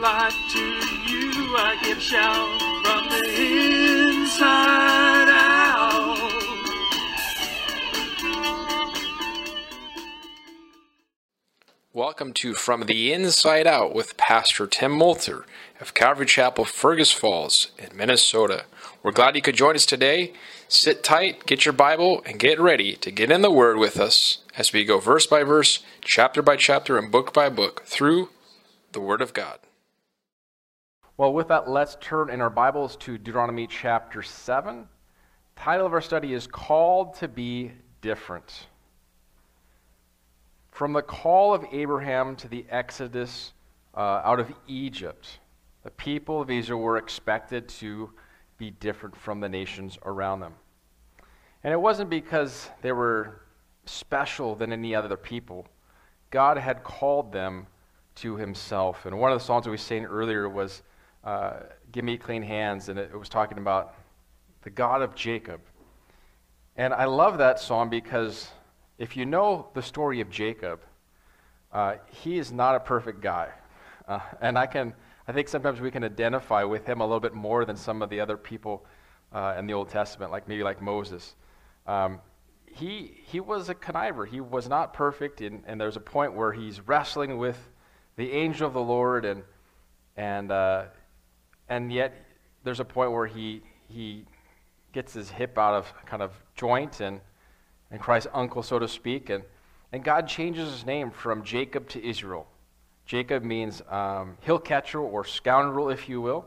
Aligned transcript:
life 0.00 0.34
to 0.52 0.58
you. 0.58 1.54
I 1.56 1.76
give 1.82 2.00
shout 2.00 2.60
from 2.82 3.08
the 3.10 3.24
inside 4.08 5.28
out. 5.28 5.72
Welcome 11.94 12.32
to 12.34 12.54
From 12.54 12.86
the 12.86 13.12
Inside 13.12 13.66
Out 13.66 13.94
with 13.94 14.16
Pastor 14.16 14.66
Tim 14.66 14.92
Moulter 14.92 15.44
of 15.78 15.92
Calvary 15.92 16.24
Chapel, 16.24 16.64
Fergus 16.64 17.12
Falls 17.12 17.70
in 17.78 17.94
Minnesota. 17.94 18.64
We're 19.02 19.12
glad 19.12 19.36
you 19.36 19.42
could 19.42 19.56
join 19.56 19.74
us 19.74 19.84
today. 19.84 20.32
Sit 20.68 21.04
tight, 21.04 21.44
get 21.44 21.66
your 21.66 21.74
Bible, 21.74 22.22
and 22.24 22.38
get 22.38 22.58
ready 22.58 22.94
to 22.96 23.10
get 23.10 23.30
in 23.30 23.42
the 23.42 23.50
Word 23.50 23.76
with 23.76 24.00
us 24.00 24.38
as 24.56 24.72
we 24.72 24.86
go 24.86 25.00
verse 25.00 25.26
by 25.26 25.42
verse, 25.42 25.80
chapter 26.00 26.40
by 26.40 26.56
chapter, 26.56 26.96
and 26.96 27.12
book 27.12 27.34
by 27.34 27.50
book 27.50 27.82
through 27.84 28.30
the 28.92 29.00
Word 29.00 29.20
of 29.20 29.34
God. 29.34 29.58
Well, 31.18 31.34
with 31.34 31.48
that, 31.48 31.68
let's 31.68 31.98
turn 32.00 32.30
in 32.30 32.40
our 32.40 32.48
Bibles 32.48 32.96
to 32.96 33.18
Deuteronomy 33.18 33.66
chapter 33.66 34.22
7. 34.22 34.78
The 34.78 35.60
title 35.60 35.84
of 35.84 35.92
our 35.92 36.00
study 36.00 36.32
is 36.32 36.46
Called 36.46 37.12
to 37.16 37.28
Be 37.28 37.72
Different. 38.00 38.68
From 40.70 40.94
the 40.94 41.02
call 41.02 41.52
of 41.52 41.66
Abraham 41.70 42.34
to 42.36 42.48
the 42.48 42.64
exodus 42.70 43.52
uh, 43.94 44.22
out 44.24 44.40
of 44.40 44.50
Egypt, 44.66 45.38
the 45.82 45.90
people 45.90 46.40
of 46.40 46.50
Israel 46.50 46.80
were 46.80 46.96
expected 46.96 47.68
to 47.68 48.08
be 48.56 48.70
different 48.70 49.14
from 49.14 49.38
the 49.40 49.50
nations 49.50 49.98
around 50.06 50.40
them. 50.40 50.54
And 51.62 51.74
it 51.74 51.80
wasn't 51.80 52.08
because 52.08 52.70
they 52.80 52.92
were 52.92 53.42
special 53.84 54.54
than 54.54 54.72
any 54.72 54.94
other 54.94 55.18
people. 55.18 55.66
God 56.30 56.56
had 56.56 56.82
called 56.82 57.32
them 57.32 57.66
to 58.14 58.36
himself. 58.36 59.04
And 59.04 59.18
one 59.18 59.30
of 59.30 59.38
the 59.38 59.44
songs 59.44 59.66
that 59.66 59.70
we 59.70 59.76
sang 59.76 60.06
earlier 60.06 60.48
was 60.48 60.82
uh, 61.24 61.54
Give 61.92 62.04
Me 62.04 62.16
Clean 62.16 62.42
Hands, 62.42 62.88
and 62.88 62.98
it, 62.98 63.10
it 63.12 63.18
was 63.18 63.28
talking 63.28 63.58
about 63.58 63.94
the 64.62 64.70
God 64.70 65.02
of 65.02 65.14
Jacob. 65.14 65.60
And 66.76 66.94
I 66.94 67.04
love 67.04 67.38
that 67.38 67.60
song 67.60 67.90
because 67.90 68.48
if 68.98 69.16
you 69.16 69.26
know 69.26 69.68
the 69.74 69.82
story 69.82 70.20
of 70.20 70.30
Jacob, 70.30 70.80
uh, 71.72 71.96
he 72.10 72.38
is 72.38 72.52
not 72.52 72.74
a 72.74 72.80
perfect 72.80 73.20
guy. 73.20 73.50
Uh, 74.08 74.20
and 74.40 74.58
I 74.58 74.66
can, 74.66 74.94
I 75.28 75.32
think 75.32 75.48
sometimes 75.48 75.80
we 75.80 75.90
can 75.90 76.04
identify 76.04 76.64
with 76.64 76.86
him 76.86 77.00
a 77.00 77.04
little 77.04 77.20
bit 77.20 77.34
more 77.34 77.64
than 77.64 77.76
some 77.76 78.02
of 78.02 78.10
the 78.10 78.20
other 78.20 78.36
people 78.36 78.86
uh, 79.32 79.54
in 79.58 79.66
the 79.66 79.74
Old 79.74 79.88
Testament, 79.88 80.32
like 80.32 80.48
maybe 80.48 80.62
like 80.62 80.82
Moses. 80.82 81.34
Um, 81.86 82.20
he, 82.66 83.20
he 83.26 83.40
was 83.40 83.68
a 83.68 83.74
conniver. 83.74 84.26
He 84.26 84.40
was 84.40 84.68
not 84.68 84.94
perfect, 84.94 85.40
and, 85.40 85.62
and 85.66 85.80
there's 85.80 85.96
a 85.96 86.00
point 86.00 86.34
where 86.34 86.52
he's 86.52 86.80
wrestling 86.80 87.38
with 87.38 87.58
the 88.16 88.32
angel 88.32 88.66
of 88.66 88.74
the 88.74 88.82
Lord, 88.82 89.24
and, 89.24 89.42
and, 90.16 90.50
uh, 90.50 90.84
and 91.72 91.92
yet 91.92 92.12
there's 92.64 92.80
a 92.80 92.84
point 92.84 93.12
where 93.12 93.26
he, 93.26 93.62
he 93.88 94.24
gets 94.92 95.12
his 95.14 95.30
hip 95.30 95.56
out 95.56 95.74
of 95.74 95.92
kind 96.04 96.22
of 96.22 96.32
joint 96.54 97.00
and 97.00 97.20
and 97.92 98.00
Christ's 98.00 98.30
uncle, 98.32 98.62
so 98.62 98.78
to 98.78 98.88
speak. 98.88 99.30
And, 99.30 99.44
and 99.92 100.02
God 100.02 100.26
changes 100.26 100.70
his 100.70 100.86
name 100.86 101.10
from 101.10 101.44
Jacob 101.44 101.88
to 101.90 102.04
Israel. 102.04 102.46
Jacob 103.04 103.44
means 103.44 103.82
um, 103.90 104.38
hill 104.40 104.58
catcher 104.58 105.00
or 105.00 105.24
scoundrel, 105.24 105.90
if 105.90 106.08
you 106.08 106.20
will. 106.20 106.46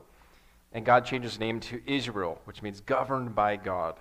And 0.73 0.83
God 0.83 1.05
changes 1.05 1.33
his 1.33 1.39
name 1.39 1.59
to 1.61 1.79
Israel, 1.85 2.41
which 2.45 2.61
means 2.61 2.81
governed 2.81 3.35
by 3.35 3.55
God. 3.55 3.95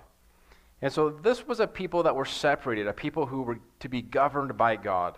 And 0.81 0.91
so 0.91 1.09
this 1.09 1.47
was 1.47 1.59
a 1.59 1.67
people 1.67 2.03
that 2.03 2.15
were 2.15 2.25
separated, 2.25 2.87
a 2.87 2.93
people 2.93 3.27
who 3.27 3.43
were 3.43 3.59
to 3.79 3.87
be 3.87 4.01
governed 4.01 4.57
by 4.57 4.75
God, 4.75 5.17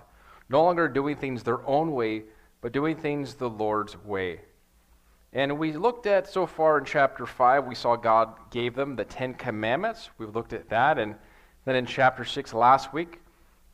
no 0.50 0.64
longer 0.64 0.88
doing 0.88 1.16
things 1.16 1.44
their 1.44 1.66
own 1.66 1.94
way, 1.94 2.24
but 2.62 2.74
doing 2.74 2.96
things 2.96 3.36
the 3.36 3.50
Lord's 3.50 3.98
way. 4.04 4.42
And 5.34 5.60
we 5.60 5.74
looked 5.74 6.08
at 6.08 6.28
so 6.28 6.46
far 6.46 6.78
in 6.78 6.86
chapter 6.86 7.26
5, 7.26 7.66
we 7.66 7.76
saw 7.76 7.96
God 7.96 8.34
gave 8.50 8.76
them 8.76 8.96
the 8.96 9.04
Ten 9.04 9.34
Commandments. 9.34 10.10
We've 10.18 10.34
looked 10.34 10.54
at 10.54 10.70
that, 10.70 10.98
and 10.98 11.16
then 11.66 11.76
in 11.76 11.86
chapter 11.86 12.24
6 12.24 12.54
last 12.54 12.94
week, 12.94 13.20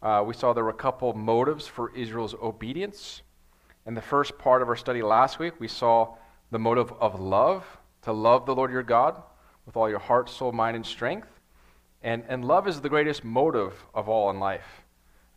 uh, 0.02 0.24
we 0.25 0.34
saw 0.34 0.52
there 0.52 0.63
were 0.63 0.72
a 0.72 0.74
couple 0.74 1.13
motives 1.13 1.68
for 1.68 1.96
Israel's 1.96 2.34
obedience. 2.42 3.22
In 3.86 3.94
the 3.94 4.02
first 4.02 4.38
part 4.38 4.62
of 4.62 4.68
our 4.68 4.75
study 4.75 5.02
last 5.02 5.40
week, 5.40 5.53
we 5.59 5.68
saw 5.68 6.16
the 6.52 6.59
motive 6.59 6.92
of 6.94 7.19
love, 7.19 7.66
to 8.02 8.12
love 8.12 8.46
the 8.46 8.56
Lord 8.56 8.72
your 8.72 8.84
God 8.84 9.22
with 9.66 9.78
all 9.78 9.90
your 9.90 10.00
heart, 10.00 10.30
soul, 10.30 10.52
mind, 10.52 10.75
and 10.75 10.86
strength. 10.86 11.28
And, 12.02 12.24
and 12.28 12.44
love 12.44 12.68
is 12.68 12.81
the 12.81 12.90
greatest 12.90 13.24
motive 13.24 13.86
of 13.94 14.09
all 14.09 14.30
in 14.30 14.40
life. 14.40 14.84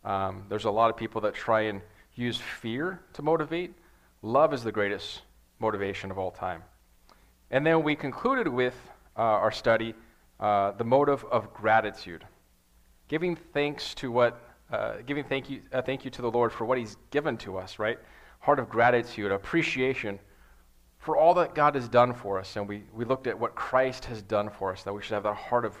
Um, 0.03 0.45
there's 0.49 0.65
a 0.65 0.71
lot 0.71 0.89
of 0.89 0.97
people 0.97 1.21
that 1.21 1.33
try 1.33 1.61
and 1.61 1.81
use 2.15 2.37
fear 2.37 3.01
to 3.13 3.21
motivate. 3.21 3.73
Love 4.21 4.53
is 4.53 4.63
the 4.63 4.71
greatest 4.71 5.21
motivation 5.59 6.11
of 6.11 6.17
all 6.17 6.31
time. 6.31 6.63
And 7.51 7.65
then 7.65 7.83
we 7.83 7.95
concluded 7.95 8.47
with 8.47 8.75
uh, 9.15 9.21
our 9.21 9.51
study 9.51 9.95
uh, 10.39 10.71
the 10.71 10.83
motive 10.83 11.25
of 11.31 11.53
gratitude 11.53 12.25
giving 13.07 13.35
thanks 13.35 13.93
to 13.95 14.11
what, 14.11 14.41
uh, 14.71 14.95
giving 15.05 15.23
thank 15.23 15.49
you, 15.49 15.61
uh, 15.71 15.81
thank 15.81 16.03
you 16.03 16.11
to 16.11 16.21
the 16.21 16.31
Lord 16.31 16.51
for 16.51 16.65
what 16.65 16.77
He's 16.77 16.97
given 17.11 17.37
to 17.37 17.57
us, 17.57 17.79
right? 17.79 17.97
Heart 18.39 18.59
of 18.59 18.69
gratitude, 18.69 19.31
appreciation 19.31 20.19
for 20.99 21.15
all 21.15 21.33
that 21.35 21.55
God 21.55 21.75
has 21.75 21.87
done 21.87 22.13
for 22.13 22.39
us. 22.39 22.55
And 22.55 22.67
we, 22.67 22.83
we 22.93 23.05
looked 23.05 23.27
at 23.27 23.39
what 23.39 23.55
Christ 23.55 24.05
has 24.05 24.21
done 24.21 24.49
for 24.49 24.71
us, 24.71 24.83
that 24.83 24.93
we 24.93 25.01
should 25.01 25.13
have 25.13 25.23
that 25.23 25.35
heart 25.35 25.65
of, 25.65 25.75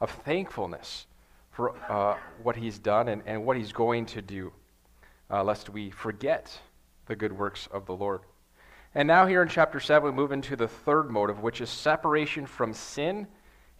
of 0.00 0.10
thankfulness 0.10 1.06
for 1.50 1.74
uh, 1.90 2.16
what 2.42 2.56
He's 2.56 2.78
done 2.78 3.08
and, 3.08 3.22
and 3.26 3.44
what 3.44 3.56
He's 3.56 3.72
going 3.72 4.06
to 4.06 4.22
do, 4.22 4.52
uh, 5.30 5.42
lest 5.42 5.68
we 5.68 5.90
forget 5.90 6.56
the 7.06 7.16
good 7.16 7.32
works 7.32 7.68
of 7.72 7.86
the 7.86 7.94
Lord. 7.94 8.20
And 8.94 9.06
now, 9.06 9.26
here 9.26 9.42
in 9.42 9.48
chapter 9.48 9.80
7, 9.80 10.08
we 10.08 10.16
move 10.16 10.32
into 10.32 10.56
the 10.56 10.68
third 10.68 11.10
motive, 11.10 11.42
which 11.42 11.60
is 11.60 11.68
separation 11.68 12.46
from 12.46 12.72
sin 12.72 13.26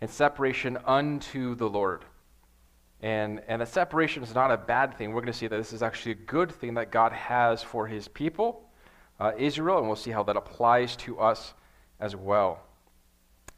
and 0.00 0.10
separation 0.10 0.78
unto 0.84 1.54
the 1.54 1.68
Lord. 1.68 2.04
And, 3.00 3.40
and 3.48 3.62
that 3.62 3.68
separation 3.68 4.22
is 4.22 4.34
not 4.34 4.50
a 4.50 4.56
bad 4.56 4.96
thing. 4.96 5.12
We're 5.12 5.20
going 5.20 5.32
to 5.32 5.38
see 5.38 5.46
that 5.46 5.56
this 5.56 5.72
is 5.72 5.82
actually 5.82 6.12
a 6.12 6.26
good 6.26 6.52
thing 6.52 6.74
that 6.74 6.90
God 6.90 7.12
has 7.12 7.62
for 7.62 7.86
his 7.86 8.08
people, 8.08 8.68
uh, 9.18 9.32
Israel, 9.38 9.78
and 9.78 9.86
we'll 9.86 9.96
see 9.96 10.10
how 10.10 10.24
that 10.24 10.36
applies 10.36 10.96
to 10.96 11.18
us 11.18 11.54
as 12.00 12.14
well. 12.14 12.60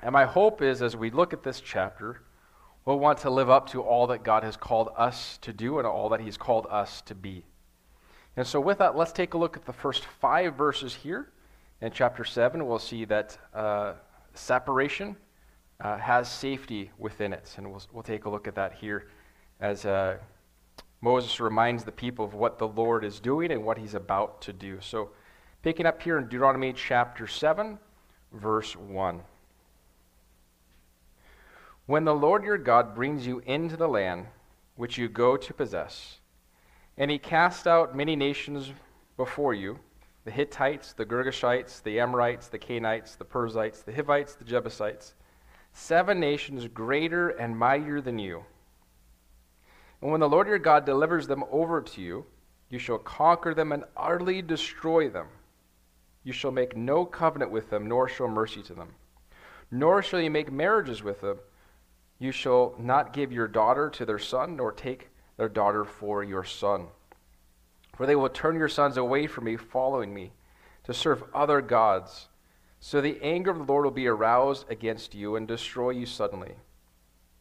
And 0.03 0.12
my 0.12 0.25
hope 0.25 0.62
is 0.62 0.83
as 0.83 0.97
we 0.97 1.10
look 1.10 1.33
at 1.33 1.43
this 1.43 1.60
chapter, 1.60 2.22
we'll 2.84 2.99
want 2.99 3.19
to 3.19 3.31
live 3.31 3.50
up 3.50 3.71
to 3.71 3.83
all 3.83 4.06
that 4.09 4.22
God 4.22 4.44
has 4.44 4.56
called 4.56 4.91
us 4.97 5.39
to 5.43 5.53
do 5.53 5.78
and 5.78 5.87
all 5.87 6.10
that 6.10 6.21
he's 6.21 6.37
called 6.37 6.66
us 6.71 7.03
to 7.03 7.15
be. 7.15 7.44
And 8.37 8.47
so, 8.47 8.60
with 8.60 8.78
that, 8.78 8.97
let's 8.97 9.12
take 9.12 9.34
a 9.34 9.39
look 9.39 9.56
at 9.56 9.66
the 9.66 9.72
first 9.72 10.05
five 10.05 10.55
verses 10.55 10.94
here. 10.94 11.28
In 11.82 11.91
chapter 11.91 12.24
7, 12.24 12.66
we'll 12.66 12.78
see 12.78 13.06
that 13.06 13.38
uh, 13.54 13.94
separation 14.34 15.16
uh, 15.80 15.96
has 15.96 16.30
safety 16.30 16.91
within 16.98 17.32
it. 17.32 17.54
And 17.56 17.70
we'll, 17.70 17.82
we'll 17.91 18.02
take 18.02 18.26
a 18.26 18.30
look 18.30 18.46
at 18.46 18.54
that 18.56 18.74
here 18.74 19.08
as 19.60 19.86
uh, 19.86 20.18
Moses 21.00 21.41
reminds 21.41 21.84
the 21.84 21.92
people 21.92 22.24
of 22.24 22.34
what 22.34 22.58
the 22.58 22.68
Lord 22.68 23.02
is 23.02 23.18
doing 23.18 23.50
and 23.50 23.64
what 23.64 23.78
he's 23.78 23.94
about 23.94 24.42
to 24.42 24.52
do. 24.52 24.78
So, 24.82 25.10
picking 25.62 25.86
up 25.86 26.02
here 26.02 26.18
in 26.18 26.24
Deuteronomy 26.24 26.74
chapter 26.74 27.26
7, 27.26 27.78
verse 28.34 28.76
1. 28.76 29.22
When 31.86 32.04
the 32.04 32.14
Lord 32.14 32.44
your 32.44 32.58
God 32.58 32.94
brings 32.94 33.26
you 33.26 33.42
into 33.47 33.78
the 33.78 33.88
land 33.88 34.26
which 34.76 34.98
you 34.98 35.09
go 35.09 35.38
to 35.38 35.54
possess, 35.54 36.18
and 36.98 37.10
he 37.10 37.18
casts 37.18 37.66
out 37.66 37.97
many 37.97 38.16
nations 38.16 38.71
before 39.16 39.54
you 39.54 39.78
the 40.25 40.31
Hittites, 40.31 40.93
the 40.93 41.07
Girgashites, 41.07 41.83
the 41.83 42.01
Amorites, 42.01 42.49
the 42.49 42.59
Canaanites, 42.59 43.17
the 43.17 43.25
Perizzites, 43.25 43.83
the 43.83 43.93
Hivites, 43.93 44.34
the 44.34 44.45
Jebusites, 44.45 45.15
seven 45.72 46.21
nations 46.21 46.67
greater 46.69 47.31
and 47.31 47.59
mightier 47.59 48.01
than 48.01 48.19
you 48.19 48.45
and 50.01 50.11
when 50.11 50.21
the 50.21 50.28
Lord 50.28 50.49
your 50.49 50.59
God 50.59 50.84
delivers 50.84 51.27
them 51.27 51.45
over 51.51 51.83
to 51.83 52.01
you, 52.01 52.25
you 52.69 52.78
shall 52.78 52.99
conquer 52.99 53.53
them 53.53 53.72
and 53.72 53.84
utterly 53.97 54.41
destroy 54.41 55.09
them. 55.09 55.27
You 56.25 56.33
shall 56.33 56.51
make 56.51 56.77
no 56.77 57.05
covenant 57.05 57.51
with 57.51 57.71
them, 57.71 57.87
nor 57.87 58.09
show 58.09 58.28
mercy 58.28 58.63
to 58.63 58.75
them. 58.75 58.95
Nor 59.71 60.03
shall 60.03 60.21
you 60.21 60.31
make 60.31 60.53
marriages 60.53 61.03
with 61.03 61.21
them. 61.21 61.39
You 62.19 62.33
shall 62.33 62.75
not 62.78 63.13
give 63.13 63.33
your 63.33 63.49
daughter 63.49 63.91
to 63.91 64.05
their 64.05 64.19
son, 64.19 64.57
nor 64.57 64.72
take 64.72 65.11
their 65.37 65.49
daughter 65.49 65.84
for 65.84 66.22
your 66.22 66.45
son. 66.45 66.89
For 68.00 68.06
they 68.06 68.16
will 68.16 68.30
turn 68.30 68.56
your 68.56 68.66
sons 68.66 68.97
away 68.97 69.26
from 69.26 69.44
me, 69.44 69.58
following 69.58 70.14
me, 70.14 70.32
to 70.84 70.94
serve 70.94 71.22
other 71.34 71.60
gods. 71.60 72.30
So 72.78 73.02
the 73.02 73.20
anger 73.20 73.50
of 73.50 73.58
the 73.58 73.64
Lord 73.64 73.84
will 73.84 73.91
be 73.91 74.06
aroused 74.06 74.64
against 74.70 75.14
you 75.14 75.36
and 75.36 75.47
destroy 75.47 75.91
you 75.91 76.06
suddenly. 76.06 76.54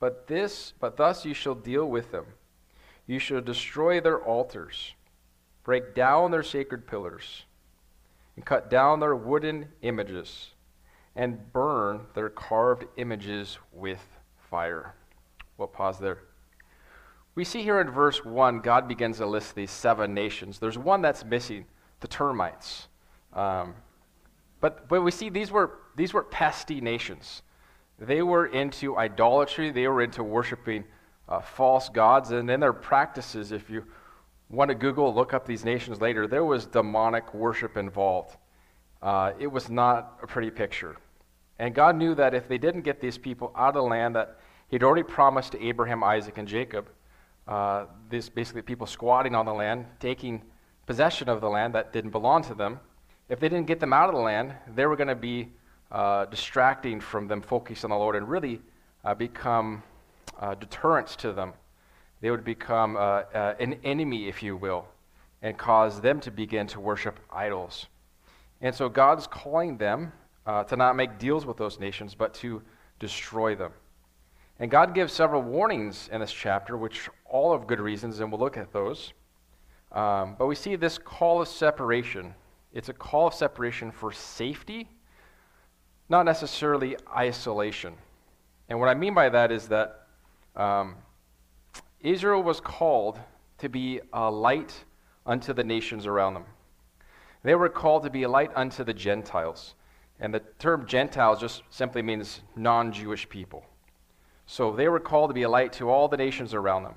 But 0.02 0.28
this, 0.28 0.74
but 0.78 0.98
thus 0.98 1.24
you 1.24 1.34
shall 1.34 1.56
deal 1.56 1.90
with 1.90 2.12
them. 2.12 2.26
You 3.08 3.20
shall 3.20 3.40
destroy 3.40 4.02
their 4.02 4.20
altars, 4.20 4.96
break 5.64 5.96
down 5.96 6.32
their 6.32 6.44
sacred 6.44 6.86
pillars, 6.86 7.46
and 8.36 8.44
cut 8.44 8.70
down 8.70 9.00
their 9.00 9.16
wooden 9.16 9.70
images, 9.82 10.50
and 11.16 11.54
burn 11.54 12.02
their 12.16 12.30
carved 12.30 12.84
images 12.98 13.60
with 13.72 14.06
fire. 14.50 14.94
We'll 15.58 15.70
pause 15.70 16.00
there. 16.00 16.18
We 17.40 17.46
see 17.46 17.64
here 17.64 17.80
in 17.80 17.90
verse 17.90 18.26
1, 18.26 18.60
God 18.60 18.90
begins 18.90 19.20
to 19.20 19.26
list 19.26 19.56
these 19.56 19.72
seven 19.72 20.14
nations. 20.14 20.60
There's 20.60 20.78
one 20.78 21.02
that's 21.02 21.24
missing 21.24 21.64
the 22.02 22.08
termites. 22.10 22.90
Um, 23.32 23.76
but, 24.60 24.90
but 24.90 25.00
we 25.02 25.12
see 25.12 25.30
these 25.30 25.50
were, 25.50 25.80
these 25.96 26.14
were 26.14 26.22
pesty 26.22 26.82
nations. 26.82 27.44
They 27.98 28.24
were 28.24 28.48
into 28.48 28.98
idolatry, 28.98 29.72
they 29.72 29.88
were 29.88 30.02
into 30.02 30.22
worshiping 30.22 30.84
uh, 31.30 31.40
false 31.40 31.88
gods, 31.88 32.32
and 32.32 32.52
in 32.52 32.60
their 32.60 32.74
practices, 32.74 33.54
if 33.54 33.70
you 33.70 33.86
want 34.50 34.68
to 34.68 34.76
Google, 34.76 35.16
look 35.16 35.34
up 35.34 35.46
these 35.46 35.64
nations 35.64 36.02
later, 36.02 36.28
there 36.28 36.44
was 36.44 36.66
demonic 36.66 37.34
worship 37.34 37.78
involved. 37.78 38.36
Uh, 39.02 39.32
it 39.40 39.48
was 39.48 39.70
not 39.70 40.20
a 40.22 40.28
pretty 40.28 40.52
picture. 40.52 40.98
And 41.58 41.74
God 41.74 41.96
knew 41.96 42.16
that 42.16 42.34
if 42.34 42.50
they 42.50 42.58
didn't 42.58 42.82
get 42.82 43.00
these 43.00 43.18
people 43.18 43.54
out 43.56 43.70
of 43.70 43.76
the 43.76 43.84
land 43.84 44.18
that 44.18 44.40
He'd 44.68 44.84
already 44.84 45.04
promised 45.04 45.54
to 45.54 45.66
Abraham, 45.66 46.04
Isaac, 46.04 46.38
and 46.38 46.46
Jacob, 46.46 46.90
uh, 47.50 47.86
this 48.10 48.30
basically 48.30 48.62
people 48.62 48.86
squatting 48.86 49.34
on 49.34 49.44
the 49.44 49.54
land, 49.54 49.86
taking 50.00 50.44
possession 50.86 51.28
of 51.28 51.42
the 51.42 51.50
land 51.50 51.74
that 51.74 51.92
didn't 51.92 52.12
belong 52.12 52.44
to 52.44 52.54
them, 52.54 52.80
if 53.28 53.40
they 53.40 53.50
didn't 53.50 53.66
get 53.66 53.80
them 53.80 53.92
out 53.92 54.08
of 54.08 54.14
the 54.14 54.22
land, 54.22 54.54
they 54.76 54.86
were 54.86 54.96
going 54.96 55.08
to 55.08 55.16
be 55.16 55.50
uh, 55.92 56.26
distracting 56.26 57.00
from 57.00 57.28
them 57.28 57.42
focusing 57.42 57.92
on 57.92 57.98
the 57.98 58.00
Lord 58.00 58.16
and 58.16 58.30
really 58.30 58.62
uh, 59.04 59.16
become 59.16 59.82
uh, 60.40 60.54
deterrents 60.54 61.16
to 61.18 61.34
them. 61.34 61.54
They 62.22 62.30
would 62.30 62.44
become 62.44 62.96
uh, 62.96 63.00
uh, 63.00 63.56
an 63.60 63.80
enemy, 63.84 64.28
if 64.28 64.44
you 64.44 64.56
will, 64.56 64.86
and 65.42 65.58
cause 65.58 66.02
them 66.02 66.20
to 66.22 66.32
begin 66.32 66.68
to 66.68 66.80
worship 66.80 67.20
idols. 67.32 67.88
And 68.62 68.76
so 68.76 68.90
God's 68.90 69.26
calling 69.26 69.78
them 69.78 70.12
to 70.68 70.76
not 70.76 70.96
make 70.96 71.20
deals 71.20 71.46
with 71.46 71.58
those 71.58 71.80
nations, 71.80 72.16
but 72.16 72.34
to 72.36 72.62
destroy 73.00 73.56
them. 73.56 73.72
And 74.60 74.70
God 74.70 74.94
gives 74.94 75.14
several 75.14 75.42
warnings 75.42 76.10
in 76.12 76.20
this 76.20 76.34
chapter, 76.34 76.76
which 76.76 77.10
all 77.26 77.58
have 77.58 77.66
good 77.66 77.80
reasons, 77.80 78.20
and 78.20 78.30
we'll 78.30 78.42
look 78.42 78.58
at 78.58 78.74
those. 78.74 79.14
Um, 79.94 80.36
but 80.38 80.48
we 80.48 80.56
see 80.56 80.76
this 80.76 80.98
call 80.98 81.42
of 81.42 81.48
separation. 81.48 82.36
It's 82.74 82.90
a 82.90 82.94
call 82.94 83.28
of 83.28 83.34
separation 83.34 83.90
for 83.90 84.12
safety, 84.12 84.90
not 86.10 86.26
necessarily 86.26 86.98
isolation. 87.16 87.96
And 88.68 88.80
what 88.80 88.90
I 88.90 88.94
mean 88.94 89.14
by 89.14 89.30
that 89.30 89.52
is 89.52 89.70
that 89.70 90.08
um, 90.56 90.96
Israel 92.02 92.44
was 92.44 92.60
called 92.60 93.18
to 93.60 93.70
be 93.70 94.02
a 94.12 94.30
light 94.30 94.74
unto 95.26 95.54
the 95.54 95.64
nations 95.64 96.06
around 96.06 96.34
them. 96.34 96.46
They 97.44 97.56
were 97.56 97.70
called 97.70 98.04
to 98.04 98.10
be 98.10 98.24
a 98.24 98.30
light 98.30 98.52
unto 98.56 98.84
the 98.84 98.94
Gentiles. 98.94 99.76
And 100.20 100.34
the 100.34 100.42
term 100.60 100.86
Gentiles 100.86 101.40
just 101.40 101.64
simply 101.70 102.02
means 102.02 102.42
non 102.58 102.92
Jewish 102.92 103.28
people. 103.30 103.64
So 104.52 104.72
they 104.72 104.88
were 104.90 105.00
called 105.00 105.30
to 105.30 105.36
be 105.36 105.44
a 105.44 105.50
light 105.50 105.74
to 105.74 105.92
all 105.92 106.08
the 106.08 106.18
nations 106.18 106.56
around 106.56 106.82
them. 106.82 106.96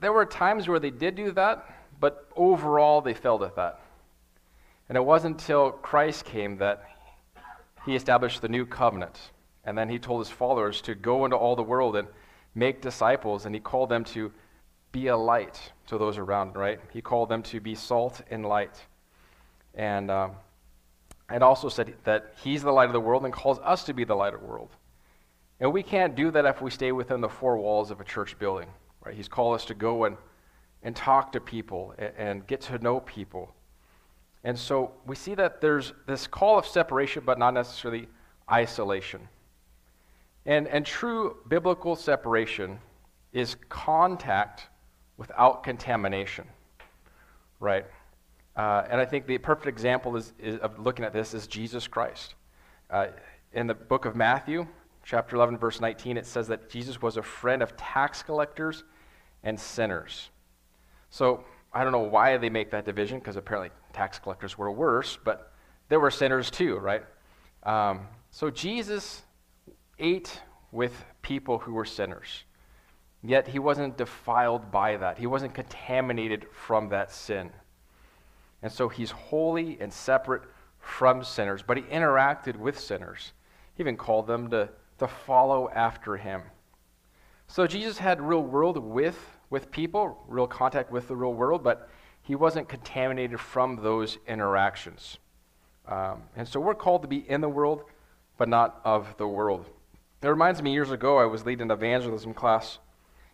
There 0.00 0.12
were 0.12 0.24
times 0.24 0.68
where 0.68 0.78
they 0.78 0.90
did 0.90 1.16
do 1.16 1.32
that, 1.32 1.68
but 1.98 2.28
overall 2.36 3.00
they 3.00 3.12
failed 3.12 3.42
at 3.42 3.56
that. 3.56 3.80
And 4.88 4.96
it 4.96 5.04
wasn't 5.04 5.40
until 5.40 5.72
Christ 5.72 6.24
came 6.24 6.58
that 6.58 6.84
he 7.84 7.96
established 7.96 8.40
the 8.40 8.48
new 8.48 8.66
covenant. 8.66 9.18
And 9.64 9.76
then 9.76 9.88
he 9.88 9.98
told 9.98 10.20
his 10.20 10.30
followers 10.30 10.80
to 10.82 10.94
go 10.94 11.24
into 11.24 11.36
all 11.36 11.56
the 11.56 11.64
world 11.64 11.96
and 11.96 12.06
make 12.54 12.80
disciples, 12.80 13.44
and 13.44 13.52
he 13.52 13.60
called 13.60 13.88
them 13.88 14.04
to 14.04 14.32
be 14.92 15.08
a 15.08 15.16
light 15.16 15.72
to 15.88 15.98
those 15.98 16.18
around, 16.18 16.54
right? 16.54 16.78
He 16.92 17.02
called 17.02 17.28
them 17.28 17.42
to 17.42 17.58
be 17.58 17.74
salt 17.74 18.22
and 18.30 18.46
light. 18.46 18.80
And 19.74 20.08
um, 20.08 20.36
also 21.28 21.68
said 21.68 21.96
that 22.04 22.34
he's 22.44 22.62
the 22.62 22.70
light 22.70 22.86
of 22.86 22.92
the 22.92 23.00
world 23.00 23.24
and 23.24 23.34
calls 23.34 23.58
us 23.58 23.82
to 23.86 23.92
be 23.92 24.04
the 24.04 24.14
light 24.14 24.34
of 24.34 24.40
the 24.40 24.46
world. 24.46 24.70
And 25.60 25.72
we 25.72 25.82
can't 25.82 26.14
do 26.14 26.30
that 26.30 26.44
if 26.44 26.62
we 26.62 26.70
stay 26.70 26.92
within 26.92 27.20
the 27.20 27.28
four 27.28 27.58
walls 27.58 27.90
of 27.90 28.00
a 28.00 28.04
church 28.04 28.38
building. 28.38 28.68
Right? 29.04 29.14
He's 29.14 29.28
called 29.28 29.54
us 29.54 29.64
to 29.66 29.74
go 29.74 30.04
and, 30.04 30.16
and 30.82 30.94
talk 30.94 31.32
to 31.32 31.40
people 31.40 31.94
and, 31.98 32.12
and 32.16 32.46
get 32.46 32.60
to 32.62 32.78
know 32.78 33.00
people. 33.00 33.54
And 34.44 34.58
so 34.58 34.92
we 35.06 35.16
see 35.16 35.34
that 35.34 35.60
there's 35.60 35.92
this 36.06 36.26
call 36.26 36.58
of 36.58 36.66
separation, 36.66 37.22
but 37.26 37.38
not 37.38 37.54
necessarily 37.54 38.08
isolation. 38.50 39.28
And, 40.46 40.68
and 40.68 40.86
true 40.86 41.36
biblical 41.48 41.96
separation 41.96 42.78
is 43.32 43.56
contact 43.68 44.68
without 45.16 45.64
contamination, 45.64 46.46
right? 47.60 47.84
Uh, 48.56 48.84
and 48.88 49.00
I 49.00 49.04
think 49.04 49.26
the 49.26 49.38
perfect 49.38 49.66
example 49.66 50.16
is, 50.16 50.32
is, 50.38 50.58
of 50.60 50.78
looking 50.78 51.04
at 51.04 51.12
this 51.12 51.34
is 51.34 51.46
Jesus 51.46 51.86
Christ. 51.86 52.34
Uh, 52.88 53.08
in 53.52 53.66
the 53.66 53.74
book 53.74 54.04
of 54.04 54.16
Matthew, 54.16 54.66
chapter 55.08 55.36
11, 55.36 55.56
verse 55.56 55.80
19, 55.80 56.18
it 56.18 56.26
says 56.26 56.48
that 56.48 56.68
Jesus 56.68 57.00
was 57.00 57.16
a 57.16 57.22
friend 57.22 57.62
of 57.62 57.74
tax 57.78 58.22
collectors 58.22 58.84
and 59.42 59.58
sinners. 59.58 60.28
So 61.08 61.44
I 61.72 61.82
don't 61.82 61.92
know 61.92 62.00
why 62.00 62.36
they 62.36 62.50
make 62.50 62.70
that 62.72 62.84
division, 62.84 63.18
because 63.18 63.36
apparently 63.36 63.70
tax 63.94 64.18
collectors 64.18 64.58
were 64.58 64.70
worse, 64.70 65.18
but 65.24 65.54
there 65.88 65.98
were 65.98 66.10
sinners 66.10 66.50
too, 66.50 66.76
right? 66.76 67.04
Um, 67.62 68.00
so 68.30 68.50
Jesus 68.50 69.22
ate 69.98 70.42
with 70.72 70.92
people 71.22 71.58
who 71.58 71.72
were 71.72 71.86
sinners. 71.86 72.44
Yet 73.22 73.48
he 73.48 73.58
wasn't 73.58 73.96
defiled 73.96 74.70
by 74.70 74.98
that. 74.98 75.16
He 75.16 75.26
wasn't 75.26 75.54
contaminated 75.54 76.46
from 76.52 76.90
that 76.90 77.10
sin. 77.10 77.50
And 78.60 78.70
so 78.70 78.90
he's 78.90 79.10
holy 79.10 79.78
and 79.80 79.90
separate 79.90 80.42
from 80.80 81.24
sinners, 81.24 81.62
but 81.66 81.78
he 81.78 81.84
interacted 81.84 82.56
with 82.56 82.78
sinners. 82.78 83.32
He 83.74 83.82
even 83.82 83.96
called 83.96 84.26
them 84.26 84.50
to 84.50 84.68
to 84.98 85.08
follow 85.08 85.68
after 85.70 86.16
him. 86.16 86.42
So 87.46 87.66
Jesus 87.66 87.98
had 87.98 88.20
real 88.20 88.42
world 88.42 88.76
with, 88.76 89.18
with 89.50 89.70
people, 89.70 90.22
real 90.28 90.46
contact 90.46 90.92
with 90.92 91.08
the 91.08 91.16
real 91.16 91.32
world, 91.32 91.64
but 91.64 91.88
he 92.22 92.34
wasn't 92.34 92.68
contaminated 92.68 93.40
from 93.40 93.76
those 93.76 94.18
interactions. 94.26 95.18
Um, 95.86 96.24
and 96.36 96.46
so 96.46 96.60
we're 96.60 96.74
called 96.74 97.02
to 97.02 97.08
be 97.08 97.24
in 97.28 97.40
the 97.40 97.48
world, 97.48 97.84
but 98.36 98.48
not 98.48 98.80
of 98.84 99.16
the 99.16 99.26
world. 99.26 99.64
It 100.20 100.28
reminds 100.28 100.60
me 100.62 100.72
years 100.72 100.90
ago, 100.90 101.16
I 101.18 101.24
was 101.24 101.46
leading 101.46 101.62
an 101.62 101.70
evangelism 101.70 102.34
class 102.34 102.78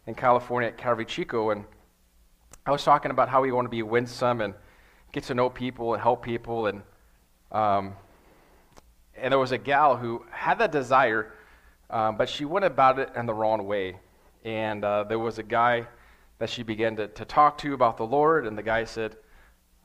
in 0.06 0.14
California 0.14 0.68
at 0.68 0.78
Calvary 0.78 1.06
Chico, 1.06 1.50
and 1.50 1.64
I 2.66 2.70
was 2.70 2.84
talking 2.84 3.10
about 3.10 3.28
how 3.28 3.42
we 3.42 3.50
want 3.50 3.66
to 3.66 3.70
be 3.70 3.82
winsome 3.82 4.40
and 4.40 4.54
get 5.12 5.24
to 5.24 5.34
know 5.34 5.50
people 5.50 5.94
and 5.94 6.02
help 6.02 6.22
people. 6.22 6.66
And, 6.66 6.82
um, 7.50 7.94
and 9.16 9.32
there 9.32 9.38
was 9.38 9.52
a 9.52 9.58
gal 9.58 9.96
who 9.96 10.24
had 10.30 10.58
that 10.60 10.70
desire 10.70 11.32
um, 11.90 12.16
but 12.16 12.28
she 12.28 12.44
went 12.44 12.64
about 12.64 12.98
it 12.98 13.10
in 13.16 13.26
the 13.26 13.34
wrong 13.34 13.66
way. 13.66 13.96
And 14.44 14.84
uh, 14.84 15.04
there 15.04 15.18
was 15.18 15.38
a 15.38 15.42
guy 15.42 15.86
that 16.38 16.50
she 16.50 16.62
began 16.62 16.96
to, 16.96 17.08
to 17.08 17.24
talk 17.24 17.58
to 17.58 17.74
about 17.74 17.96
the 17.96 18.06
Lord, 18.06 18.46
and 18.46 18.56
the 18.58 18.62
guy 18.62 18.84
said, 18.84 19.16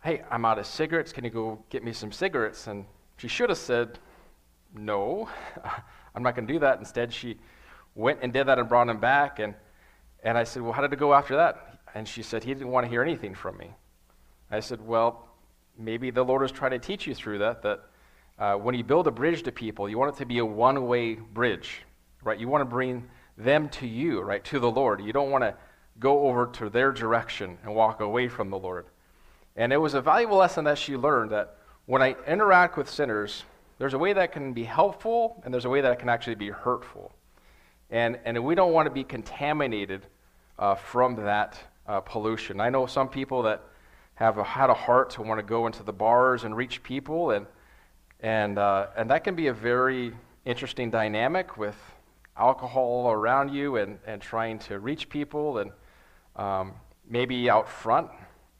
Hey, 0.04 0.24
I'm 0.32 0.46
out 0.46 0.58
of 0.60 0.66
cigarettes. 0.66 1.12
Can 1.12 1.24
you 1.26 1.30
go 1.30 1.64
get 1.70 1.84
me 1.84 1.92
some 1.92 2.12
cigarettes? 2.12 2.68
And 2.68 2.86
she 3.18 3.28
should 3.28 3.50
have 3.50 3.58
said, 3.58 4.00
No, 4.74 5.30
I'm 6.16 6.24
not 6.24 6.36
going 6.36 6.48
to 6.48 6.54
do 6.54 6.60
that. 6.60 6.80
Instead, 6.80 7.14
she 7.14 7.38
went 7.96 8.20
and 8.22 8.32
did 8.32 8.48
that 8.48 8.60
and 8.60 8.68
brought 8.68 8.90
him 8.90 9.00
back. 9.00 9.40
And, 9.40 9.54
and 10.24 10.38
I 10.38 10.44
said, 10.44 10.62
Well, 10.62 10.72
how 10.72 10.82
did 10.82 10.94
it 10.94 11.00
go 11.00 11.14
after 11.14 11.36
that? 11.36 11.80
And 11.96 12.08
she 12.08 12.24
said, 12.24 12.44
He 12.44 12.54
didn't 12.54 12.70
want 12.70 12.86
to 12.86 12.90
hear 12.90 13.02
anything 13.02 13.36
from 13.36 13.58
me. 13.58 13.72
I 14.52 14.62
said, 14.62 14.86
Well, 14.86 15.28
maybe 15.78 16.12
the 16.12 16.24
Lord 16.24 16.44
is 16.44 16.52
trying 16.52 16.72
to 16.72 16.80
teach 16.80 17.06
you 17.08 17.14
through 17.14 17.40
that, 17.40 17.62
that 17.62 17.80
uh, 18.40 18.56
when 18.56 18.74
you 18.74 18.84
build 18.84 19.08
a 19.08 19.12
bridge 19.12 19.44
to 19.44 19.52
people, 19.52 19.90
you 19.90 19.98
want 19.98 20.16
it 20.16 20.18
to 20.20 20.26
be 20.26 20.40
a 20.40 20.46
one 20.46 20.88
way 20.88 21.16
bridge 21.16 21.84
right? 22.24 22.40
You 22.40 22.48
want 22.48 22.62
to 22.62 22.66
bring 22.66 23.08
them 23.38 23.70
to 23.70 23.88
you, 23.88 24.22
right? 24.22 24.44
To 24.46 24.60
the 24.60 24.70
Lord. 24.70 25.02
You 25.02 25.14
don't 25.14 25.32
want 25.32 25.44
to 25.44 25.56
go 26.00 26.28
over 26.28 26.48
to 26.48 26.70
their 26.70 26.92
direction 26.92 27.58
and 27.64 27.76
walk 27.76 28.00
away 28.00 28.28
from 28.28 28.50
the 28.50 28.58
Lord. 28.58 28.86
And 29.56 29.74
it 29.74 29.78
was 29.78 29.94
a 29.94 30.02
valuable 30.02 30.38
lesson 30.38 30.66
that 30.66 30.78
she 30.78 30.96
learned 30.96 31.32
that 31.32 31.58
when 31.86 32.02
I 32.02 32.16
interact 32.28 32.78
with 32.78 32.90
sinners, 32.90 33.44
there's 33.78 33.94
a 33.94 33.98
way 33.98 34.14
that 34.14 34.32
can 34.32 34.54
be 34.54 34.64
helpful 34.64 35.42
and 35.44 35.54
there's 35.54 35.66
a 35.66 35.70
way 35.70 35.82
that 35.82 36.00
can 36.00 36.10
actually 36.10 36.36
be 36.36 36.50
hurtful. 36.50 37.14
And, 37.90 38.20
and 38.26 38.44
we 38.44 38.56
don't 38.56 38.72
want 38.72 38.86
to 38.86 38.92
be 38.92 39.04
contaminated 39.04 40.06
uh, 40.60 40.76
from 40.76 41.16
that 41.16 41.60
uh, 41.88 42.02
pollution. 42.02 42.62
I 42.62 42.70
know 42.70 42.86
some 42.86 43.10
people 43.10 43.44
that 43.44 43.64
have 44.16 44.38
a, 44.38 44.44
had 44.44 44.70
a 44.70 44.74
heart 44.74 45.10
to 45.12 45.22
want 45.22 45.40
to 45.40 45.44
go 45.44 45.66
into 45.66 45.82
the 45.82 45.94
bars 45.94 46.44
and 46.44 46.56
reach 46.56 46.84
people, 46.84 47.32
and, 47.32 47.48
and, 48.20 48.60
uh, 48.60 48.88
and 48.96 49.10
that 49.10 49.24
can 49.24 49.34
be 49.34 49.48
a 49.48 49.54
very 49.54 50.14
interesting 50.46 50.92
dynamic 50.92 51.58
with 51.58 51.76
alcohol 52.40 53.12
around 53.12 53.54
you 53.54 53.76
and, 53.76 54.00
and 54.08 54.22
trying 54.22 54.58
to 54.60 54.80
reach 54.80 55.10
people 55.10 55.60
and 55.60 55.72
um, 56.36 56.74
maybe 57.08 57.50
out 57.50 57.68
front 57.68 58.10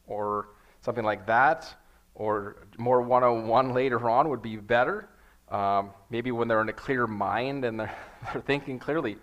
or 0.06 0.48
something 0.82 1.04
like 1.04 1.26
that 1.26 1.74
or 2.14 2.66
more 2.76 3.00
one-on-one 3.00 3.72
later 3.72 4.10
on 4.10 4.28
would 4.28 4.42
be 4.42 4.56
better 4.56 5.08
um, 5.50 5.90
maybe 6.10 6.30
when 6.30 6.46
they're 6.46 6.60
in 6.60 6.68
a 6.68 6.74
clear 6.74 7.06
mind 7.06 7.64
and 7.64 7.80
they're, 7.80 7.96
they're 8.32 8.42
thinking 8.42 8.78
clearly. 8.78 9.16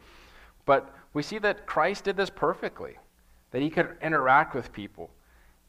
But 0.66 0.94
we 1.14 1.24
see 1.24 1.40
that 1.40 1.66
christ 1.66 2.04
did 2.04 2.18
this 2.18 2.30
perfectly 2.30 2.98
that 3.52 3.62
he 3.62 3.70
could 3.70 3.96
interact 4.02 4.54
with 4.54 4.74
people 4.74 5.10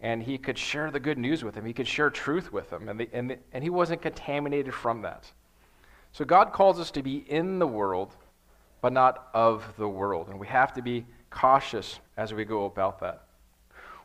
and 0.01 0.23
he 0.23 0.39
could 0.39 0.59
share 0.59 0.91
the 0.91 1.01
good 1.01 1.19
news 1.19 1.45
with 1.45 1.55
them. 1.55 1.65
He 1.65 1.73
could 1.73 1.87
share 1.87 2.11
truth 2.11 2.53
with 2.53 2.71
them 2.71 2.89
and, 2.89 3.01
the, 3.01 3.09
and, 3.13 3.31
the, 3.31 3.39
and 3.53 3.63
he 3.63 3.71
wasn't 3.71 4.03
contaminated 4.03 4.75
from 4.75 5.03
that. 5.03 5.31
So 6.13 6.25
god 6.25 6.53
calls 6.53 6.81
us 6.81 6.91
to 6.93 7.03
be 7.03 7.19
in 7.29 7.59
the 7.59 7.67
world 7.67 8.17
but 8.81 8.93
not 8.93 9.29
of 9.35 9.65
the 9.77 9.89
world. 9.89 10.29
And 10.29 10.39
we 10.39 10.47
have 10.47 10.73
to 10.75 10.83
be 10.83 11.07
cautious 11.31 12.01
as 12.17 12.33
we 12.33 12.45
go 12.45 12.65
about 12.65 13.01
that. 13.01 13.25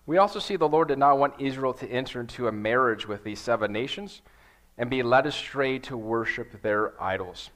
We 0.06 0.18
also 0.18 0.40
see 0.40 0.56
the 0.56 0.68
Lord 0.68 0.90
did 0.90 0.98
not 0.98 1.18
want 1.18 1.40
Israel 1.40 1.74
to 1.76 1.88
enter 1.90 2.20
into 2.20 2.48
a 2.48 2.52
marriage 2.52 3.08
with 3.08 3.24
these 3.24 3.40
seven 3.40 3.72
nations. 3.72 4.22
and 4.78 4.90
be 4.90 5.04
led 5.04 5.26
astray 5.26 5.80
to 5.80 5.96
worship 5.96 6.62
their 6.62 7.00
idols. 7.02 7.52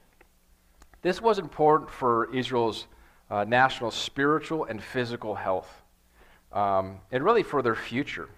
This 1.02 1.20
was 1.20 1.38
important 1.38 1.90
for 1.90 2.32
Israel's 2.34 2.86
uh, 3.30 3.44
national 3.44 3.90
spiritual 3.90 4.64
and 4.64 4.82
physical 4.82 5.34
health, 5.34 5.82
um, 6.52 6.98
and 7.10 7.24
really 7.24 7.42
for 7.42 7.62
their 7.62 7.74
future. 7.74 8.28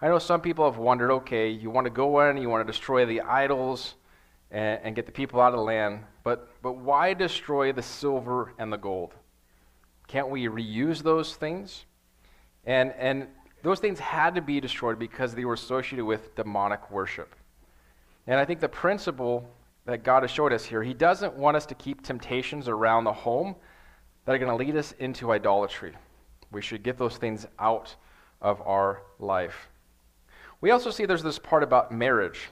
I 0.00 0.08
know 0.08 0.18
some 0.18 0.40
people 0.40 0.64
have 0.64 0.78
wondered 0.78 1.10
okay, 1.10 1.48
you 1.48 1.70
want 1.70 1.86
to 1.86 1.90
go 1.90 2.20
in, 2.20 2.36
you 2.36 2.48
want 2.48 2.66
to 2.66 2.72
destroy 2.72 3.06
the 3.06 3.20
idols 3.22 3.94
and, 4.54 4.80
and 4.84 4.96
get 4.96 5.04
the 5.04 5.12
people 5.12 5.40
out 5.40 5.52
of 5.52 5.58
the 5.58 5.64
land, 5.64 6.00
but, 6.22 6.48
but 6.62 6.76
why 6.76 7.12
destroy 7.12 7.72
the 7.72 7.82
silver 7.82 8.54
and 8.56 8.72
the 8.72 8.78
gold? 8.78 9.12
Can't 10.06 10.30
we 10.30 10.44
reuse 10.44 11.02
those 11.02 11.34
things? 11.34 11.84
And, 12.64 12.94
and 12.96 13.26
those 13.62 13.80
things 13.80 13.98
had 13.98 14.36
to 14.36 14.40
be 14.40 14.60
destroyed 14.60 14.98
because 14.98 15.34
they 15.34 15.44
were 15.44 15.54
associated 15.54 16.04
with 16.04 16.34
demonic 16.36 16.90
worship. 16.90 17.34
And 18.28 18.38
I 18.38 18.44
think 18.44 18.60
the 18.60 18.68
principle 18.68 19.46
that 19.86 20.04
God 20.04 20.22
has 20.22 20.30
showed 20.30 20.52
us 20.52 20.64
here, 20.64 20.82
He 20.82 20.94
doesn't 20.94 21.34
want 21.34 21.56
us 21.56 21.66
to 21.66 21.74
keep 21.74 22.02
temptations 22.02 22.68
around 22.68 23.04
the 23.04 23.12
home 23.12 23.56
that 24.24 24.34
are 24.34 24.38
going 24.38 24.56
to 24.56 24.64
lead 24.64 24.76
us 24.76 24.92
into 25.00 25.32
idolatry. 25.32 25.94
We 26.52 26.62
should 26.62 26.82
get 26.84 26.96
those 26.96 27.16
things 27.16 27.46
out 27.58 27.94
of 28.40 28.62
our 28.62 29.02
life. 29.18 29.68
We 30.60 30.70
also 30.70 30.90
see 30.90 31.06
there's 31.06 31.22
this 31.22 31.38
part 31.38 31.62
about 31.62 31.90
marriage. 31.92 32.48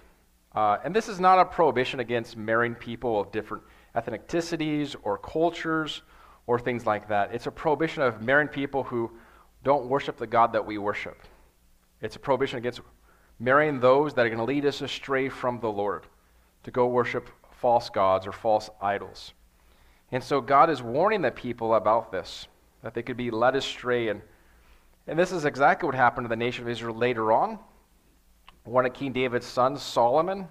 Uh, 0.54 0.78
and 0.85 0.94
this 0.94 1.09
is 1.09 1.18
not 1.18 1.38
a 1.38 1.44
prohibition 1.44 2.00
against 2.00 2.37
marrying 2.37 2.75
people 2.75 3.21
of 3.21 3.32
different 3.32 3.62
ethnicities 3.94 4.94
or 5.02 5.18
cultures 5.18 6.02
or 6.47 6.59
things 6.59 6.87
like 6.87 7.09
that. 7.09 7.35
It's 7.35 7.47
a 7.47 7.50
prohibition 7.50 8.02
of 8.02 8.23
marrying 8.23 8.49
people 8.49 8.82
who 8.82 9.11
don't 9.64 9.87
worship 9.87 10.16
the 10.16 10.26
God 10.26 10.52
that 10.52 10.66
we 10.66 10.78
worship. 10.78 11.23
It's 12.00 12.16
a 12.16 12.18
prohibition 12.18 12.59
against 12.59 12.80
marrying 13.38 13.80
those 13.80 14.14
that 14.14 14.26
are 14.26 14.28
going 14.28 14.38
to 14.38 14.44
lead 14.44 14.66
us 14.66 14.82
astray 14.82 15.28
from 15.28 15.61
the 15.61 15.71
Lord 15.71 16.06
to 16.64 16.71
go 16.71 16.87
worship 16.87 17.28
false 17.50 17.90
gods 17.90 18.26
or 18.26 18.32
false 18.32 18.68
idols. 18.80 19.32
And 20.11 20.23
so 20.23 20.40
God 20.40 20.68
is 20.68 20.82
warning 20.82 21.23
the 21.23 21.30
people 21.30 21.75
about 21.75 22.12
this, 22.12 22.47
that 22.82 22.92
they 22.92 23.02
could 23.02 23.16
be 23.16 23.30
led 23.30 23.56
astray. 23.56 24.09
And, 24.09 24.21
and 25.06 25.18
this 25.18 25.32
is 25.32 25.44
exactly 25.44 25.87
what 25.87 25.94
happened 25.94 26.26
to 26.26 26.28
the 26.28 26.37
nation 26.37 26.64
of 26.64 26.68
Israel 26.68 26.97
later 26.97 27.32
on. 27.32 27.59
One 28.64 28.87
of 28.87 28.95
King 28.95 29.12
David's 29.12 29.47
sons, 29.47 29.83
Solomon, 29.83 30.47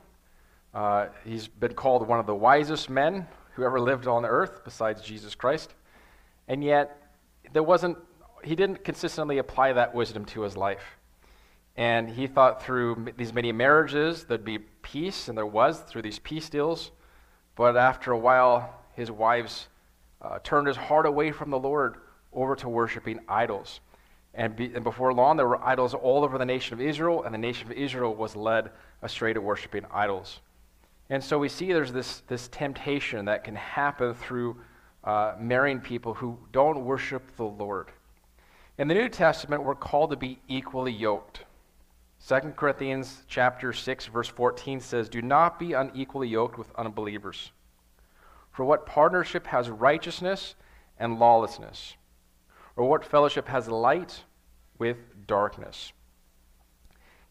uh, 0.74 1.08
he's 1.24 1.48
been 1.48 1.74
called 1.74 2.06
one 2.06 2.20
of 2.20 2.26
the 2.26 2.36
wisest 2.36 2.90
men 2.90 3.26
who 3.54 3.64
ever 3.64 3.80
lived 3.80 4.06
on 4.06 4.26
earth 4.26 4.66
besides 4.66 5.02
Jesus 5.02 5.34
Christ. 5.34 5.74
And 6.50 6.62
yet, 6.62 7.10
there 7.54 7.64
wasn't, 7.64 7.98
he 8.44 8.54
didn't 8.54 8.84
consistently 8.84 9.38
apply 9.38 9.74
that 9.74 9.96
wisdom 9.96 10.26
to 10.26 10.42
his 10.42 10.58
life. 10.58 10.98
And 11.78 12.10
he 12.10 12.28
thought 12.28 12.62
through 12.62 13.14
these 13.16 13.32
many 13.34 13.54
marriages 13.54 14.26
there'd 14.26 14.44
be 14.44 14.60
peace, 14.60 15.30
and 15.30 15.38
there 15.38 15.46
was 15.46 15.80
through 15.80 16.02
these 16.02 16.20
peace 16.20 16.50
deals. 16.50 16.92
But 17.56 17.78
after 17.78 18.12
a 18.12 18.18
while, 18.18 18.74
his 18.94 19.10
wives 19.10 19.68
uh, 20.22 20.40
turned 20.44 20.68
his 20.68 20.76
heart 20.76 21.06
away 21.06 21.32
from 21.32 21.50
the 21.50 21.60
Lord 21.60 21.96
over 22.34 22.58
to 22.58 22.68
worshiping 22.68 23.22
idols. 23.30 23.80
And, 24.34 24.56
be, 24.56 24.72
and, 24.74 24.84
before 24.84 25.14
long, 25.14 25.38
there 25.38 25.48
were 25.48 25.62
idols 25.64 25.94
all 25.94 26.24
over 26.24 26.38
the 26.38 26.46
nation 26.46 26.74
of 26.74 26.82
Israel, 26.82 27.24
and 27.24 27.34
the 27.34 27.38
nation 27.38 27.70
of 27.70 27.78
Israel 27.78 28.16
was 28.16 28.36
led 28.36 28.72
astray 29.02 29.34
to 29.34 29.42
worshiping 29.42 29.86
idols. 29.92 30.40
And 31.10 31.22
so 31.22 31.38
we 31.38 31.50
see 31.50 31.74
there's 31.74 31.92
this, 31.92 32.22
this 32.28 32.48
temptation 32.48 33.26
that 33.26 33.44
can 33.44 33.56
happen 33.56 34.14
through 34.14 34.58
uh, 35.04 35.34
marrying 35.38 35.82
people 35.82 36.14
who 36.14 36.38
don't 36.54 36.86
worship 36.86 37.36
the 37.36 37.44
Lord. 37.44 37.92
In 38.78 38.88
the 38.88 38.94
New 38.94 39.10
Testament, 39.10 39.64
we're 39.64 39.76
called 39.76 40.12
to 40.12 40.16
be 40.16 40.40
equally 40.48 40.94
yoked. 40.94 41.44
2 42.28 42.54
Corinthians 42.56 43.24
chapter 43.28 43.74
6 43.74 44.06
verse 44.08 44.28
14 44.28 44.80
says, 44.80 45.10
"Do 45.10 45.22
not 45.22 45.60
be 45.60 45.74
unequally 45.74 46.28
yoked 46.28 46.58
with 46.58 46.74
unbelievers. 46.76 47.52
For 48.52 48.64
what 48.64 48.86
partnership 48.86 49.48
has 49.48 49.70
righteousness 49.70 50.56
and 51.00 51.20
lawlessness? 51.20 51.96
Or 52.82 52.90
what 52.90 53.06
fellowship 53.06 53.48
has 53.48 53.70
light 53.70 54.24
with 54.80 55.28
darkness?" 55.28 55.94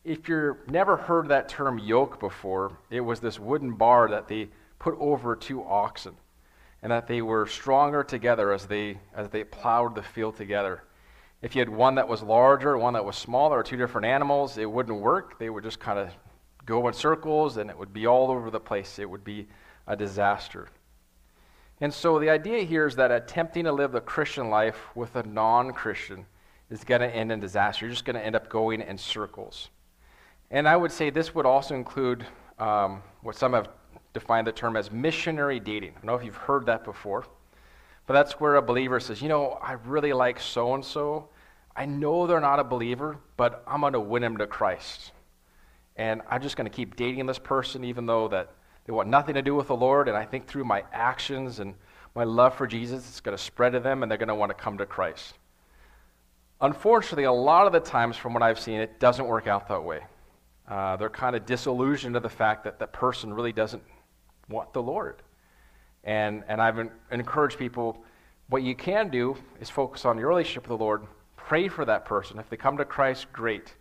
If 0.04 0.28
you've 0.28 0.71
never 0.71 0.97
heard 0.97 1.26
that 1.26 1.49
term 1.49 1.76
yoke 1.76 2.21
before, 2.21 2.78
it 2.88 3.00
was 3.00 3.19
this 3.19 3.40
wooden 3.40 3.73
bar 3.73 4.09
that 4.11 4.28
they 4.28 4.50
put 4.78 4.95
over 5.00 5.35
two 5.35 5.64
oxen 5.64 6.16
and 6.83 6.92
that 6.92 7.09
they 7.09 7.21
were 7.21 7.47
stronger 7.47 8.04
together 8.04 8.52
as 8.52 8.66
they 8.66 9.00
as 9.12 9.30
they 9.30 9.42
plowed 9.42 9.97
the 9.97 10.04
field 10.04 10.37
together. 10.37 10.85
If 11.42 11.57
you 11.57 11.62
had 11.62 11.69
one 11.69 11.97
that 11.97 12.07
was 12.07 12.23
larger, 12.23 12.78
one 12.78 12.92
that 12.92 13.04
was 13.04 13.16
smaller, 13.16 13.59
or 13.59 13.64
two 13.64 13.76
different 13.76 14.07
animals, 14.07 14.57
it 14.57 14.71
wouldn't 14.71 15.00
work. 15.00 15.40
They 15.40 15.50
would 15.50 15.64
just 15.64 15.80
kind 15.80 15.99
of 15.99 16.11
go 16.64 16.87
in 16.87 16.95
circles 16.95 17.57
and 17.57 17.71
it 17.71 17.76
would 17.76 17.92
be 17.92 18.07
all 18.07 18.30
over 18.30 18.52
the 18.52 18.61
place. 18.61 19.00
It 19.00 19.11
would 19.11 19.25
be 19.25 19.49
a 19.88 19.97
disaster. 19.97 20.69
And 21.81 21.93
so 21.93 22.19
the 22.19 22.29
idea 22.29 22.63
here 22.63 22.87
is 22.87 22.97
that 22.97 23.11
attempting 23.11 23.65
to 23.65 23.73
live 23.73 23.93
the 23.93 24.01
Christian 24.01 24.51
life 24.51 24.79
with 24.95 25.17
a 25.17 25.23
non 25.23 25.73
Christian 25.73 26.27
is 26.71 26.85
going 26.85 27.01
to 27.01 27.09
end 27.09 27.33
in 27.33 27.41
disaster. 27.41 27.87
You're 27.87 27.93
just 27.93 28.05
going 28.05 28.17
to 28.17 28.25
end 28.25 28.37
up 28.37 28.49
going 28.49 28.81
in 28.81 28.99
circles. 28.99 29.71
And 30.51 30.69
I 30.69 30.77
would 30.77 30.93
say 30.93 31.11
this 31.11 31.35
would 31.35 31.47
also 31.47 31.75
include 31.75 32.27
um, 32.59 33.03
what 33.23 33.37
some 33.37 33.55
have 33.55 33.69
defined 34.13 34.47
the 34.47 34.53
term 34.53 34.77
as 34.77 34.91
missionary 34.91 35.61
dating. 35.61 35.91
I 35.91 35.95
don't 35.95 36.07
know 36.07 36.15
if 36.15 36.25
you've 36.25 36.37
heard 36.37 36.67
that 36.67 36.85
before. 36.85 37.25
But 38.07 38.15
that's 38.15 38.41
where 38.41 38.57
a 38.57 38.63
believer 38.63 38.99
says, 38.99 39.23
you 39.23 39.29
know, 39.29 39.59
I 39.63 39.73
really 39.73 40.13
like 40.13 40.41
so 40.41 40.75
and 40.75 40.85
so. 40.85 41.29
I 41.77 41.87
know 41.87 42.27
they're 42.27 42.41
not 42.41 42.59
a 42.59 42.65
believer, 42.65 43.19
but 43.37 43.63
I'm 43.67 43.81
going 43.81 43.93
to 43.93 44.01
win 44.01 44.23
them 44.23 44.37
to 44.39 44.47
Christ. 44.47 45.13
And 45.97 46.21
I'm 46.29 46.43
just 46.43 46.57
going 46.57 46.69
to 46.69 46.75
keep 46.75 46.97
dating 46.97 47.27
this 47.27 47.39
person, 47.39 47.85
even 47.85 48.07
though 48.07 48.27
that 48.29 48.53
they 48.90 48.94
want 48.97 49.09
nothing 49.09 49.37
to 49.37 49.42
do 49.42 49.54
with 49.54 49.68
the 49.68 49.76
Lord. 49.76 50.09
And 50.09 50.16
I 50.16 50.25
think 50.25 50.49
through 50.49 50.64
my 50.64 50.82
actions 50.92 51.61
and 51.61 51.76
my 52.16 52.25
love 52.25 52.56
for 52.56 52.66
Jesus, 52.66 53.09
it's 53.09 53.20
going 53.20 53.37
to 53.37 53.40
spread 53.40 53.70
to 53.75 53.78
them, 53.78 54.02
and 54.02 54.11
they're 54.11 54.18
going 54.18 54.26
to 54.26 54.35
want 54.35 54.50
to 54.50 54.54
come 54.54 54.78
to 54.78 54.85
Christ. 54.85 55.35
Unfortunately, 56.61 57.23
a 57.23 57.30
lot 57.30 57.68
of 57.68 57.73
the 57.73 57.78
times, 57.78 58.16
from 58.16 58.35
what 58.35 58.42
I've 58.42 58.59
seen, 58.59 58.80
it 58.80 58.99
doesn't 58.99 59.28
work 59.28 59.47
out 59.47 59.68
that 59.68 59.85
way. 59.85 60.00
Uh, 60.68 60.97
they're 60.97 61.09
kind 61.09 61.37
of 61.37 61.47
disillusioned 61.47 62.14
to 62.14 62.20
the 62.20 62.28
fact 62.28 62.64
that 62.64 62.80
that 62.80 62.92
person 62.92 63.32
really 63.32 63.52
doesn't 63.52 63.85
want 64.49 64.73
the 64.73 64.82
Lord. 64.82 65.23
And, 66.02 66.42
and 66.49 66.61
I've 66.61 66.90
encouraged 67.12 67.61
people 67.61 68.02
what 68.49 68.64
you 68.64 68.75
can 68.75 69.09
do 69.09 69.37
is 69.61 69.70
focus 69.70 70.04
on 70.04 70.18
your 70.18 70.30
relationship 70.30 70.64
with 70.64 70.76
the 70.76 70.85
Lord. 70.85 71.06
Pray 71.37 71.68
for 71.68 71.85
that 71.85 72.06
person. 72.06 72.40
If 72.40 72.50
they 72.50 72.56
come 72.56 72.76
to 72.78 72.85
Christ, 72.85 73.32
great. 73.32 73.73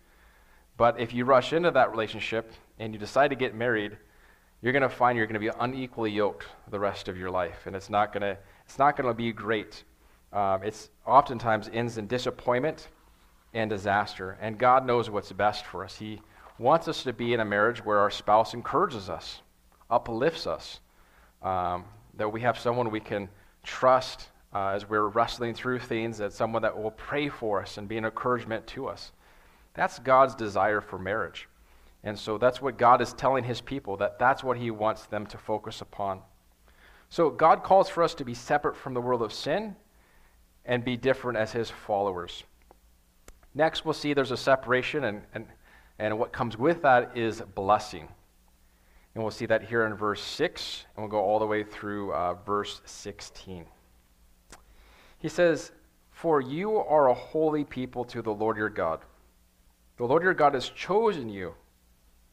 But 0.78 1.00
if 1.00 1.16
you 1.16 1.26
rush 1.26 1.52
into 1.52 1.72
that 1.72 1.90
relationship 1.90 2.54
and 2.78 2.94
you 2.94 3.00
decide 3.00 3.30
to 3.30 3.36
get 3.36 3.56
married, 3.56 3.98
you're 4.62 4.74
going 4.74 4.84
to 4.84 4.90
find 4.90 5.18
you're 5.18 5.28
going 5.28 5.34
to 5.34 5.40
be 5.40 5.52
unequally 5.60 6.12
yoked 6.12 6.48
the 6.70 6.80
rest 6.80 7.08
of 7.08 7.18
your 7.18 7.32
life, 7.32 7.66
and 7.66 7.76
it's 7.76 7.90
not 7.90 8.14
going 8.14 8.22
to 8.22 8.38
it's 8.66 8.78
not 8.78 8.96
going 8.96 9.08
to 9.08 9.14
be 9.14 9.32
great. 9.32 9.84
Um, 10.32 10.62
it's 10.64 10.90
oftentimes 11.08 11.70
ends 11.74 11.98
in 11.98 12.06
disappointment 12.08 12.90
and 13.54 13.70
disaster. 13.70 14.38
And 14.42 14.58
God 14.58 14.86
knows 14.86 15.10
what's 15.10 15.32
best 15.32 15.66
for 15.66 15.84
us. 15.84 15.96
He 15.96 16.22
wants 16.60 16.88
us 16.88 17.04
to 17.04 17.14
be 17.14 17.34
in 17.34 17.40
a 17.40 17.46
marriage 17.46 17.84
where 17.84 17.98
our 17.98 18.12
spouse 18.12 18.54
encourages 18.54 19.10
us, 19.10 19.42
uplifts 19.90 20.46
us, 20.46 20.82
um, 21.42 21.86
that 22.16 22.32
we 22.32 22.42
have 22.42 22.60
someone 22.60 22.92
we 22.92 23.00
can 23.00 23.28
trust 23.64 24.30
uh, 24.54 24.68
as 24.68 24.88
we're 24.88 25.08
wrestling 25.08 25.56
through 25.56 25.80
things, 25.80 26.20
that 26.20 26.32
someone 26.32 26.62
that 26.62 26.80
will 26.80 26.92
pray 26.92 27.28
for 27.28 27.60
us 27.60 27.78
and 27.78 27.88
be 27.88 27.98
an 27.98 28.06
encouragement 28.06 28.68
to 28.68 28.88
us. 28.88 29.12
That's 29.74 29.98
God's 30.00 30.36
desire 30.36 30.82
for 30.82 31.00
marriage. 31.00 31.49
And 32.04 32.18
so 32.18 32.38
that's 32.38 32.62
what 32.62 32.78
God 32.78 33.02
is 33.02 33.14
telling 33.14 33.44
his 33.44 33.62
people, 33.62 33.98
that 33.98 34.20
that's 34.20 34.44
what 34.44 34.58
he 34.58 34.72
wants 34.72 35.06
them 35.06 35.26
to 35.28 35.38
focus 35.38 35.82
upon. 35.82 36.22
So 37.10 37.30
God 37.30 37.64
calls 37.64 37.90
for 37.90 38.04
us 38.04 38.14
to 38.16 38.26
be 38.26 38.34
separate 38.34 38.78
from 38.78 38.94
the 38.94 39.02
world 39.02 39.22
of 39.22 39.34
sin 39.34 39.76
and 40.66 40.86
be 40.86 40.96
different 40.96 41.38
as 41.38 41.52
his 41.52 41.70
followers. 41.70 42.44
Next, 43.56 43.84
we'll 43.84 43.94
see 43.94 44.14
there's 44.14 44.32
a 44.32 44.38
separation, 44.38 45.04
and, 45.06 45.24
and, 45.34 45.46
and 45.98 46.20
what 46.20 46.32
comes 46.32 46.58
with 46.58 46.84
that 46.84 47.18
is 47.18 47.42
blessing. 47.56 48.08
And 49.16 49.24
we'll 49.24 49.32
see 49.32 49.48
that 49.48 49.64
here 49.64 49.86
in 49.86 49.96
verse 49.96 50.22
6, 50.22 50.86
and 50.96 51.04
we'll 51.04 51.12
go 51.12 51.20
all 51.20 51.40
the 51.40 51.48
way 51.48 51.64
through 51.64 52.14
uh, 52.14 52.36
verse 52.46 52.80
16. 52.86 53.66
He 55.18 55.28
says, 55.28 55.72
For 56.12 56.40
you 56.40 56.78
are 56.78 57.10
a 57.10 57.14
holy 57.14 57.66
people 57.66 58.06
to 58.06 58.22
the 58.22 58.32
Lord 58.34 58.56
your 58.56 58.70
God. 58.70 59.02
The 59.98 60.06
Lord 60.06 60.24
your 60.24 60.36
God 60.36 60.54
has 60.54 60.70
chosen 60.70 61.28
you 61.28 61.56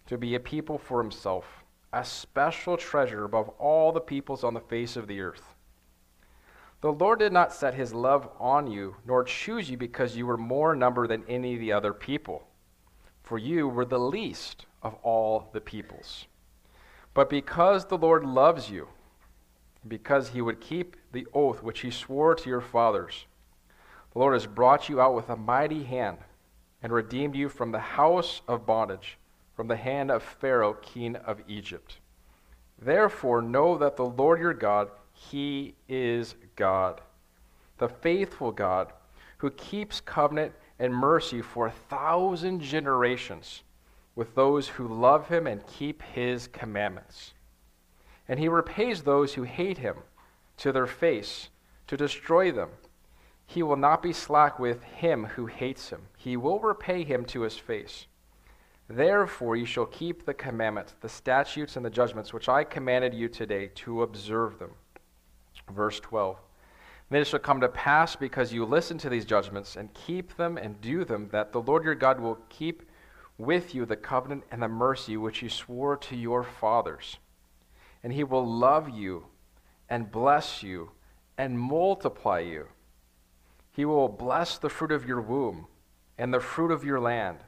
to 0.07 0.17
be 0.17 0.35
a 0.35 0.41
people 0.41 0.79
for 0.79 1.03
himself, 1.03 1.65
a 1.93 2.05
special 2.05 2.77
treasure 2.77 3.25
above 3.25 3.49
all 3.59 3.93
the 3.93 4.01
peoples 4.01 4.45
on 4.45 4.55
the 4.55 4.61
face 4.61 4.97
of 4.97 5.07
the 5.07 5.21
earth. 5.21 5.55
The 6.81 6.93
Lord 6.93 7.19
did 7.19 7.33
not 7.33 7.53
set 7.53 7.75
his 7.75 7.95
love 7.95 8.29
on 8.39 8.71
you, 8.71 8.97
nor 9.07 9.25
choose 9.25 9.71
you 9.71 9.77
because 9.77 10.17
you 10.17 10.27
were 10.27 10.37
more 10.37 10.77
number 10.77 11.07
than 11.07 11.25
any 11.27 11.55
of 11.55 11.61
the 11.61 11.73
other 11.73 11.93
people, 11.93 12.47
for 13.23 13.39
you 13.39 13.67
were 13.67 13.85
the 13.85 13.99
least 13.99 14.67
of 14.83 14.95
all 15.03 15.49
the 15.53 15.61
peoples. 15.61 16.27
But 17.15 17.31
because 17.31 17.87
the 17.87 17.99
Lord 17.99 18.25
loves 18.25 18.71
you, 18.71 18.89
because 19.89 20.29
he 20.29 20.43
would 20.43 20.61
keep 20.61 20.97
the 21.13 21.27
oath 21.33 21.63
which 21.63 21.81
he 21.81 21.91
swore 21.91 22.35
to 22.35 22.49
your 22.49 22.61
fathers, 22.61 23.25
the 24.13 24.19
Lord 24.19 24.35
has 24.35 24.47
brought 24.47 24.89
you 24.89 25.01
out 25.01 25.15
with 25.15 25.29
a 25.31 25.37
mighty 25.37 25.85
hand 25.85 26.19
and 26.83 26.93
redeemed 26.93 27.35
you 27.35 27.49
from 27.49 27.73
the 27.73 27.79
house 27.79 28.43
of 28.47 28.67
bondage, 28.67 29.19
from 29.57 29.67
the 29.67 29.77
hand 29.77 30.11
of 30.11 30.23
Pharaoh, 30.23 30.75
king 30.75 31.17
of 31.17 31.41
Egypt. 31.49 31.99
Therefore, 32.79 33.41
know 33.41 33.77
that 33.79 33.97
the 33.97 34.05
Lord 34.05 34.39
your 34.39 34.55
God, 34.55 34.91
He 35.13 35.75
is 35.89 36.35
God, 36.55 37.01
the 37.79 37.89
faithful 37.89 38.53
God, 38.53 38.93
who 39.39 39.51
keeps 39.51 40.01
covenant 40.01 40.53
and 40.79 40.95
mercy 40.95 41.41
for 41.41 41.67
a 41.67 41.73
thousand 41.89 42.61
generations 42.61 43.63
with 44.15 44.35
those 44.35 44.69
who 44.69 44.87
love 44.87 45.29
Him 45.29 45.47
and 45.47 45.67
keep 45.67 46.03
His 46.03 46.49
commandments. 46.49 47.33
And 48.29 48.39
He 48.39 48.49
repays 48.49 49.03
those 49.03 49.35
who 49.35 49.45
hate 49.45 49.79
Him 49.79 49.97
to 50.59 50.71
their 50.71 50.87
face 50.87 51.49
to 51.87 51.97
destroy 51.97 52.53
them. 52.53 52.71
He 53.47 53.63
will 53.63 53.77
not 53.77 54.03
be 54.03 54.13
slack 54.13 54.59
with 54.59 54.83
him 54.83 55.25
who 55.25 55.47
hates 55.47 55.91
him. 55.91 56.09
He 56.17 56.37
will 56.37 56.59
repay 56.59 57.05
him 57.05 57.25
to 57.27 57.43
his 57.43 57.57
face. 57.57 58.07
Therefore, 58.89 59.57
you 59.57 59.67
shall 59.67 59.87
keep 59.87 60.25
the 60.25 60.35
commandments, 60.35 60.95
the 61.01 61.09
statutes, 61.09 61.77
and 61.77 61.85
the 61.85 61.91
judgments 61.91 62.33
which 62.33 62.49
I 62.49 62.63
commanded 62.63 63.15
you 63.15 63.29
today 63.29 63.71
to 63.77 64.03
observe 64.03 64.59
them. 64.59 64.71
Verse 65.73 65.99
12. 66.01 66.37
Then 67.11 67.23
it 67.23 67.27
shall 67.27 67.41
come 67.41 67.61
to 67.61 67.69
pass, 67.69 68.17
because 68.17 68.53
you 68.53 68.65
listen 68.65 68.99
to 68.99 69.09
these 69.09 69.25
judgments 69.25 69.77
and 69.77 69.93
keep 69.95 70.37
them 70.37 70.57
and 70.57 70.81
do 70.81 71.05
them, 71.05 71.29
that 71.33 71.53
the 71.53 71.61
Lord 71.61 71.85
your 71.85 71.95
God 71.95 72.21
will 72.21 72.39
keep 72.49 72.83
with 73.39 73.75
you 73.75 73.85
the 73.85 73.97
covenant 73.97 74.45
and 74.51 74.63
the 74.63 74.69
mercy 74.69 75.17
which 75.17 75.39
he 75.39 75.49
swore 75.49 75.97
to 75.97 76.17
your 76.17 76.43
fathers. 76.43 77.19
And 78.03 78.13
he 78.13 78.25
will 78.25 78.47
love 78.47 78.89
you 78.89 79.27
and 79.89 80.11
bless 80.11 80.63
you 80.63 80.91
and 81.37 81.59
multiply 81.59 82.41
you. 82.41 82.69
He 83.73 83.85
will 83.85 84.09
bless 84.09 84.59
the 84.59 84.71
fruit 84.71 84.93
of 84.93 85.07
your 85.07 85.21
womb 85.21 85.67
and 86.17 86.33
the 86.33 86.41
fruit 86.41 86.71
of 86.71 86.85
your 86.85 86.99
land, 86.99 87.39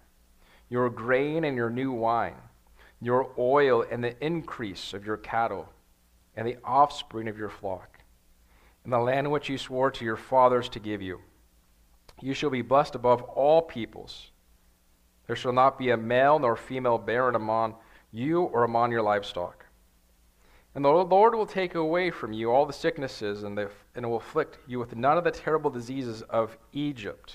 your 0.68 0.90
grain 0.90 1.44
and 1.44 1.56
your 1.56 1.70
new 1.70 1.92
wine, 1.92 2.36
your 3.00 3.30
oil 3.38 3.84
and 3.90 4.02
the 4.02 4.22
increase 4.24 4.92
of 4.92 5.06
your 5.06 5.16
cattle, 5.16 5.68
and 6.36 6.46
the 6.46 6.56
offspring 6.64 7.28
of 7.28 7.38
your 7.38 7.48
flock, 7.48 7.98
in 8.84 8.90
the 8.90 8.98
land 8.98 9.30
which 9.30 9.48
you 9.48 9.58
swore 9.58 9.90
to 9.90 10.04
your 10.04 10.16
fathers 10.16 10.68
to 10.68 10.78
give 10.78 11.02
you. 11.02 11.20
You 12.20 12.34
shall 12.34 12.50
be 12.50 12.62
blessed 12.62 12.94
above 12.94 13.22
all 13.22 13.62
peoples. 13.62 14.30
There 15.26 15.36
shall 15.36 15.52
not 15.52 15.78
be 15.78 15.90
a 15.90 15.96
male 15.96 16.38
nor 16.38 16.56
female 16.56 16.98
barren 16.98 17.34
among 17.34 17.74
you 18.12 18.42
or 18.42 18.64
among 18.64 18.90
your 18.90 19.02
livestock. 19.02 19.66
And 20.74 20.84
the 20.84 20.90
Lord 20.90 21.34
will 21.34 21.46
take 21.46 21.74
away 21.74 22.10
from 22.10 22.32
you 22.32 22.52
all 22.52 22.66
the 22.66 22.72
sicknesses 22.72 23.42
and, 23.42 23.56
the, 23.56 23.70
and 23.94 24.08
will 24.08 24.18
afflict 24.18 24.58
you 24.66 24.78
with 24.78 24.94
none 24.94 25.18
of 25.18 25.24
the 25.24 25.30
terrible 25.30 25.70
diseases 25.70 26.22
of 26.22 26.56
Egypt, 26.72 27.34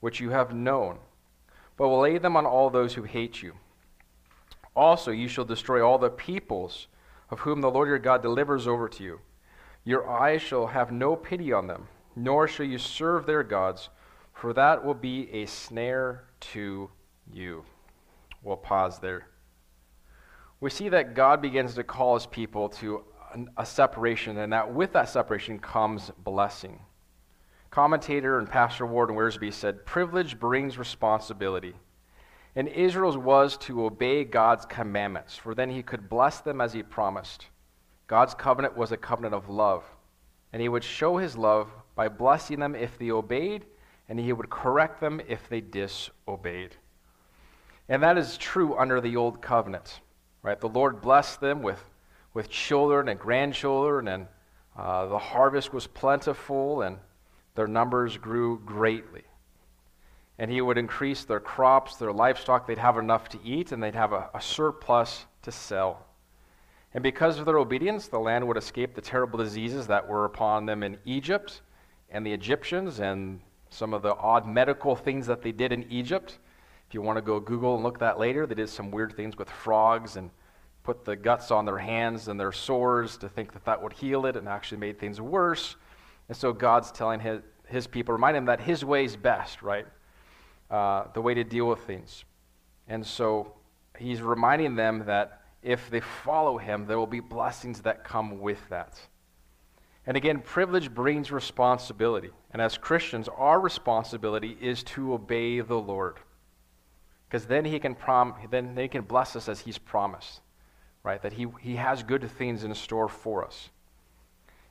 which 0.00 0.20
you 0.20 0.30
have 0.30 0.54
known, 0.54 0.98
but 1.82 1.88
will 1.88 2.02
lay 2.02 2.16
them 2.16 2.36
on 2.36 2.46
all 2.46 2.70
those 2.70 2.94
who 2.94 3.02
hate 3.02 3.42
you. 3.42 3.54
Also, 4.76 5.10
you 5.10 5.26
shall 5.26 5.44
destroy 5.44 5.84
all 5.84 5.98
the 5.98 6.08
peoples 6.08 6.86
of 7.28 7.40
whom 7.40 7.60
the 7.60 7.68
Lord 7.68 7.88
your 7.88 7.98
God 7.98 8.22
delivers 8.22 8.68
over 8.68 8.88
to 8.88 9.02
you. 9.02 9.18
Your 9.82 10.08
eyes 10.08 10.42
shall 10.42 10.68
have 10.68 10.92
no 10.92 11.16
pity 11.16 11.52
on 11.52 11.66
them, 11.66 11.88
nor 12.14 12.46
shall 12.46 12.66
you 12.66 12.78
serve 12.78 13.26
their 13.26 13.42
gods, 13.42 13.88
for 14.32 14.52
that 14.52 14.84
will 14.84 14.94
be 14.94 15.28
a 15.32 15.46
snare 15.46 16.22
to 16.52 16.88
you. 17.32 17.64
We'll 18.44 18.58
pause 18.58 19.00
there 19.00 19.26
we 20.60 20.70
see 20.70 20.88
that 20.90 21.16
God 21.16 21.42
begins 21.42 21.74
to 21.74 21.82
call 21.82 22.14
his 22.14 22.26
people 22.26 22.68
to 22.68 23.02
a 23.56 23.66
separation, 23.66 24.38
and 24.38 24.52
that 24.52 24.72
with 24.72 24.92
that 24.92 25.08
separation 25.08 25.58
comes 25.58 26.12
blessing. 26.22 26.78
Commentator 27.72 28.38
and 28.38 28.48
Pastor 28.48 28.86
Warren 28.86 29.16
Wiersbe 29.16 29.52
said, 29.52 29.84
Privilege 29.84 30.38
brings 30.38 30.78
responsibility. 30.78 31.74
And 32.54 32.68
Israel's 32.68 33.16
was 33.16 33.56
to 33.56 33.84
obey 33.84 34.22
God's 34.22 34.64
commandments, 34.66 35.36
for 35.36 35.56
then 35.56 35.70
he 35.70 35.82
could 35.82 36.08
bless 36.08 36.40
them 36.40 36.60
as 36.60 36.72
he 36.72 36.84
promised. 36.84 37.46
God's 38.06 38.34
covenant 38.34 38.76
was 38.76 38.92
a 38.92 38.96
covenant 38.96 39.34
of 39.34 39.48
love, 39.48 39.82
and 40.52 40.62
he 40.62 40.68
would 40.68 40.84
show 40.84 41.16
his 41.16 41.36
love 41.36 41.68
by 41.96 42.08
blessing 42.08 42.60
them 42.60 42.76
if 42.76 42.96
they 42.96 43.10
obeyed, 43.10 43.64
and 44.08 44.20
he 44.20 44.32
would 44.32 44.50
correct 44.50 45.00
them 45.00 45.20
if 45.26 45.48
they 45.48 45.60
disobeyed. 45.60 46.76
And 47.88 48.00
that 48.04 48.18
is 48.18 48.36
true 48.36 48.76
under 48.76 49.00
the 49.00 49.16
old 49.16 49.42
covenant 49.42 50.00
right? 50.42 50.60
The 50.60 50.68
Lord 50.68 51.00
blessed 51.00 51.40
them 51.40 51.62
with, 51.62 51.82
with 52.34 52.50
children 52.50 53.08
and 53.08 53.18
grandchildren, 53.18 54.08
and 54.08 54.26
uh, 54.76 55.06
the 55.06 55.18
harvest 55.18 55.72
was 55.72 55.86
plentiful, 55.86 56.82
and 56.82 56.98
their 57.54 57.66
numbers 57.66 58.16
grew 58.16 58.60
greatly. 58.64 59.22
And 60.38 60.50
He 60.50 60.60
would 60.60 60.78
increase 60.78 61.24
their 61.24 61.40
crops, 61.40 61.96
their 61.96 62.12
livestock, 62.12 62.66
they'd 62.66 62.78
have 62.78 62.98
enough 62.98 63.28
to 63.30 63.38
eat, 63.44 63.72
and 63.72 63.82
they'd 63.82 63.94
have 63.94 64.12
a, 64.12 64.30
a 64.34 64.40
surplus 64.40 65.26
to 65.42 65.52
sell. 65.52 66.06
And 66.94 67.02
because 67.02 67.38
of 67.38 67.46
their 67.46 67.58
obedience, 67.58 68.08
the 68.08 68.18
land 68.18 68.46
would 68.46 68.56
escape 68.56 68.94
the 68.94 69.00
terrible 69.00 69.38
diseases 69.38 69.86
that 69.86 70.06
were 70.06 70.24
upon 70.24 70.66
them 70.66 70.82
in 70.82 70.98
Egypt 71.04 71.62
and 72.10 72.26
the 72.26 72.32
Egyptians 72.32 73.00
and 73.00 73.40
some 73.70 73.94
of 73.94 74.02
the 74.02 74.14
odd 74.16 74.46
medical 74.46 74.94
things 74.94 75.26
that 75.26 75.42
they 75.42 75.52
did 75.52 75.72
in 75.72 75.90
Egypt. 75.90 76.38
If 76.86 76.94
you 76.94 77.00
want 77.00 77.16
to 77.16 77.22
go 77.22 77.40
Google 77.40 77.74
and 77.74 77.82
look 77.82 77.98
that 78.00 78.18
later, 78.18 78.46
they 78.46 78.54
did 78.54 78.68
some 78.68 78.90
weird 78.90 79.16
things 79.16 79.36
with 79.38 79.48
frogs 79.48 80.16
and 80.16 80.30
put 80.82 81.04
the 81.04 81.16
guts 81.16 81.50
on 81.50 81.64
their 81.64 81.78
hands 81.78 82.28
and 82.28 82.38
their 82.38 82.52
sores 82.52 83.16
to 83.18 83.28
think 83.28 83.52
that 83.54 83.64
that 83.64 83.82
would 83.82 83.94
heal 83.94 84.26
it 84.26 84.36
and 84.36 84.46
actually 84.46 84.78
made 84.78 84.98
things 84.98 85.20
worse. 85.20 85.76
And 86.32 86.36
so 86.38 86.50
God's 86.54 86.90
telling 86.90 87.20
his, 87.20 87.42
his 87.66 87.86
people, 87.86 88.14
remind 88.14 88.38
him 88.38 88.46
that 88.46 88.58
his 88.58 88.86
way 88.86 89.04
is 89.04 89.16
best, 89.16 89.60
right? 89.60 89.84
Uh, 90.70 91.04
the 91.12 91.20
way 91.20 91.34
to 91.34 91.44
deal 91.44 91.68
with 91.68 91.80
things. 91.80 92.24
And 92.88 93.06
so 93.06 93.52
he's 93.98 94.22
reminding 94.22 94.74
them 94.74 95.04
that 95.04 95.42
if 95.62 95.90
they 95.90 96.00
follow 96.00 96.56
him, 96.56 96.86
there 96.86 96.96
will 96.96 97.06
be 97.06 97.20
blessings 97.20 97.82
that 97.82 98.02
come 98.02 98.40
with 98.40 98.66
that. 98.70 98.98
And 100.06 100.16
again, 100.16 100.40
privilege 100.40 100.94
brings 100.94 101.30
responsibility. 101.30 102.30
And 102.50 102.62
as 102.62 102.78
Christians, 102.78 103.28
our 103.36 103.60
responsibility 103.60 104.56
is 104.58 104.82
to 104.84 105.12
obey 105.12 105.60
the 105.60 105.78
Lord 105.78 106.16
because 107.28 107.44
then 107.44 107.66
he 107.66 107.78
can 107.78 107.94
prom- 107.94 108.36
then 108.50 108.74
he 108.74 108.88
can 108.88 109.02
bless 109.02 109.36
us 109.36 109.50
as 109.50 109.60
he's 109.60 109.76
promised 109.76 110.40
right 111.02 111.20
that 111.20 111.34
he, 111.34 111.46
he 111.60 111.76
has 111.76 112.02
good 112.02 112.30
things 112.30 112.64
in 112.64 112.74
store 112.74 113.08
for 113.08 113.44
us 113.44 113.68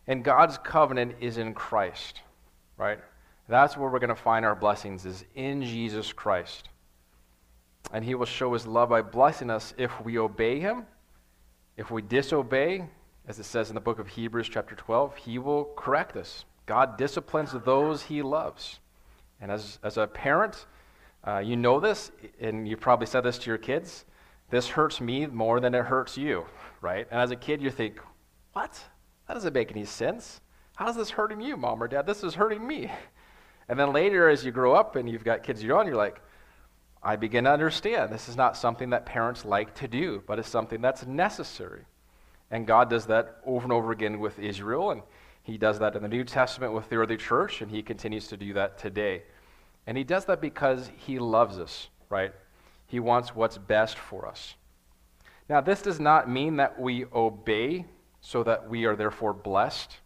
and 0.07 0.23
god's 0.23 0.57
covenant 0.57 1.15
is 1.19 1.37
in 1.37 1.53
christ 1.53 2.21
right 2.77 2.99
that's 3.47 3.75
where 3.75 3.89
we're 3.89 3.99
going 3.99 4.09
to 4.09 4.15
find 4.15 4.45
our 4.45 4.55
blessings 4.55 5.05
is 5.05 5.25
in 5.35 5.61
jesus 5.63 6.13
christ 6.13 6.69
and 7.93 8.05
he 8.05 8.15
will 8.15 8.25
show 8.25 8.53
his 8.53 8.65
love 8.65 8.89
by 8.89 9.01
blessing 9.01 9.49
us 9.49 9.73
if 9.77 9.91
we 10.03 10.17
obey 10.17 10.59
him 10.59 10.85
if 11.77 11.91
we 11.91 12.01
disobey 12.01 12.85
as 13.27 13.39
it 13.39 13.43
says 13.43 13.69
in 13.69 13.75
the 13.75 13.81
book 13.81 13.99
of 13.99 14.07
hebrews 14.07 14.49
chapter 14.49 14.75
12 14.75 15.15
he 15.17 15.37
will 15.37 15.65
correct 15.75 16.15
us 16.15 16.45
god 16.65 16.97
disciplines 16.97 17.53
those 17.65 18.03
he 18.03 18.21
loves 18.21 18.79
and 19.39 19.51
as, 19.51 19.79
as 19.83 19.97
a 19.97 20.07
parent 20.07 20.65
uh, 21.27 21.37
you 21.37 21.55
know 21.55 21.79
this, 21.79 22.11
and 22.39 22.67
you 22.67 22.75
probably 22.75 23.05
said 23.05 23.21
this 23.21 23.37
to 23.39 23.49
your 23.49 23.57
kids. 23.57 24.05
This 24.49 24.67
hurts 24.67 24.99
me 24.99 25.27
more 25.27 25.59
than 25.59 25.75
it 25.75 25.85
hurts 25.85 26.17
you, 26.17 26.45
right? 26.81 27.07
And 27.11 27.21
as 27.21 27.31
a 27.31 27.35
kid, 27.35 27.61
you 27.61 27.69
think, 27.69 27.99
what? 28.53 28.83
That 29.31 29.35
doesn't 29.35 29.53
make 29.53 29.71
any 29.71 29.85
sense. 29.85 30.41
How 30.75 30.89
is 30.89 30.97
this 30.97 31.11
hurting 31.11 31.39
you, 31.39 31.55
mom 31.55 31.81
or 31.81 31.87
dad? 31.87 32.05
This 32.05 32.21
is 32.21 32.33
hurting 32.33 32.67
me. 32.67 32.91
And 33.69 33.79
then 33.79 33.93
later, 33.93 34.27
as 34.27 34.43
you 34.43 34.51
grow 34.51 34.75
up 34.75 34.97
and 34.97 35.09
you've 35.09 35.23
got 35.23 35.43
kids 35.43 35.63
your 35.63 35.79
own, 35.79 35.87
you're 35.87 35.95
like, 35.95 36.19
I 37.01 37.15
begin 37.15 37.45
to 37.45 37.51
understand 37.51 38.11
this 38.11 38.27
is 38.27 38.35
not 38.35 38.57
something 38.57 38.89
that 38.89 39.05
parents 39.05 39.45
like 39.45 39.73
to 39.75 39.87
do, 39.87 40.21
but 40.27 40.39
it's 40.39 40.49
something 40.49 40.81
that's 40.81 41.05
necessary. 41.05 41.83
And 42.49 42.67
God 42.67 42.89
does 42.89 43.05
that 43.05 43.37
over 43.45 43.63
and 43.63 43.71
over 43.71 43.93
again 43.93 44.19
with 44.19 44.37
Israel, 44.39 44.91
and 44.91 45.01
He 45.43 45.57
does 45.57 45.79
that 45.79 45.95
in 45.95 46.01
the 46.01 46.09
New 46.09 46.25
Testament 46.25 46.73
with 46.73 46.89
the 46.89 46.97
early 46.97 47.15
church, 47.15 47.61
and 47.61 47.71
He 47.71 47.81
continues 47.81 48.27
to 48.27 48.35
do 48.35 48.51
that 48.55 48.77
today. 48.77 49.23
And 49.87 49.97
he 49.97 50.03
does 50.03 50.25
that 50.25 50.41
because 50.41 50.91
he 50.97 51.17
loves 51.17 51.57
us, 51.57 51.87
right? 52.09 52.33
He 52.87 52.99
wants 52.99 53.33
what's 53.33 53.57
best 53.57 53.97
for 53.97 54.27
us. 54.27 54.55
Now, 55.47 55.61
this 55.61 55.81
does 55.81 56.01
not 56.01 56.29
mean 56.29 56.57
that 56.57 56.77
we 56.77 57.05
obey 57.13 57.85
so 58.21 58.43
that 58.43 58.69
we 58.69 58.85
are 58.85 58.95
therefore 58.95 59.33
blessed. 59.33 59.97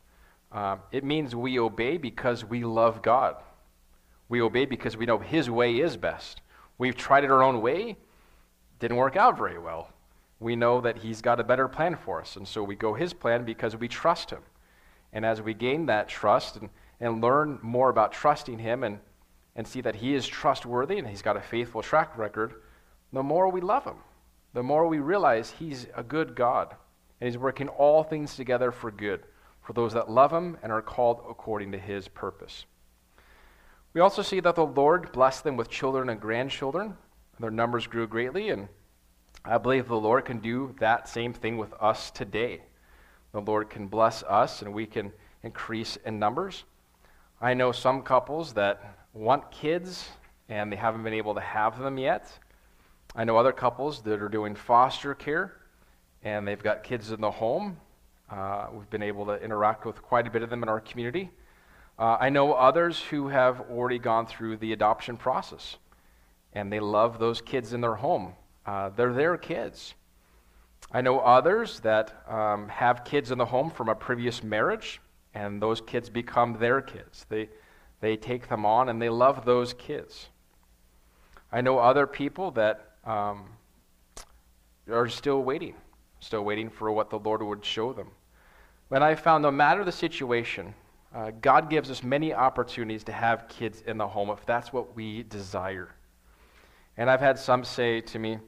Uh, 0.52 0.78
it 0.92 1.04
means 1.04 1.36
we 1.36 1.60
obey 1.60 1.98
because 1.98 2.46
we 2.46 2.64
love 2.64 3.02
God. 3.02 3.36
We 4.30 4.42
obey 4.42 4.66
because 4.66 4.98
we 4.98 5.06
know 5.06 5.20
His 5.20 5.50
way 5.50 5.80
is 5.80 5.98
best. 5.98 6.42
We've 6.78 6.96
tried 6.96 7.26
it 7.26 7.32
our 7.32 7.44
own 7.44 7.62
way, 7.62 7.98
didn't 8.80 8.98
work 8.98 9.16
out 9.16 9.38
very 9.38 9.60
well. 9.60 9.90
We 10.40 10.56
know 10.56 10.82
that 10.82 10.98
He's 10.98 11.22
got 11.22 11.40
a 11.40 11.44
better 11.44 11.68
plan 11.68 11.96
for 11.96 12.22
us, 12.22 12.38
and 12.38 12.48
so 12.48 12.64
we 12.64 12.76
go 12.76 12.94
His 12.94 13.14
plan 13.14 13.44
because 13.44 13.76
we 13.76 13.88
trust 13.88 14.32
Him. 14.32 14.42
And 15.14 15.26
as 15.26 15.42
we 15.42 15.54
gain 15.54 15.86
that 15.86 16.08
trust 16.08 16.56
and, 16.56 16.70
and 17.00 17.22
learn 17.22 17.60
more 17.62 17.90
about 17.90 18.14
trusting 18.14 18.60
Him 18.60 18.84
and 18.84 19.00
and 19.58 19.66
see 19.66 19.82
that 19.82 19.96
He 19.96 20.14
is 20.16 20.28
trustworthy 20.28 20.98
and 20.98 21.08
He's 21.08 21.22
got 21.22 21.38
a 21.38 21.42
faithful 21.42 21.82
track 21.82 22.18
record, 22.18 22.56
the 23.14 23.24
more 23.24 23.50
we 23.50 23.62
love 23.62 23.86
Him, 23.86 23.98
the 24.54 24.64
more 24.64 24.88
we 24.88 25.00
realize 25.00 25.52
He's 25.52 25.88
a 25.96 26.04
good 26.04 26.36
God 26.36 26.76
and 27.20 27.28
He's 27.28 27.38
working 27.38 27.68
all 27.70 28.04
things 28.04 28.36
together 28.36 28.72
for 28.72 28.92
good 28.92 29.24
for 29.62 29.74
those 29.74 29.94
that 29.94 30.10
love 30.10 30.32
Him 30.32 30.58
and 30.62 30.72
are 30.72 30.82
called 30.82 31.24
according 31.30 31.72
to 31.72 31.80
His 31.80 32.08
purpose. 32.08 32.66
We 33.94 34.02
also 34.02 34.22
see 34.22 34.40
that 34.42 34.56
the 34.56 34.66
Lord 34.66 35.12
blessed 35.12 35.44
them 35.44 35.58
with 35.58 35.70
children 35.70 36.10
and 36.10 36.20
grandchildren. 36.20 36.96
Their 37.40 37.52
numbers 37.52 37.88
grew 37.88 38.08
greatly, 38.08 38.50
and 38.50 38.68
I 39.44 39.58
believe 39.58 39.88
the 39.88 39.96
Lord 39.96 40.26
can 40.26 40.40
do 40.40 40.76
that 40.80 41.08
same 41.08 41.34
thing 41.34 41.58
with 41.58 41.74
us 41.80 42.12
today. 42.12 42.62
The 43.32 43.42
Lord 43.42 43.70
can 43.70 43.88
bless 43.88 44.24
us 44.24 44.62
and 44.62 44.74
we 44.74 44.86
can 44.86 45.12
increase 45.44 45.98
in 45.98 46.20
numbers. 46.20 46.64
I 47.42 47.54
know 47.54 47.72
some 47.72 48.02
couples 48.02 48.54
that 48.54 48.98
want 49.14 49.52
kids 49.52 50.10
and 50.50 50.72
they 50.72 50.78
haven't 50.78 51.04
been 51.04 51.14
able 51.14 51.36
to 51.36 51.42
have 51.42 51.80
them 51.80 51.98
yet. 51.98 52.32
I 53.16 53.24
know 53.24 53.38
other 53.38 53.52
couples 53.52 54.02
that 54.04 54.22
are 54.22 54.30
doing 54.30 54.56
foster 54.56 55.14
care 55.14 55.54
and 56.26 56.46
they've 56.46 56.62
got 56.62 56.84
kids 56.84 57.12
in 57.12 57.22
the 57.22 57.32
home. 57.32 57.78
Uh, 58.30 58.68
we've 58.74 58.90
been 58.90 59.04
able 59.04 59.28
to 59.28 59.42
interact 59.42 59.86
with 59.86 60.02
quite 60.02 60.28
a 60.28 60.30
bit 60.32 60.42
of 60.42 60.50
them 60.50 60.64
in 60.64 60.68
our 60.68 60.82
community. 60.82 61.30
Uh, 61.98 62.18
I 62.20 62.30
know 62.30 62.52
others 62.52 63.00
who 63.00 63.30
have 63.30 63.62
already 63.72 64.00
gone 64.00 64.26
through 64.26 64.58
the 64.58 64.74
adoption 64.74 65.16
process 65.16 65.78
and 66.52 66.74
they 66.74 66.80
love 66.80 67.20
those 67.20 67.42
kids 67.42 67.74
in 67.74 67.82
their 67.82 67.96
home. 67.96 68.34
Uh, 68.66 68.90
they're 68.90 69.14
their 69.14 69.38
kids. 69.38 69.94
I 70.92 71.02
know 71.02 71.20
others 71.20 71.80
that 71.82 72.24
um, 72.28 72.70
have 72.70 73.06
kids 73.06 73.30
in 73.30 73.38
the 73.38 73.46
home 73.46 73.70
from 73.70 73.90
a 73.90 73.96
previous 73.96 74.42
marriage, 74.42 75.02
and 75.34 75.62
those 75.62 75.82
kids 75.82 76.10
become 76.10 76.58
their 76.58 76.82
kids. 76.82 77.26
They, 77.30 77.50
they 78.00 78.16
take 78.16 78.48
them 78.48 78.66
on 78.66 78.90
and 78.90 79.02
they 79.02 79.10
love 79.10 79.46
those 79.46 79.74
kids. 79.74 80.30
I 81.52 81.62
know 81.62 81.78
other 81.78 82.08
people 82.08 82.52
that 82.52 82.94
um, 83.04 83.46
are 84.92 85.10
still 85.10 85.44
waiting, 85.44 85.76
still 86.26 86.44
waiting 86.44 86.70
for 86.70 86.92
what 86.92 87.12
the 87.12 87.20
Lord 87.20 87.44
would 87.44 87.64
show 87.64 87.94
them. 87.94 88.08
But 88.90 89.04
I 89.04 89.14
found 89.14 89.44
no 89.44 89.52
matter 89.52 89.84
the 89.84 89.92
situation, 89.92 90.74
uh, 91.14 91.32
God 91.40 91.70
gives 91.70 91.92
us 91.92 92.02
many 92.02 92.34
opportunities 92.34 93.04
to 93.06 93.12
have 93.12 93.48
kids 93.48 93.84
in 93.86 93.98
the 93.98 94.08
home 94.08 94.30
if 94.32 94.44
that's 94.46 94.74
what 94.74 94.96
we 94.96 95.24
desire. 95.24 95.94
And 96.98 97.10
I've 97.10 97.20
had 97.20 97.38
some 97.38 97.64
say 97.64 98.02
to 98.02 98.20
me, 98.20 98.40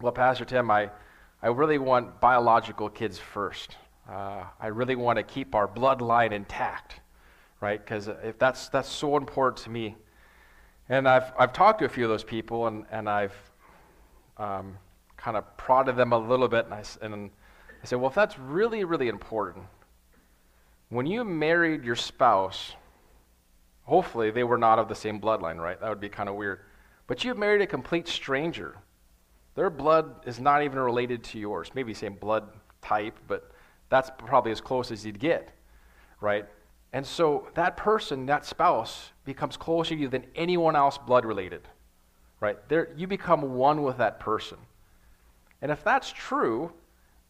Well, 0.00 0.12
Pastor 0.12 0.44
Tim, 0.44 0.70
I, 0.70 0.90
I 1.42 1.48
really 1.48 1.78
want 1.78 2.20
biological 2.20 2.90
kids 2.90 3.18
first. 3.18 3.76
Uh, 4.10 4.44
I 4.58 4.66
really 4.66 4.96
want 4.96 5.16
to 5.18 5.22
keep 5.22 5.54
our 5.54 5.68
bloodline 5.68 6.32
intact, 6.32 7.00
right? 7.60 7.78
Because 7.78 8.08
if 8.08 8.36
that's, 8.38 8.68
that's 8.68 8.88
so 8.88 9.16
important 9.16 9.58
to 9.64 9.70
me. 9.70 9.96
And 10.88 11.08
I've, 11.08 11.32
I've 11.38 11.52
talked 11.52 11.78
to 11.78 11.84
a 11.84 11.88
few 11.88 12.04
of 12.04 12.10
those 12.10 12.24
people, 12.24 12.66
and, 12.66 12.84
and 12.90 13.08
I've 13.08 13.36
um, 14.38 14.76
kind 15.20 15.36
of 15.36 15.56
prodded 15.56 15.96
them 15.96 16.12
a 16.12 16.18
little 16.18 16.48
bit, 16.48 16.64
and 16.64 16.74
I, 16.74 16.82
and 17.02 17.30
I 17.82 17.86
said, 17.86 17.98
Well, 18.00 18.08
if 18.08 18.14
that's 18.14 18.38
really, 18.38 18.84
really 18.84 19.08
important, 19.08 19.66
when 20.88 21.06
you 21.06 21.24
married 21.24 21.84
your 21.84 21.96
spouse, 21.96 22.72
hopefully 23.84 24.30
they 24.30 24.44
were 24.44 24.58
not 24.58 24.78
of 24.78 24.88
the 24.88 24.94
same 24.94 25.20
bloodline, 25.20 25.58
right? 25.58 25.80
That 25.80 25.88
would 25.88 26.00
be 26.00 26.08
kind 26.08 26.28
of 26.28 26.34
weird. 26.34 26.60
But 27.06 27.24
you've 27.24 27.38
married 27.38 27.60
a 27.60 27.66
complete 27.66 28.08
stranger. 28.08 28.76
Their 29.54 29.70
blood 29.70 30.26
is 30.26 30.40
not 30.40 30.62
even 30.62 30.78
related 30.78 31.22
to 31.24 31.38
yours. 31.38 31.70
Maybe 31.74 31.92
same 31.92 32.14
blood 32.14 32.48
type, 32.82 33.18
but 33.26 33.50
that's 33.88 34.10
probably 34.18 34.52
as 34.52 34.60
close 34.60 34.90
as 34.90 35.04
you'd 35.04 35.18
get, 35.18 35.52
right? 36.20 36.46
And 36.92 37.06
so 37.06 37.48
that 37.54 37.76
person, 37.76 38.26
that 38.26 38.46
spouse, 38.46 39.10
becomes 39.24 39.56
closer 39.56 39.94
to 39.94 40.00
you 40.00 40.08
than 40.08 40.24
anyone 40.34 40.74
else 40.74 40.98
blood 40.98 41.24
related, 41.24 41.68
right? 42.40 42.56
There, 42.68 42.88
you 42.96 43.06
become 43.06 43.54
one 43.54 43.82
with 43.82 43.98
that 43.98 44.18
person. 44.18 44.58
And 45.62 45.70
if 45.70 45.84
that's 45.84 46.10
true, 46.10 46.72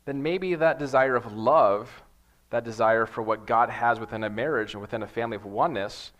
then 0.04 0.22
maybe 0.22 0.54
that 0.54 0.78
desire 0.78 1.16
of 1.16 1.32
love, 1.32 2.02
that 2.50 2.64
desire 2.64 3.06
for 3.06 3.22
what 3.22 3.46
God 3.46 3.70
has 3.70 4.00
within 4.00 4.24
a 4.24 4.30
marriage 4.30 4.74
and 4.74 4.80
within 4.80 5.02
a 5.02 5.06
family 5.06 5.36
of 5.36 5.44
oneness, 5.44 6.12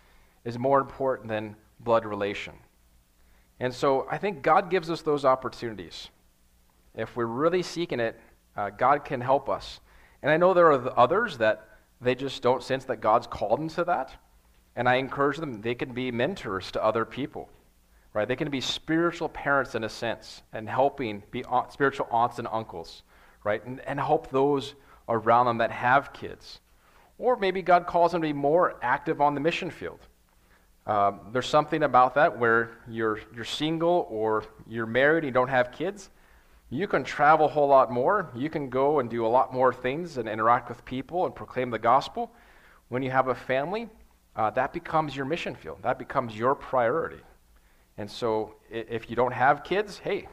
is 0.44 0.58
more 0.58 0.80
important 0.80 1.28
than 1.28 1.56
blood 1.80 2.04
relation. 2.04 2.54
And 3.58 3.74
so 3.74 4.06
I 4.10 4.18
think 4.18 4.42
God 4.42 4.70
gives 4.70 4.90
us 4.90 5.02
those 5.02 5.24
opportunities. 5.24 6.08
If 6.94 7.14
we're 7.16 7.26
really 7.26 7.62
seeking 7.62 8.00
it, 8.00 8.18
uh, 8.56 8.70
God 8.70 9.04
can 9.04 9.20
help 9.20 9.48
us. 9.48 9.80
And 10.22 10.30
I 10.30 10.36
know 10.36 10.54
there 10.54 10.72
are 10.72 10.98
others 10.98 11.38
that 11.38 11.68
they 12.00 12.14
just 12.14 12.42
don't 12.42 12.62
sense 12.62 12.84
that 12.86 13.00
God's 13.00 13.26
called 13.26 13.60
them 13.60 13.68
to 13.70 13.84
that. 13.84 14.12
And 14.76 14.88
I 14.88 14.96
encourage 14.96 15.36
them, 15.36 15.60
they 15.60 15.74
can 15.74 15.92
be 15.92 16.10
mentors 16.10 16.70
to 16.72 16.82
other 16.82 17.04
people, 17.04 17.48
right? 18.12 18.26
They 18.26 18.36
can 18.36 18.50
be 18.50 18.60
spiritual 18.60 19.28
parents 19.28 19.74
in 19.74 19.84
a 19.84 19.88
sense 19.88 20.42
and 20.52 20.68
helping 20.68 21.22
be 21.30 21.44
spiritual 21.70 22.08
aunts 22.10 22.38
and 22.38 22.48
uncles, 22.50 23.02
right? 23.44 23.64
And, 23.64 23.80
and 23.80 24.00
help 24.00 24.30
those 24.30 24.74
around 25.08 25.46
them 25.46 25.58
that 25.58 25.70
have 25.70 26.12
kids. 26.12 26.60
Or 27.18 27.36
maybe 27.36 27.62
God 27.62 27.86
calls 27.86 28.12
them 28.12 28.22
to 28.22 28.28
be 28.28 28.32
more 28.32 28.76
active 28.82 29.20
on 29.20 29.34
the 29.34 29.40
mission 29.40 29.70
field. 29.70 30.00
Um, 30.86 31.20
there's 31.32 31.46
something 31.46 31.82
about 31.82 32.14
that 32.14 32.38
where 32.38 32.70
you're, 32.88 33.20
you're 33.34 33.44
single 33.44 34.06
or 34.10 34.44
you're 34.66 34.86
married 34.86 35.18
and 35.18 35.26
you 35.26 35.32
don't 35.32 35.48
have 35.48 35.70
kids. 35.72 36.10
You 36.70 36.86
can 36.86 37.04
travel 37.04 37.46
a 37.46 37.48
whole 37.48 37.68
lot 37.68 37.92
more. 37.92 38.30
You 38.34 38.48
can 38.48 38.70
go 38.70 39.00
and 39.00 39.10
do 39.10 39.26
a 39.26 39.28
lot 39.28 39.52
more 39.52 39.72
things 39.72 40.16
and 40.16 40.28
interact 40.28 40.68
with 40.68 40.84
people 40.84 41.26
and 41.26 41.34
proclaim 41.34 41.70
the 41.70 41.78
gospel. 41.78 42.32
When 42.88 43.02
you 43.02 43.10
have 43.10 43.28
a 43.28 43.34
family, 43.34 43.88
uh, 44.34 44.50
that 44.50 44.72
becomes 44.72 45.14
your 45.14 45.26
mission 45.26 45.54
field. 45.54 45.78
That 45.82 45.98
becomes 45.98 46.36
your 46.36 46.54
priority. 46.54 47.20
And 47.98 48.10
so 48.10 48.54
if 48.70 49.10
you 49.10 49.16
don't 49.16 49.32
have 49.32 49.64
kids, 49.64 49.98
hey, 49.98 50.28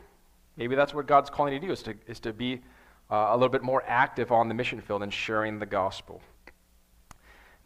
maybe 0.56 0.76
that's 0.76 0.94
what 0.94 1.08
God's 1.08 1.30
calling 1.30 1.54
you 1.54 1.60
to 1.60 1.66
do 1.68 1.72
is 1.72 1.84
to, 1.84 1.96
is 2.08 2.20
to 2.22 2.34
be 2.34 2.62
uh, 3.10 3.28
a 3.30 3.34
little 3.34 3.50
bit 3.50 3.64
more 3.64 3.84
active 3.88 4.32
on 4.32 4.48
the 4.48 4.54
mission 4.54 4.82
field 4.82 5.04
and 5.04 5.14
sharing 5.14 5.60
the 5.60 5.66
gospel. 5.66 6.22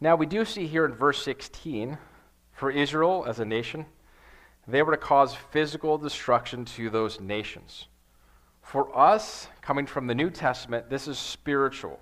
Now, 0.00 0.16
we 0.16 0.26
do 0.26 0.44
see 0.44 0.66
here 0.66 0.84
in 0.84 0.94
verse 0.94 1.22
16 1.22 1.98
for 2.52 2.70
Israel 2.70 3.24
as 3.26 3.38
a 3.38 3.44
nation, 3.44 3.86
they 4.66 4.82
were 4.82 4.92
to 4.92 4.98
cause 4.98 5.34
physical 5.50 5.98
destruction 5.98 6.64
to 6.64 6.90
those 6.90 7.20
nations. 7.20 7.86
For 8.62 8.96
us, 8.96 9.48
coming 9.60 9.86
from 9.86 10.06
the 10.06 10.14
New 10.14 10.30
Testament, 10.30 10.88
this 10.88 11.08
is 11.08 11.18
spiritual. 11.18 11.98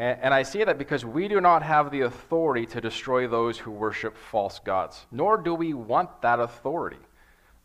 And, 0.00 0.32
I 0.32 0.44
say 0.44 0.64
that 0.64 0.78
because 0.78 1.04
we 1.04 1.28
do 1.28 1.42
not 1.42 1.62
have 1.62 1.90
the 1.90 2.00
authority 2.02 2.64
to 2.64 2.80
destroy 2.80 3.28
those 3.28 3.58
who 3.58 3.70
worship 3.70 4.16
false 4.16 4.58
gods, 4.58 5.04
nor 5.12 5.36
do 5.36 5.54
we 5.54 5.74
want 5.74 6.22
that 6.22 6.40
authority. 6.40 6.96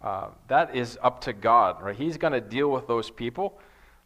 Uh, 0.01 0.27
that 0.49 0.75
is 0.75 0.99
up 1.01 1.21
to 1.21 1.31
God, 1.31 1.81
right? 1.81 1.95
He's 1.95 2.17
going 2.17 2.33
to 2.33 2.41
deal 2.41 2.69
with 2.69 2.87
those 2.87 3.09
people, 3.09 3.57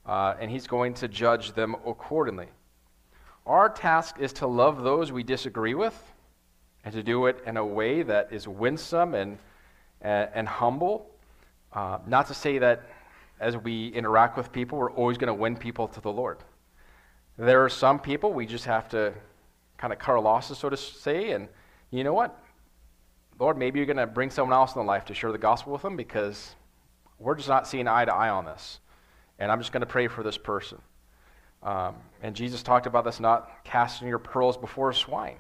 uh, 0.06 0.36
and 0.40 0.52
He's 0.52 0.68
going 0.68 0.94
to 0.96 1.08
judge 1.08 1.54
them 1.54 1.76
accordingly. 1.88 2.46
Our 3.48 3.68
task 3.68 4.18
is 4.20 4.32
to 4.34 4.46
love 4.46 4.84
those 4.84 5.12
we 5.12 5.24
disagree 5.24 5.74
with 5.74 6.00
and 6.86 6.94
to 6.94 7.02
do 7.02 7.26
it 7.26 7.42
in 7.48 7.58
a 7.58 7.66
way 7.66 8.04
that 8.04 8.32
is 8.32 8.48
winsome 8.48 9.16
and, 9.16 9.40
and, 10.02 10.30
and 10.36 10.48
humble. 10.48 11.10
Uh, 11.74 11.98
not 12.06 12.28
to 12.28 12.36
say 12.36 12.60
that 12.60 12.84
as 13.40 13.58
we 13.58 13.88
interact 13.88 14.38
with 14.38 14.52
people, 14.52 14.78
we're 14.78 14.92
always 14.92 15.18
going 15.18 15.30
to 15.30 15.34
win 15.34 15.56
people 15.56 15.88
to 15.88 16.00
the 16.00 16.12
Lord. 16.12 16.38
There 17.40 17.64
are 17.64 17.70
some 17.70 18.00
people 18.00 18.34
we 18.34 18.46
just 18.46 18.66
have 18.66 18.90
to 18.90 19.14
kind 19.78 19.92
of 19.92 19.98
cut 19.98 20.12
our 20.12 20.20
losses, 20.20 20.58
so 20.58 20.70
to 20.70 20.78
say, 20.78 21.32
and 21.32 21.48
you 21.90 22.04
know 22.04 22.14
what? 22.14 22.38
Lord, 23.40 23.58
maybe 23.58 23.80
you're 23.80 23.86
going 23.86 23.98
to 23.98 24.06
bring 24.06 24.30
someone 24.30 24.54
else 24.54 24.76
in 24.76 24.80
the 24.80 24.86
life 24.86 25.06
to 25.06 25.14
share 25.14 25.32
the 25.32 25.38
gospel 25.38 25.72
with 25.72 25.82
them 25.82 25.96
because 25.96 26.56
we're 27.18 27.36
just 27.36 27.48
not 27.48 27.68
seeing 27.68 27.88
eye 27.88 28.06
to 28.06 28.14
eye 28.14 28.30
on 28.30 28.46
this. 28.46 28.80
And 29.40 29.52
I'm 29.52 29.60
just 29.60 29.72
going 29.72 29.82
to 29.82 29.88
pray 29.88 30.08
for 30.08 30.22
this 30.22 30.38
person. 30.38 30.80
Um, 31.64 31.96
and 32.22 32.36
Jesus 32.36 32.62
talked 32.62 32.86
about 32.86 33.06
this 33.06 33.20
not 33.20 33.64
casting 33.64 34.08
your 34.08 34.20
pearls 34.20 34.58
before 34.58 34.92
swine 34.94 35.38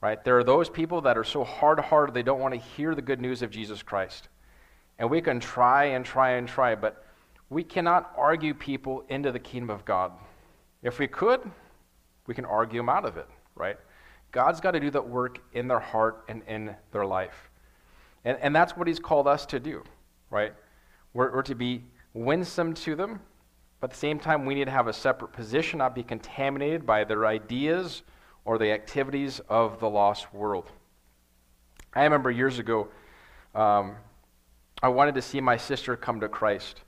right? 0.00 0.22
There 0.24 0.38
are 0.38 0.44
those 0.44 0.68
people 0.68 1.02
that 1.02 1.18
are 1.18 1.24
so 1.24 1.44
hard 1.44 1.78
hearted 1.78 2.14
they 2.14 2.22
don't 2.22 2.40
want 2.40 2.54
to 2.54 2.60
hear 2.60 2.94
the 2.94 3.02
good 3.02 3.20
news 3.20 3.42
of 3.42 3.50
Jesus 3.50 3.82
Christ. 3.82 4.28
And 4.98 5.10
we 5.10 5.20
can 5.20 5.40
try 5.40 5.84
and 5.86 6.04
try 6.04 6.32
and 6.32 6.48
try, 6.48 6.74
but 6.74 7.04
we 7.48 7.62
cannot 7.62 8.12
argue 8.16 8.54
people 8.54 9.04
into 9.08 9.32
the 9.32 9.38
kingdom 9.38 9.70
of 9.70 9.84
God. 9.84 10.12
If 10.82 10.98
we 10.98 11.06
could, 11.06 11.40
we 12.26 12.34
can 12.34 12.44
argue 12.44 12.80
them 12.80 12.88
out 12.88 13.04
of 13.04 13.16
it, 13.16 13.28
right? 13.54 13.76
God's 14.32 14.60
got 14.60 14.72
to 14.72 14.80
do 14.80 14.90
that 14.90 15.08
work 15.08 15.38
in 15.52 15.68
their 15.68 15.80
heart 15.80 16.24
and 16.28 16.42
in 16.46 16.74
their 16.92 17.04
life. 17.04 17.50
And, 18.24 18.38
and 18.40 18.54
that's 18.54 18.76
what 18.76 18.86
He's 18.86 18.98
called 18.98 19.26
us 19.26 19.46
to 19.46 19.60
do, 19.60 19.82
right? 20.30 20.52
We're, 21.12 21.34
we're 21.34 21.42
to 21.42 21.54
be 21.54 21.84
winsome 22.14 22.74
to 22.74 22.94
them, 22.94 23.20
but 23.80 23.90
at 23.90 23.94
the 23.94 23.98
same 23.98 24.18
time, 24.18 24.44
we 24.44 24.54
need 24.54 24.66
to 24.66 24.70
have 24.70 24.86
a 24.86 24.92
separate 24.92 25.32
position, 25.32 25.78
not 25.78 25.94
be 25.94 26.02
contaminated 26.02 26.86
by 26.86 27.04
their 27.04 27.26
ideas 27.26 28.02
or 28.44 28.58
the 28.58 28.70
activities 28.70 29.40
of 29.48 29.80
the 29.80 29.88
lost 29.88 30.32
world. 30.32 30.70
I 31.94 32.04
remember 32.04 32.30
years 32.30 32.58
ago, 32.58 32.88
um, 33.54 33.96
I 34.82 34.88
wanted 34.88 35.14
to 35.16 35.22
see 35.22 35.40
my 35.40 35.56
sister 35.56 35.96
come 35.96 36.20
to 36.20 36.28
Christ. 36.28 36.82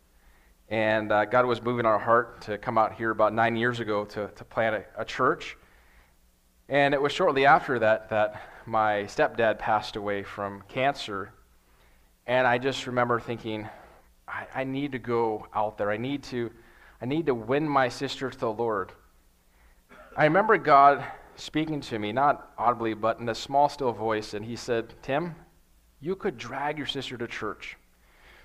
And 0.72 1.12
uh, 1.12 1.26
God 1.26 1.44
was 1.44 1.61
moving 1.61 1.85
our 1.85 1.98
heart 1.98 2.40
to 2.42 2.56
come 2.56 2.78
out 2.78 2.94
here 2.94 3.11
about 3.11 3.35
nine 3.35 3.56
years 3.56 3.78
ago 3.78 4.06
to, 4.06 4.28
to 4.28 4.44
plant 4.44 4.74
a, 4.74 5.02
a 5.02 5.04
church. 5.04 5.58
And 6.70 6.94
it 6.94 7.02
was 7.02 7.12
shortly 7.12 7.44
after 7.44 7.78
that 7.78 8.08
that 8.08 8.40
my 8.64 9.02
stepdad 9.02 9.58
passed 9.58 9.96
away 9.96 10.22
from 10.22 10.62
cancer. 10.68 11.35
And 12.26 12.46
I 12.46 12.56
just 12.56 12.87
remember 12.87 13.20
thinking, 13.20 13.68
I, 14.26 14.46
I 14.54 14.64
need 14.64 14.92
to 14.92 14.98
go 14.98 15.46
out 15.54 15.76
there. 15.76 15.90
I 15.90 15.98
need 15.98 16.22
to, 16.24 16.50
I 17.02 17.04
need 17.04 17.26
to 17.26 17.35
win 17.35 17.68
my 17.68 17.90
sister 17.90 18.30
to 18.30 18.38
the 18.38 18.50
Lord. 18.50 18.92
I 20.16 20.24
remember 20.24 20.56
God 20.56 21.04
speaking 21.37 21.82
to 21.82 21.98
me, 21.98 22.12
not 22.12 22.50
audibly, 22.56 22.94
but 22.94 23.20
in 23.20 23.28
a 23.28 23.35
small, 23.35 23.68
still 23.68 23.92
voice, 23.92 24.32
and 24.32 24.42
he 24.42 24.56
said, 24.56 24.94
Tim, 25.02 25.35
you 26.00 26.16
could 26.16 26.38
drag 26.38 26.78
your 26.78 26.87
sister 26.87 27.18
to 27.18 27.26
church. 27.26 27.76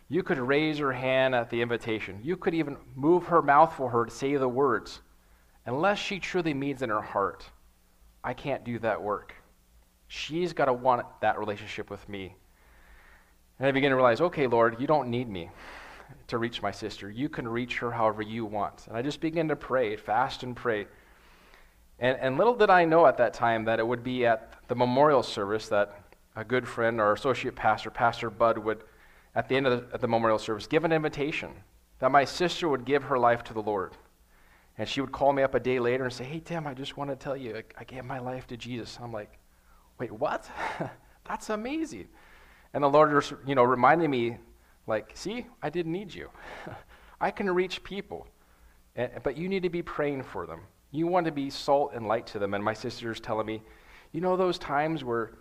You 0.10 0.24
could 0.24 0.38
raise 0.38 0.78
her 0.78 0.93
hand 0.93 1.36
at 1.36 1.50
the 1.50 1.62
invitation. 1.62 2.20
You 2.24 2.38
could 2.38 2.54
even 2.54 2.78
move 2.96 3.26
her 3.26 3.41
mouth 3.41 3.74
for 3.76 3.89
her 3.89 4.06
to 4.06 4.12
say 4.12 4.36
the 4.36 4.48
words. 4.48 5.02
Unless 5.65 6.00
she 6.00 6.20
truly 6.20 6.54
means 6.54 6.82
in 6.82 6.89
her 6.89 7.02
heart, 7.02 7.46
I 8.24 8.34
can't 8.34 8.63
do 8.63 8.80
that 8.80 9.02
work. 9.02 9.36
She's 10.08 10.54
got 10.54 10.65
to 10.65 10.74
want 10.74 11.06
that 11.22 11.38
relationship 11.38 11.89
with 11.89 12.08
me. 12.08 12.36
And 13.60 13.67
I 13.67 13.72
begin 13.72 13.89
to 13.89 13.96
realize, 13.96 14.22
okay, 14.22 14.48
Lord, 14.48 14.80
you 14.80 14.88
don't 14.88 15.10
need 15.10 15.28
me 15.28 15.50
to 16.28 16.38
reach 16.38 16.62
my 16.62 16.72
sister. 16.72 17.10
You 17.10 17.28
can 17.28 17.48
reach 17.48 17.80
her 17.80 17.91
however 17.91 18.22
you 18.22 18.46
want. 18.46 18.88
And 18.88 18.96
I 18.96 19.02
just 19.02 19.20
begin 19.20 19.50
to 19.50 19.56
pray, 19.58 19.98
fast 19.98 20.43
and 20.43 20.56
pray. 20.56 20.88
And, 22.00 22.17
and 22.22 22.38
little 22.38 22.56
did 22.56 22.70
I 22.70 22.86
know 22.86 23.06
at 23.08 23.17
that 23.17 23.34
time 23.34 23.65
that 23.65 23.80
it 23.80 23.88
would 23.88 24.04
be 24.04 24.26
at 24.26 24.54
the 24.67 24.76
memorial 24.76 25.24
service 25.24 25.67
that 25.70 26.00
a 26.36 26.46
good 26.46 26.67
friend, 26.67 27.02
our 27.02 27.13
associate 27.13 27.56
pastor, 27.56 27.89
Pastor 27.89 28.30
Bud, 28.30 28.60
would, 28.60 28.84
at 29.38 29.47
the 29.47 29.56
end 29.56 29.67
of 29.67 29.88
the, 29.88 29.93
at 29.93 30.02
the 30.02 30.08
memorial 30.08 30.39
service, 30.39 30.65
give 30.65 30.84
an 30.84 30.91
invitation 30.91 31.52
that 32.00 32.12
my 32.12 32.26
sister 32.26 32.67
would 32.67 32.86
give 32.86 33.04
her 33.04 33.19
life 33.19 33.43
to 33.43 33.54
the 33.54 33.62
Lord. 33.62 33.95
And 34.80 34.89
she 34.89 35.00
would 35.00 35.12
call 35.12 35.32
me 35.32 35.43
up 35.43 35.54
a 35.54 35.60
day 35.60 35.80
later 35.80 36.06
and 36.06 36.12
say, 36.12 36.23
Hey, 36.23 36.39
Tim, 36.39 36.65
I 36.65 36.73
just 36.73 36.97
want 36.97 37.12
to 37.12 37.15
tell 37.15 37.38
you, 37.38 37.58
I, 37.58 37.63
I 37.78 37.84
gave 37.84 38.04
my 38.04 38.17
life 38.17 38.47
to 38.47 38.58
Jesus. 38.58 38.97
I'm 39.00 39.13
like, 39.13 39.38
Wait, 40.00 40.12
what? 40.12 40.50
That's 41.28 41.52
amazing. 41.52 42.08
And 42.73 42.84
the 42.84 42.88
Lord, 42.88 43.23
you 43.45 43.54
know, 43.54 43.63
reminded 43.63 44.10
me, 44.10 44.38
like, 44.88 45.12
see, 45.13 45.45
I 45.62 45.69
didn't 45.69 45.91
need 45.91 46.13
you. 46.13 46.30
I 47.21 47.30
can 47.30 47.50
reach 47.50 47.84
people, 47.84 48.28
and, 48.95 49.12
but 49.23 49.38
you 49.38 49.50
need 49.50 49.63
to 49.63 49.69
be 49.69 49.84
praying 49.84 50.23
for 50.23 50.47
them. 50.47 50.62
You 50.91 51.06
want 51.06 51.26
to 51.28 51.32
be 51.32 51.52
salt 51.52 51.91
and 51.93 52.08
light 52.08 52.26
to 52.28 52.39
them. 52.39 52.56
And 52.56 52.63
my 52.63 52.73
sister's 52.73 53.19
telling 53.19 53.45
me, 53.45 53.62
you 54.13 54.21
know, 54.21 54.36
those 54.36 54.58
times 54.58 55.04
where 55.04 55.34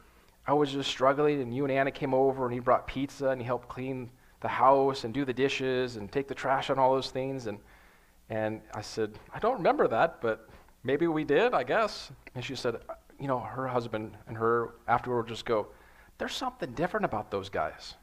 I 0.47 0.53
was 0.53 0.73
just 0.73 0.89
struggling, 0.89 1.41
and 1.41 1.55
you 1.55 1.65
and 1.65 1.73
Anna 1.73 1.91
came 1.91 2.15
over, 2.15 2.45
and 2.45 2.55
he 2.55 2.61
brought 2.61 2.87
pizza, 2.87 3.29
and 3.29 3.41
he 3.41 3.47
helped 3.47 3.69
clean 3.69 4.11
the 4.41 4.49
house, 4.49 5.05
and 5.05 5.13
do 5.13 5.25
the 5.25 5.33
dishes, 5.33 5.97
and 5.97 6.11
take 6.11 6.29
the 6.29 6.35
trash 6.35 6.71
on 6.71 6.79
all 6.79 6.95
those 6.95 7.11
things. 7.11 7.47
And, 7.47 7.59
and 8.31 8.61
I 8.75 8.83
said, 8.83 9.19
I 9.35 9.39
don't 9.39 9.57
remember 9.57 9.89
that, 9.89 10.21
but 10.21 10.49
maybe 10.85 11.07
we 11.07 11.25
did, 11.25 11.53
I 11.53 11.65
guess. 11.65 12.13
And 12.35 12.45
she 12.45 12.55
said, 12.55 12.77
you 13.19 13.27
know, 13.27 13.41
her 13.41 13.67
husband 13.67 14.17
and 14.29 14.37
her 14.37 14.75
afterward 14.87 15.29
just 15.29 15.45
go, 15.45 15.69
there's 16.19 16.35
something 16.35 16.73
different 16.73 17.05
about 17.05 17.31
those 17.31 17.49
guys. 17.49 17.95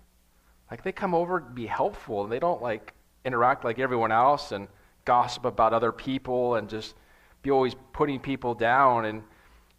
Like 0.70 0.84
they 0.84 0.92
come 0.92 1.14
over 1.14 1.40
to 1.40 1.46
be 1.46 1.68
helpful 1.68 2.24
and 2.24 2.32
they 2.32 2.40
don't 2.40 2.62
like 2.62 2.94
interact 3.26 3.64
like 3.64 3.80
everyone 3.80 4.12
else 4.12 4.52
and 4.52 4.68
gossip 5.06 5.46
about 5.46 5.74
other 5.74 5.92
people 5.92 6.56
and 6.56 6.70
just 6.70 6.96
be 7.42 7.52
always 7.52 7.76
putting 7.92 8.20
people 8.20 8.54
down 8.54 9.06
and 9.06 9.24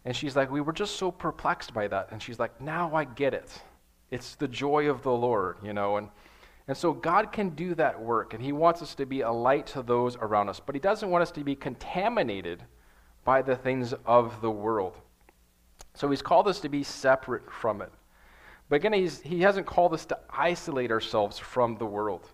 and 0.05 0.15
she's 0.15 0.35
like 0.35 0.51
we 0.51 0.61
were 0.61 0.73
just 0.73 0.95
so 0.95 1.11
perplexed 1.11 1.73
by 1.73 1.87
that 1.87 2.09
and 2.11 2.21
she's 2.21 2.39
like 2.39 2.59
now 2.61 2.95
I 2.95 3.03
get 3.03 3.33
it. 3.33 3.51
It's 4.11 4.35
the 4.35 4.47
joy 4.47 4.89
of 4.89 5.03
the 5.03 5.11
Lord, 5.11 5.57
you 5.63 5.73
know, 5.73 5.97
and 5.97 6.09
and 6.67 6.75
so 6.75 6.93
God 6.93 7.31
can 7.31 7.49
do 7.49 7.75
that 7.75 7.99
work 7.99 8.33
and 8.33 8.41
he 8.41 8.51
wants 8.51 8.81
us 8.81 8.95
to 8.95 9.05
be 9.05 9.21
a 9.21 9.31
light 9.31 9.67
to 9.67 9.83
those 9.83 10.15
around 10.15 10.49
us, 10.49 10.59
but 10.59 10.73
he 10.73 10.79
doesn't 10.79 11.09
want 11.09 11.21
us 11.21 11.31
to 11.31 11.43
be 11.43 11.55
contaminated 11.55 12.63
by 13.23 13.41
the 13.41 13.55
things 13.55 13.93
of 14.05 14.39
the 14.41 14.49
world. 14.49 14.95
So 15.95 16.09
he's 16.09 16.21
called 16.21 16.47
us 16.47 16.59
to 16.61 16.69
be 16.69 16.83
separate 16.83 17.51
from 17.51 17.81
it. 17.81 17.91
But 18.69 18.77
again, 18.77 18.93
he 18.93 19.41
hasn't 19.41 19.65
called 19.65 19.93
us 19.93 20.05
to 20.07 20.17
isolate 20.29 20.91
ourselves 20.91 21.37
from 21.37 21.77
the 21.77 21.85
world. 21.85 22.29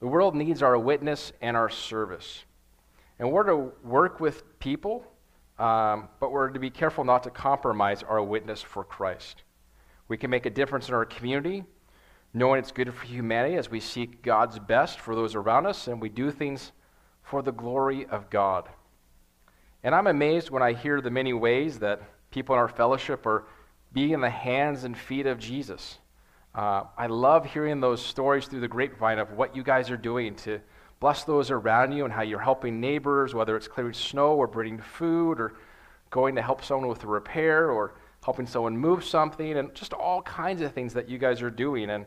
The 0.00 0.08
world 0.08 0.34
needs 0.34 0.62
our 0.62 0.78
witness 0.78 1.32
and 1.40 1.56
our 1.56 1.68
service. 1.68 2.44
And 3.18 3.30
we're 3.30 3.44
to 3.44 3.72
work 3.84 4.18
with 4.18 4.58
people, 4.58 5.06
um, 5.62 6.08
but 6.18 6.32
we're 6.32 6.48
to 6.48 6.58
be 6.58 6.70
careful 6.70 7.04
not 7.04 7.22
to 7.22 7.30
compromise 7.30 8.02
our 8.02 8.20
witness 8.20 8.60
for 8.60 8.82
Christ. 8.82 9.44
We 10.08 10.16
can 10.16 10.28
make 10.28 10.44
a 10.44 10.50
difference 10.50 10.88
in 10.88 10.94
our 10.94 11.04
community, 11.04 11.62
knowing 12.34 12.58
it's 12.58 12.72
good 12.72 12.92
for 12.92 13.06
humanity 13.06 13.54
as 13.54 13.70
we 13.70 13.78
seek 13.78 14.22
God's 14.22 14.58
best 14.58 14.98
for 14.98 15.14
those 15.14 15.36
around 15.36 15.66
us 15.66 15.86
and 15.86 16.02
we 16.02 16.08
do 16.08 16.32
things 16.32 16.72
for 17.22 17.42
the 17.42 17.52
glory 17.52 18.06
of 18.06 18.28
God. 18.28 18.68
And 19.84 19.94
I'm 19.94 20.08
amazed 20.08 20.50
when 20.50 20.64
I 20.64 20.72
hear 20.72 21.00
the 21.00 21.12
many 21.12 21.32
ways 21.32 21.78
that 21.78 22.02
people 22.32 22.56
in 22.56 22.58
our 22.58 22.66
fellowship 22.66 23.24
are 23.24 23.46
being 23.92 24.10
in 24.10 24.20
the 24.20 24.30
hands 24.30 24.82
and 24.82 24.98
feet 24.98 25.26
of 25.26 25.38
Jesus. 25.38 25.98
Uh, 26.56 26.84
I 26.98 27.06
love 27.06 27.46
hearing 27.46 27.78
those 27.78 28.04
stories 28.04 28.46
through 28.46 28.60
the 28.60 28.68
grapevine 28.68 29.20
of 29.20 29.30
what 29.34 29.54
you 29.54 29.62
guys 29.62 29.90
are 29.90 29.96
doing 29.96 30.34
to 30.36 30.60
bless 31.02 31.24
those 31.24 31.50
around 31.50 31.90
you 31.90 32.04
and 32.04 32.14
how 32.14 32.22
you're 32.22 32.38
helping 32.38 32.80
neighbors, 32.80 33.34
whether 33.34 33.56
it's 33.56 33.66
clearing 33.66 33.92
snow 33.92 34.34
or 34.34 34.46
bringing 34.46 34.78
food 34.78 35.40
or 35.40 35.54
going 36.10 36.36
to 36.36 36.40
help 36.40 36.64
someone 36.64 36.88
with 36.88 37.02
a 37.02 37.08
repair 37.08 37.72
or 37.72 37.94
helping 38.22 38.46
someone 38.46 38.76
move 38.76 39.02
something 39.02 39.58
and 39.58 39.74
just 39.74 39.92
all 39.92 40.22
kinds 40.22 40.62
of 40.62 40.72
things 40.72 40.94
that 40.94 41.08
you 41.08 41.18
guys 41.18 41.42
are 41.42 41.50
doing. 41.50 41.90
And 41.90 42.06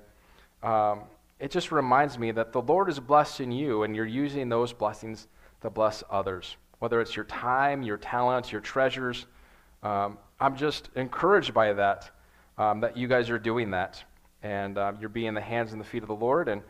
um, 0.63 1.01
it 1.41 1.51
just 1.51 1.73
reminds 1.73 2.17
me 2.17 2.31
that 2.31 2.53
the 2.53 2.61
Lord 2.61 2.87
is 2.87 2.97
blessing 2.97 3.51
you 3.51 3.83
and 3.83 3.93
you're 3.93 4.05
using 4.05 4.47
those 4.47 4.71
blessings 4.71 5.27
to 5.59 5.69
bless 5.69 6.01
others, 6.09 6.55
whether 6.79 7.01
it's 7.01 7.17
your 7.17 7.25
time, 7.25 7.83
your 7.83 7.97
talents, 7.97 8.49
your 8.49 8.61
treasures. 8.61 9.25
Um, 9.83 10.17
I'm 10.39 10.55
just 10.55 10.89
encouraged 10.95 11.53
by 11.53 11.73
that, 11.73 12.11
um, 12.57 12.79
that 12.79 12.95
you 12.95 13.09
guys 13.09 13.29
are 13.29 13.39
doing 13.39 13.71
that. 13.71 14.01
And 14.41 14.77
uh, 14.77 14.93
you're 15.01 15.09
being 15.09 15.33
the 15.33 15.41
hands 15.41 15.73
and 15.73 15.81
the 15.81 15.85
feet 15.85 16.01
of 16.01 16.07
the 16.07 16.15
Lord. 16.15 16.47
And, 16.47 16.61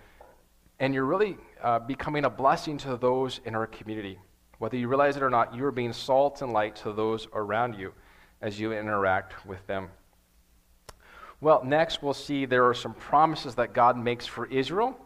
and 0.79 0.93
you're 0.93 1.05
really 1.05 1.37
uh, 1.63 1.79
becoming 1.79 2.25
a 2.25 2.29
blessing 2.29 2.77
to 2.79 2.97
those 2.97 3.39
in 3.45 3.55
our 3.55 3.67
community. 3.67 4.19
Whether 4.59 4.77
you 4.77 4.87
realize 4.87 5.17
it 5.17 5.23
or 5.23 5.29
not, 5.29 5.53
you 5.55 5.65
are 5.65 5.71
being 5.71 5.93
salt 5.93 6.41
and 6.41 6.53
light 6.53 6.75
to 6.77 6.93
those 6.93 7.27
around 7.33 7.75
you 7.75 7.93
as 8.41 8.59
you 8.59 8.73
interact 8.73 9.45
with 9.45 9.65
them. 9.67 9.89
Well, 11.41 11.63
next 11.63 12.01
we'll 12.01 12.13
see 12.13 12.45
there 12.45 12.65
are 12.65 12.73
some 12.73 12.93
promises 12.93 13.55
that 13.55 13.73
God 13.73 13.97
makes 13.97 14.25
for 14.25 14.45
Israel, 14.47 14.97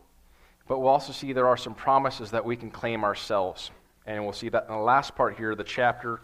but 0.67 0.79
we'll 0.79 0.89
also 0.89 1.11
see 1.11 1.33
there 1.33 1.47
are 1.47 1.57
some 1.57 1.73
promises 1.73 2.31
that 2.31 2.45
we 2.45 2.55
can 2.55 2.69
claim 2.69 3.03
ourselves. 3.03 3.71
And 4.05 4.23
we'll 4.23 4.33
see 4.33 4.49
that 4.49 4.65
in 4.69 4.73
the 4.73 4.81
last 4.81 5.15
part 5.15 5.37
here 5.37 5.55
the 5.55 5.63
chapter 5.63 6.21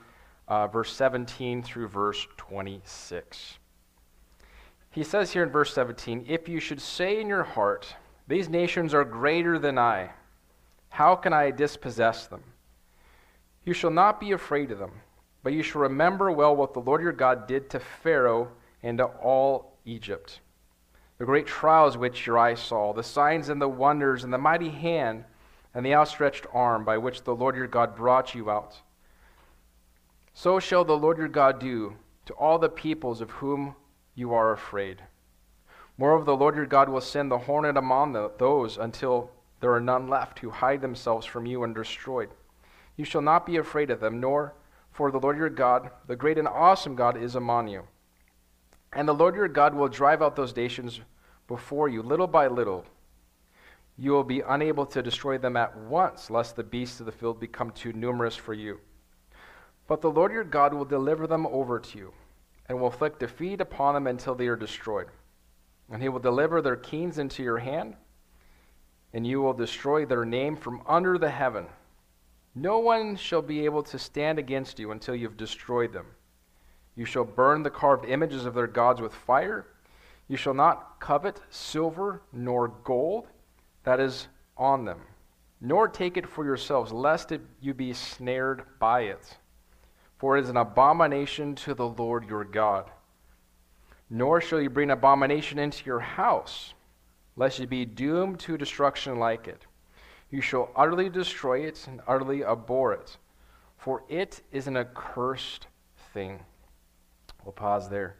uh, 0.47 0.67
verse 0.67 0.93
17 0.93 1.63
through 1.63 1.87
verse 1.87 2.27
26. 2.37 3.57
He 4.91 5.03
says 5.03 5.33
here 5.33 5.43
in 5.43 5.49
verse 5.49 5.73
17, 5.73 6.25
If 6.27 6.47
you 6.47 6.59
should 6.59 6.79
say 6.79 7.19
in 7.19 7.27
your 7.27 7.43
heart, 7.43 7.95
These 8.27 8.49
nations 8.49 8.93
are 8.93 9.03
greater 9.03 9.59
than 9.59 9.77
I, 9.77 10.11
how 10.89 11.15
can 11.15 11.33
I 11.33 11.51
dispossess 11.51 12.27
them? 12.27 12.43
You 13.65 13.73
shall 13.73 13.91
not 13.91 14.19
be 14.19 14.31
afraid 14.31 14.71
of 14.71 14.79
them, 14.79 14.93
but 15.43 15.53
you 15.53 15.61
shall 15.61 15.81
remember 15.81 16.31
well 16.31 16.55
what 16.55 16.73
the 16.73 16.79
Lord 16.79 17.01
your 17.01 17.11
God 17.11 17.47
did 17.47 17.69
to 17.71 17.79
Pharaoh 17.79 18.51
and 18.81 18.97
to 18.99 19.05
all 19.05 19.77
Egypt. 19.85 20.39
The 21.17 21.25
great 21.25 21.47
trials 21.47 21.97
which 21.97 22.25
your 22.25 22.37
eyes 22.37 22.59
saw, 22.59 22.93
the 22.93 23.03
signs 23.03 23.49
and 23.49 23.61
the 23.61 23.67
wonders, 23.67 24.23
and 24.23 24.33
the 24.33 24.37
mighty 24.37 24.69
hand 24.69 25.25
and 25.73 25.85
the 25.85 25.93
outstretched 25.93 26.47
arm 26.53 26.85
by 26.85 26.97
which 26.97 27.23
the 27.23 27.35
Lord 27.35 27.55
your 27.55 27.67
God 27.67 27.95
brought 27.95 28.33
you 28.33 28.49
out. 28.49 28.81
So 30.33 30.59
shall 30.59 30.83
the 30.83 30.97
Lord 30.97 31.17
your 31.17 31.27
God 31.27 31.59
do 31.59 31.95
to 32.25 32.33
all 32.33 32.57
the 32.57 32.69
peoples 32.69 33.21
of 33.21 33.31
whom 33.31 33.75
you 34.15 34.33
are 34.33 34.51
afraid. 34.51 35.01
Moreover, 35.97 36.25
the 36.25 36.35
Lord 36.35 36.55
your 36.55 36.65
God 36.65 36.89
will 36.89 37.01
send 37.01 37.31
the 37.31 37.37
hornet 37.37 37.77
among 37.77 38.13
the, 38.13 38.31
those 38.37 38.77
until 38.77 39.31
there 39.61 39.73
are 39.73 39.79
none 39.79 40.07
left 40.07 40.39
who 40.39 40.49
hide 40.49 40.81
themselves 40.81 41.25
from 41.25 41.45
you 41.45 41.63
and 41.63 41.73
destroyed. 41.73 42.29
You 42.97 43.05
shall 43.05 43.21
not 43.21 43.45
be 43.45 43.57
afraid 43.57 43.89
of 43.89 43.99
them, 43.99 44.19
nor 44.19 44.53
for 44.91 45.11
the 45.11 45.19
Lord 45.19 45.37
your 45.37 45.49
God, 45.49 45.91
the 46.07 46.15
great 46.15 46.37
and 46.37 46.47
awesome 46.47 46.95
God, 46.95 47.17
is 47.17 47.35
among 47.35 47.67
you. 47.67 47.83
And 48.93 49.07
the 49.07 49.13
Lord 49.13 49.35
your 49.35 49.47
God 49.47 49.73
will 49.73 49.89
drive 49.89 50.21
out 50.21 50.35
those 50.35 50.55
nations 50.55 51.01
before 51.47 51.89
you, 51.89 52.01
little 52.01 52.27
by 52.27 52.47
little. 52.47 52.85
You 53.97 54.11
will 54.11 54.23
be 54.23 54.41
unable 54.41 54.85
to 54.87 55.01
destroy 55.01 55.37
them 55.37 55.57
at 55.57 55.77
once, 55.77 56.29
lest 56.29 56.55
the 56.55 56.63
beasts 56.63 56.99
of 56.99 57.05
the 57.05 57.11
field 57.11 57.39
become 57.39 57.71
too 57.71 57.93
numerous 57.93 58.35
for 58.35 58.53
you. 58.53 58.79
But 59.87 60.01
the 60.01 60.11
Lord 60.11 60.31
your 60.31 60.43
God 60.43 60.73
will 60.73 60.85
deliver 60.85 61.27
them 61.27 61.45
over 61.47 61.79
to 61.79 61.97
you, 61.97 62.13
and 62.67 62.79
will 62.79 62.87
inflict 62.87 63.19
defeat 63.19 63.61
upon 63.61 63.93
them 63.93 64.07
until 64.07 64.35
they 64.35 64.47
are 64.47 64.55
destroyed. 64.55 65.07
And 65.89 66.01
he 66.01 66.09
will 66.09 66.19
deliver 66.19 66.61
their 66.61 66.75
kings 66.75 67.17
into 67.17 67.43
your 67.43 67.59
hand, 67.59 67.95
and 69.13 69.25
you 69.25 69.41
will 69.41 69.53
destroy 69.53 70.05
their 70.05 70.25
name 70.25 70.55
from 70.55 70.81
under 70.87 71.17
the 71.17 71.29
heaven. 71.29 71.67
No 72.55 72.79
one 72.79 73.15
shall 73.15 73.41
be 73.41 73.65
able 73.65 73.83
to 73.83 73.99
stand 73.99 74.39
against 74.39 74.79
you 74.79 74.91
until 74.91 75.15
you 75.15 75.27
have 75.27 75.37
destroyed 75.37 75.93
them. 75.93 76.07
You 76.95 77.05
shall 77.05 77.25
burn 77.25 77.63
the 77.63 77.69
carved 77.69 78.05
images 78.05 78.45
of 78.45 78.53
their 78.53 78.67
gods 78.67 79.01
with 79.01 79.13
fire. 79.13 79.67
You 80.27 80.37
shall 80.37 80.53
not 80.53 80.99
covet 80.99 81.41
silver 81.49 82.21
nor 82.31 82.69
gold 82.69 83.27
that 83.83 83.99
is 83.99 84.27
on 84.57 84.85
them, 84.85 85.01
nor 85.61 85.87
take 85.87 86.17
it 86.17 86.27
for 86.27 86.45
yourselves, 86.45 86.91
lest 86.91 87.31
you 87.61 87.73
be 87.73 87.93
snared 87.93 88.63
by 88.79 89.01
it 89.01 89.37
for 90.17 90.37
it 90.37 90.43
is 90.43 90.49
an 90.49 90.57
abomination 90.57 91.55
to 91.55 91.73
the 91.73 91.87
Lord 91.87 92.27
your 92.27 92.43
God. 92.43 92.89
Nor 94.09 94.41
shall 94.41 94.61
you 94.61 94.69
bring 94.69 94.91
abomination 94.91 95.57
into 95.57 95.85
your 95.85 95.99
house, 95.99 96.73
lest 97.35 97.59
you 97.59 97.67
be 97.67 97.85
doomed 97.85 98.39
to 98.41 98.57
destruction 98.57 99.19
like 99.19 99.47
it. 99.47 99.65
You 100.29 100.41
shall 100.41 100.71
utterly 100.75 101.09
destroy 101.09 101.65
it 101.65 101.87
and 101.87 102.01
utterly 102.07 102.43
abhor 102.43 102.93
it, 102.93 103.17
for 103.77 104.03
it 104.09 104.41
is 104.51 104.67
an 104.67 104.77
accursed 104.77 105.67
thing. 106.13 106.39
We'll 107.43 107.53
pause 107.53 107.89
there. 107.89 108.15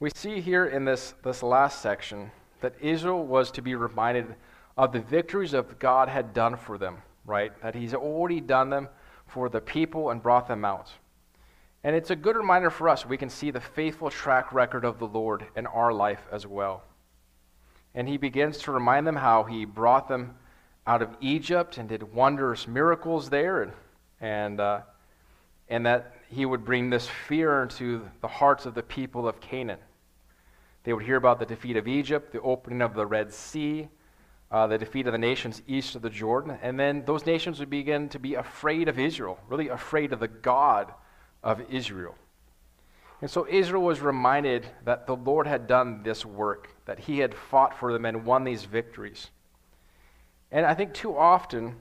We 0.00 0.10
see 0.14 0.40
here 0.40 0.66
in 0.66 0.84
this, 0.84 1.14
this 1.22 1.42
last 1.42 1.80
section 1.80 2.30
that 2.60 2.74
Israel 2.80 3.24
was 3.24 3.50
to 3.52 3.62
be 3.62 3.74
reminded 3.74 4.34
of 4.76 4.92
the 4.92 5.00
victories 5.00 5.52
that 5.52 5.78
God 5.78 6.08
had 6.08 6.32
done 6.32 6.56
for 6.56 6.78
them, 6.78 6.98
right? 7.24 7.52
That 7.62 7.74
He's 7.74 7.94
already 7.94 8.40
done 8.40 8.70
them 8.70 8.88
for 9.26 9.48
the 9.48 9.60
people 9.60 10.10
and 10.10 10.22
brought 10.22 10.48
them 10.48 10.64
out. 10.64 10.92
And 11.84 11.96
it's 11.96 12.10
a 12.10 12.16
good 12.16 12.36
reminder 12.36 12.70
for 12.70 12.88
us. 12.88 13.04
We 13.04 13.16
can 13.16 13.28
see 13.28 13.50
the 13.50 13.60
faithful 13.60 14.10
track 14.10 14.52
record 14.52 14.84
of 14.84 14.98
the 14.98 15.06
Lord 15.06 15.46
in 15.56 15.66
our 15.66 15.92
life 15.92 16.22
as 16.30 16.46
well. 16.46 16.84
And 17.94 18.08
He 18.08 18.18
begins 18.18 18.58
to 18.58 18.72
remind 18.72 19.06
them 19.06 19.16
how 19.16 19.42
He 19.44 19.64
brought 19.64 20.08
them 20.08 20.36
out 20.86 21.02
of 21.02 21.10
Egypt 21.20 21.78
and 21.78 21.88
did 21.88 22.14
wondrous 22.14 22.68
miracles 22.68 23.30
there, 23.30 23.62
and, 23.62 23.72
and, 24.20 24.60
uh, 24.60 24.80
and 25.68 25.86
that 25.86 26.14
He 26.28 26.46
would 26.46 26.64
bring 26.64 26.88
this 26.88 27.08
fear 27.08 27.62
into 27.64 28.08
the 28.20 28.28
hearts 28.28 28.64
of 28.64 28.74
the 28.74 28.82
people 28.82 29.26
of 29.26 29.40
Canaan. 29.40 29.80
They 30.84 30.92
would 30.92 31.04
hear 31.04 31.16
about 31.16 31.40
the 31.40 31.46
defeat 31.46 31.76
of 31.76 31.88
Egypt, 31.88 32.32
the 32.32 32.40
opening 32.40 32.80
of 32.80 32.94
the 32.94 33.06
Red 33.06 33.32
Sea, 33.32 33.88
uh, 34.52 34.66
the 34.68 34.78
defeat 34.78 35.06
of 35.06 35.12
the 35.12 35.18
nations 35.18 35.62
east 35.66 35.96
of 35.96 36.02
the 36.02 36.10
Jordan, 36.10 36.58
and 36.62 36.78
then 36.78 37.04
those 37.06 37.26
nations 37.26 37.58
would 37.58 37.70
begin 37.70 38.08
to 38.10 38.18
be 38.18 38.34
afraid 38.34 38.88
of 38.88 38.98
Israel, 38.98 39.38
really 39.48 39.68
afraid 39.68 40.12
of 40.12 40.20
the 40.20 40.28
God 40.28 40.92
of 41.42 41.60
Israel. 41.70 42.14
And 43.20 43.30
so 43.30 43.46
Israel 43.48 43.82
was 43.82 44.00
reminded 44.00 44.66
that 44.84 45.06
the 45.06 45.14
Lord 45.14 45.46
had 45.46 45.66
done 45.66 46.02
this 46.02 46.26
work, 46.26 46.70
that 46.86 46.98
he 46.98 47.20
had 47.20 47.34
fought 47.34 47.78
for 47.78 47.92
them 47.92 48.04
and 48.04 48.24
won 48.24 48.42
these 48.42 48.64
victories. 48.64 49.30
And 50.50 50.66
I 50.66 50.74
think 50.74 50.92
too 50.92 51.16
often 51.16 51.76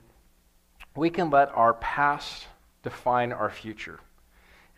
we 0.95 1.09
can 1.09 1.29
let 1.29 1.49
our 1.55 1.73
past 1.75 2.47
define 2.83 3.31
our 3.31 3.49
future. 3.49 3.99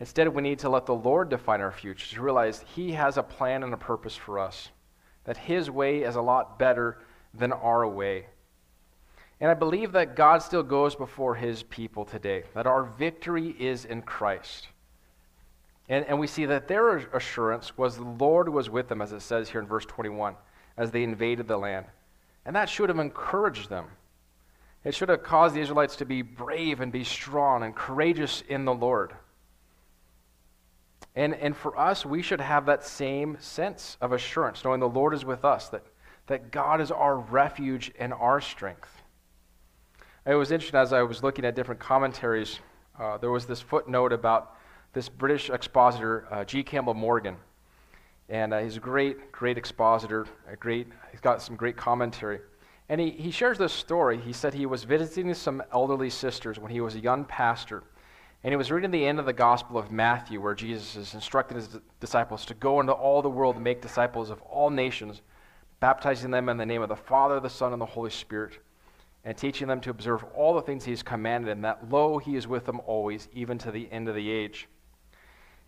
Instead, 0.00 0.28
we 0.28 0.42
need 0.42 0.58
to 0.60 0.68
let 0.68 0.86
the 0.86 0.94
Lord 0.94 1.28
define 1.28 1.60
our 1.60 1.70
future, 1.70 2.14
to 2.14 2.22
realize 2.22 2.64
He 2.74 2.92
has 2.92 3.16
a 3.16 3.22
plan 3.22 3.62
and 3.62 3.72
a 3.72 3.78
purpose 3.78 4.16
for 4.16 4.38
us, 4.38 4.70
that 5.24 5.36
His 5.36 5.70
way 5.70 6.02
is 6.02 6.16
a 6.16 6.22
lot 6.22 6.58
better 6.58 6.98
than 7.32 7.52
our 7.52 7.86
way. 7.86 8.26
And 9.40 9.50
I 9.50 9.54
believe 9.54 9.92
that 9.92 10.16
God 10.16 10.42
still 10.42 10.62
goes 10.62 10.96
before 10.96 11.34
His 11.34 11.62
people 11.62 12.04
today, 12.04 12.44
that 12.54 12.66
our 12.66 12.84
victory 12.84 13.54
is 13.58 13.84
in 13.84 14.02
Christ. 14.02 14.68
And, 15.88 16.04
and 16.06 16.18
we 16.18 16.26
see 16.26 16.46
that 16.46 16.68
their 16.68 16.96
assurance 16.96 17.76
was 17.76 17.96
the 17.96 18.04
Lord 18.04 18.48
was 18.48 18.70
with 18.70 18.88
them, 18.88 19.02
as 19.02 19.12
it 19.12 19.20
says 19.20 19.50
here 19.50 19.60
in 19.60 19.66
verse 19.66 19.84
21, 19.84 20.34
as 20.76 20.90
they 20.90 21.02
invaded 21.02 21.46
the 21.46 21.58
land. 21.58 21.86
And 22.46 22.56
that 22.56 22.68
should 22.68 22.88
have 22.88 22.98
encouraged 22.98 23.68
them. 23.68 23.86
It 24.82 24.94
should 24.94 25.08
have 25.08 25.22
caused 25.22 25.54
the 25.54 25.60
Israelites 25.60 25.96
to 25.96 26.04
be 26.04 26.22
brave 26.22 26.80
and 26.80 26.92
be 26.92 27.04
strong 27.04 27.62
and 27.62 27.74
courageous 27.74 28.42
in 28.48 28.64
the 28.64 28.74
Lord. 28.74 29.14
And, 31.16 31.34
and 31.34 31.56
for 31.56 31.78
us, 31.78 32.04
we 32.04 32.22
should 32.22 32.40
have 32.40 32.66
that 32.66 32.84
same 32.84 33.36
sense 33.40 33.96
of 34.00 34.12
assurance, 34.12 34.64
knowing 34.64 34.80
the 34.80 34.88
Lord 34.88 35.14
is 35.14 35.24
with 35.24 35.44
us, 35.44 35.68
that, 35.68 35.84
that 36.26 36.50
God 36.50 36.80
is 36.80 36.90
our 36.90 37.16
refuge 37.16 37.92
and 37.98 38.12
our 38.12 38.40
strength. 38.40 38.90
It 40.26 40.34
was 40.34 40.50
interesting 40.50 40.80
as 40.80 40.92
I 40.92 41.02
was 41.02 41.22
looking 41.22 41.44
at 41.44 41.54
different 41.54 41.80
commentaries, 41.80 42.58
uh, 42.98 43.18
there 43.18 43.30
was 43.30 43.46
this 43.46 43.60
footnote 43.60 44.12
about 44.12 44.53
this 44.94 45.08
British 45.08 45.50
expositor, 45.50 46.26
uh, 46.30 46.44
G. 46.44 46.62
Campbell 46.62 46.94
Morgan. 46.94 47.36
And 48.28 48.54
uh, 48.54 48.60
he's 48.60 48.76
a 48.76 48.80
great, 48.80 49.32
great 49.32 49.58
expositor, 49.58 50.26
a 50.48 50.56
great, 50.56 50.86
he's 51.10 51.20
got 51.20 51.42
some 51.42 51.56
great 51.56 51.76
commentary. 51.76 52.40
And 52.88 53.00
he, 53.00 53.10
he 53.10 53.30
shares 53.30 53.58
this 53.58 53.72
story. 53.72 54.18
He 54.18 54.32
said 54.32 54.54
he 54.54 54.66
was 54.66 54.84
visiting 54.84 55.34
some 55.34 55.62
elderly 55.72 56.10
sisters 56.10 56.58
when 56.58 56.70
he 56.70 56.80
was 56.80 56.94
a 56.94 57.00
young 57.00 57.24
pastor. 57.24 57.82
And 58.42 58.52
he 58.52 58.56
was 58.56 58.70
reading 58.70 58.90
the 58.90 59.06
end 59.06 59.18
of 59.18 59.26
the 59.26 59.32
Gospel 59.32 59.78
of 59.78 59.90
Matthew, 59.90 60.40
where 60.40 60.54
Jesus 60.54 60.96
is 60.96 61.14
instructing 61.14 61.56
his 61.56 61.78
disciples 61.98 62.44
to 62.46 62.54
go 62.54 62.80
into 62.80 62.92
all 62.92 63.22
the 63.22 63.30
world 63.30 63.56
and 63.56 63.64
make 63.64 63.80
disciples 63.80 64.30
of 64.30 64.40
all 64.42 64.68
nations, 64.70 65.22
baptizing 65.80 66.30
them 66.30 66.48
in 66.48 66.58
the 66.58 66.66
name 66.66 66.82
of 66.82 66.90
the 66.90 66.96
Father, 66.96 67.40
the 67.40 67.48
Son, 67.48 67.72
and 67.72 67.80
the 67.80 67.86
Holy 67.86 68.10
Spirit, 68.10 68.58
and 69.24 69.36
teaching 69.36 69.66
them 69.66 69.80
to 69.80 69.90
observe 69.90 70.24
all 70.34 70.54
the 70.54 70.60
things 70.60 70.84
he's 70.84 71.02
commanded, 71.02 71.50
and 71.50 71.64
that, 71.64 71.90
lo, 71.90 72.18
he 72.18 72.36
is 72.36 72.46
with 72.46 72.66
them 72.66 72.80
always, 72.86 73.28
even 73.32 73.56
to 73.58 73.70
the 73.70 73.90
end 73.90 74.08
of 74.08 74.14
the 74.14 74.30
age. 74.30 74.68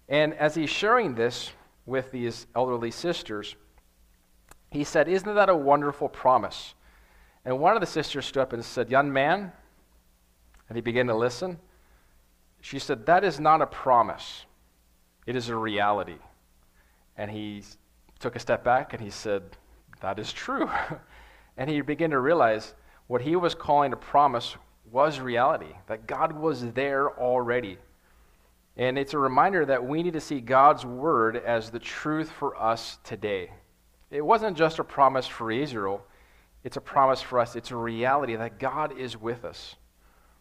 And 0.09 0.35
as 0.35 0.55
he's 0.55 0.71
sharing 0.71 1.15
this 1.15 1.51
with 1.85 2.13
these 2.13 2.47
elderly 2.55 2.91
sisters, 2.91 3.57
he 4.71 4.85
said, 4.85 5.09
Isn't 5.09 5.35
that 5.35 5.49
a 5.49 5.57
wonderful 5.57 6.09
promise? 6.09 6.75
And 7.45 7.59
one 7.61 7.75
of 7.75 7.81
the 7.81 7.87
sisters 7.87 8.27
stood 8.27 8.41
up 8.41 8.53
and 8.53 8.65
said, 8.65 8.91
Young 8.91 9.13
man, 9.13 9.53
and 10.69 10.77
he 10.77 10.83
began 10.83 11.07
to 11.07 11.15
listen. 11.15 11.59
She 12.61 12.79
said, 12.79 13.07
That 13.07 13.25
is 13.25 13.41
not 13.41 13.63
a 13.63 13.67
promise, 13.67 14.47
it 15.27 15.37
is 15.37 15.49
a 15.49 15.57
reality. 15.57 16.19
And 17.17 17.31
he 17.31 17.63
took 18.19 18.37
a 18.37 18.41
step 18.41 18.63
back 18.63 18.93
and 18.93 19.03
he 19.03 19.11
said, 19.11 19.43
That 20.01 20.19
is 20.19 20.33
true. 20.33 20.71
and 21.57 21.71
he 21.71 21.81
began 21.81 22.11
to 22.11 22.21
realize 22.21 22.75
what 23.07 23.23
he 23.23 23.37
was 23.37 23.55
calling 23.55 23.93
a 23.93 23.97
promise 23.97 24.57
was 24.91 25.21
reality, 25.21 25.75
that 25.87 26.07
God 26.07 26.33
was 26.33 26.73
there 26.73 27.11
already. 27.19 27.79
And 28.77 28.99
it's 28.99 29.15
a 29.15 29.19
reminder 29.19 29.65
that 29.65 29.87
we 29.87 30.03
need 30.03 30.13
to 30.13 30.21
see 30.21 30.41
God's 30.41 30.85
word 30.85 31.37
as 31.37 31.71
the 31.71 31.79
truth 31.79 32.31
for 32.31 32.61
us 32.61 32.99
today. 33.05 33.51
It 34.11 34.25
wasn't 34.25 34.57
just 34.57 34.79
a 34.79 34.85
promise 34.85 35.27
for 35.27 35.51
Israel, 35.51 36.05
it's 36.65 36.77
a 36.77 36.81
promise 36.81 37.23
for 37.23 37.39
us. 37.39 37.55
It's 37.57 37.71
a 37.71 37.77
reality 37.77 38.35
that 38.37 38.59
God 38.59 38.99
is 38.99 39.17
with 39.17 39.45
us 39.45 39.77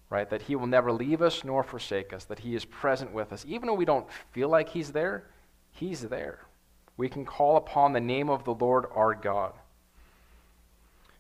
right? 0.10 0.30
That 0.30 0.44
He 0.44 0.56
will 0.56 0.68
never 0.68 0.92
leave 0.92 1.22
us 1.22 1.44
nor 1.44 1.64
forsake 1.64 2.14
us, 2.14 2.26
that 2.26 2.40
He 2.40 2.56
is 2.56 2.66
present 2.66 3.12
with 3.12 3.34
us. 3.34 3.46
Even 3.48 3.70
when 3.70 3.78
we 3.78 3.86
don't 3.86 4.08
feel 4.32 4.50
like 4.50 4.70
He's 4.70 4.92
there, 4.92 5.26
He's 5.72 6.02
there. 6.02 6.40
We 6.98 7.10
can 7.10 7.26
call 7.26 7.58
upon 7.58 7.94
the 7.94 8.00
name 8.00 8.30
of 8.30 8.44
the 8.46 8.54
Lord 8.54 8.86
our 8.94 9.14
God. 9.14 9.54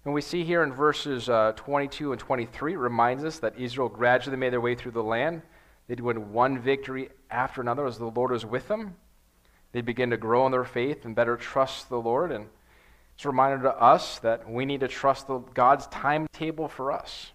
And 0.05 0.13
we 0.13 0.21
see 0.21 0.43
here 0.43 0.63
in 0.63 0.71
verses 0.71 1.27
uh, 1.27 1.53
22 1.55 2.11
and 2.11 2.21
23, 2.21 2.75
reminds 2.75 3.23
us 3.23 3.39
that 3.39 3.57
Israel 3.57 3.89
gradually 3.89 4.37
made 4.37 4.53
their 4.53 4.61
way 4.61 4.75
through 4.75 4.91
the 4.91 5.03
land. 5.03 5.41
They'd 5.87 5.99
win 5.99 6.33
one 6.33 6.59
victory 6.59 7.09
after 7.29 7.61
another 7.61 7.85
as 7.85 7.97
the 7.97 8.05
Lord 8.05 8.31
was 8.31 8.45
with 8.45 8.67
them. 8.67 8.95
They 9.71 9.81
begin 9.81 10.09
to 10.11 10.17
grow 10.17 10.45
in 10.45 10.51
their 10.51 10.63
faith 10.63 11.05
and 11.05 11.15
better 11.15 11.35
trust 11.37 11.89
the 11.89 11.99
Lord. 11.99 12.31
And 12.31 12.47
it's 13.15 13.25
a 13.25 13.29
reminder 13.29 13.63
to 13.63 13.75
us 13.75 14.19
that 14.19 14.49
we 14.49 14.65
need 14.65 14.79
to 14.81 14.87
trust 14.87 15.27
the, 15.27 15.39
God's 15.53 15.87
timetable 15.87 16.67
for 16.67 16.91
us. 16.91 17.31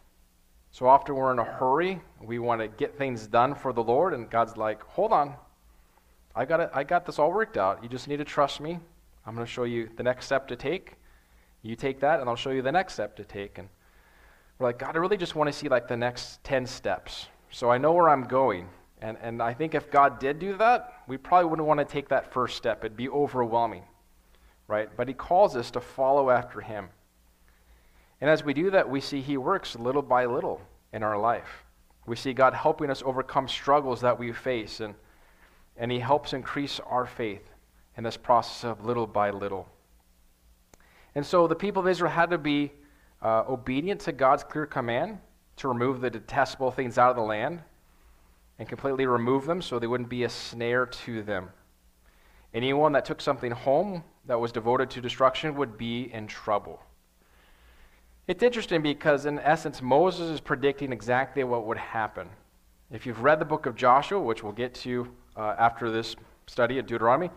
So 0.72 0.86
often 0.86 1.16
we're 1.16 1.32
in 1.32 1.38
a 1.38 1.44
hurry. 1.44 2.00
We 2.22 2.38
want 2.38 2.60
to 2.60 2.68
get 2.68 2.96
things 2.96 3.26
done 3.26 3.54
for 3.54 3.72
the 3.72 3.82
Lord, 3.82 4.14
and 4.14 4.30
God's 4.30 4.56
like, 4.56 4.82
hold 4.82 5.12
on. 5.12 5.34
I 6.34 6.44
got, 6.44 6.60
it, 6.60 6.70
I 6.72 6.84
got 6.84 7.06
this 7.06 7.18
all 7.18 7.32
worked 7.32 7.56
out. 7.56 7.82
You 7.82 7.88
just 7.88 8.06
need 8.06 8.18
to 8.18 8.24
trust 8.24 8.60
me. 8.60 8.78
I'm 9.26 9.34
going 9.34 9.46
to 9.46 9.52
show 9.52 9.64
you 9.64 9.90
the 9.96 10.02
next 10.02 10.26
step 10.26 10.48
to 10.48 10.56
take. 10.56 10.94
You 11.62 11.76
take 11.76 12.00
that, 12.00 12.20
and 12.20 12.28
I'll 12.28 12.36
show 12.36 12.50
you 12.50 12.62
the 12.62 12.72
next 12.72 12.94
step 12.94 13.16
to 13.16 13.24
take. 13.24 13.58
And 13.58 13.68
we're 14.58 14.68
like, 14.68 14.78
God, 14.78 14.96
I 14.96 14.98
really 14.98 15.16
just 15.16 15.34
want 15.34 15.48
to 15.48 15.52
see 15.52 15.68
like 15.68 15.88
the 15.88 15.96
next 15.96 16.42
10 16.44 16.66
steps. 16.66 17.26
So 17.50 17.70
I 17.70 17.78
know 17.78 17.92
where 17.92 18.08
I'm 18.08 18.24
going. 18.24 18.68
And, 19.02 19.16
and 19.22 19.42
I 19.42 19.54
think 19.54 19.74
if 19.74 19.90
God 19.90 20.18
did 20.18 20.38
do 20.38 20.56
that, 20.58 21.02
we 21.06 21.16
probably 21.16 21.48
wouldn't 21.48 21.66
want 21.66 21.80
to 21.80 21.86
take 21.86 22.08
that 22.10 22.32
first 22.32 22.56
step. 22.56 22.84
It'd 22.84 22.96
be 22.96 23.08
overwhelming, 23.08 23.82
right? 24.68 24.88
But 24.96 25.08
He 25.08 25.14
calls 25.14 25.56
us 25.56 25.70
to 25.72 25.80
follow 25.80 26.30
after 26.30 26.60
Him. 26.60 26.88
And 28.20 28.28
as 28.28 28.44
we 28.44 28.52
do 28.52 28.70
that, 28.70 28.88
we 28.88 29.00
see 29.00 29.20
He 29.20 29.36
works 29.36 29.74
little 29.76 30.02
by 30.02 30.26
little 30.26 30.60
in 30.92 31.02
our 31.02 31.18
life. 31.18 31.64
We 32.06 32.16
see 32.16 32.32
God 32.34 32.53
helping 32.55 32.90
us 32.90 33.03
overcome 33.05 33.48
struggles 33.48 34.03
that 34.03 34.18
we 34.18 34.32
face, 34.32 34.80
and, 34.80 34.94
and 35.76 35.90
He 35.90 35.98
helps 35.98 36.34
increase 36.34 36.78
our 36.80 37.07
faith 37.07 37.48
in 37.96 38.05
this 38.05 38.16
process 38.16 38.64
of 38.64 38.84
little 38.84 39.07
by 39.07 39.30
little. 39.30 39.66
And 41.14 41.24
so 41.24 41.46
the 41.46 41.57
people 41.57 41.80
of 41.80 41.88
Israel 41.88 42.11
had 42.11 42.30
to 42.30 42.38
be 42.38 42.72
uh, 43.22 43.44
obedient 43.48 44.01
to 44.03 44.12
God's 44.12 44.44
clear 44.44 44.66
command 44.66 45.18
to 45.61 45.68
remove 45.68 46.00
the 46.00 46.11
detestable 46.11 46.70
things 46.70 46.96
out 46.96 47.11
of 47.11 47.16
the 47.16 47.22
land 47.22 47.61
and 48.58 48.68
completely 48.68 49.06
remove 49.06 49.46
them 49.46 49.61
so 49.61 49.78
they 49.78 49.86
wouldn't 49.86 50.08
be 50.08 50.24
a 50.24 50.28
snare 50.28 50.86
to 50.86 51.22
them. 51.22 51.50
Anyone 52.52 52.92
that 52.92 53.04
took 53.04 53.20
something 53.20 53.52
home 53.52 54.02
that 54.26 54.40
was 54.40 54.52
devoted 54.52 54.90
to 54.90 55.00
destruction 55.00 55.54
would 55.56 55.76
be 55.76 56.12
in 56.12 56.26
trouble. 56.26 56.82
It's 58.26 58.42
interesting 58.42 58.82
because, 58.82 59.26
in 59.26 59.38
essence, 59.40 59.82
Moses 59.82 60.30
is 60.30 60.40
predicting 60.40 60.92
exactly 60.92 61.44
what 61.44 61.66
would 61.66 61.78
happen. 61.78 62.28
If 62.90 63.04
you've 63.04 63.22
read 63.22 63.38
the 63.38 63.44
book 63.44 63.66
of 63.66 63.74
Joshua, 63.74 64.20
which 64.20 64.42
we'll 64.42 64.52
get 64.52 64.74
to 64.76 65.08
uh, 65.36 65.54
after 65.58 65.90
this 65.90 66.16
study 66.46 66.78
at 66.78 66.86
Deuteronomy, 66.86 67.30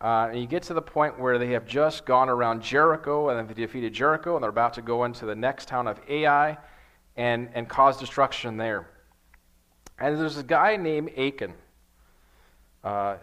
uh, 0.00 0.28
and 0.30 0.40
you 0.40 0.46
get 0.46 0.64
to 0.64 0.74
the 0.74 0.82
point 0.82 1.18
where 1.18 1.38
they 1.38 1.52
have 1.52 1.64
just 1.64 2.04
gone 2.06 2.28
around 2.28 2.62
Jericho 2.62 3.28
and 3.28 3.48
they 3.48 3.54
defeated 3.54 3.92
Jericho, 3.92 4.34
and 4.34 4.42
they're 4.42 4.50
about 4.50 4.74
to 4.74 4.82
go 4.82 5.04
into 5.04 5.26
the 5.26 5.34
next 5.34 5.68
town 5.68 5.86
of 5.86 6.00
Ai 6.08 6.58
and, 7.16 7.48
and 7.54 7.68
cause 7.68 7.98
destruction 7.98 8.56
there. 8.56 8.88
And 9.98 10.18
there's 10.18 10.38
a 10.38 10.42
guy 10.42 10.76
named 10.76 11.10
Achan. 11.16 11.54
Uh, 12.82 13.16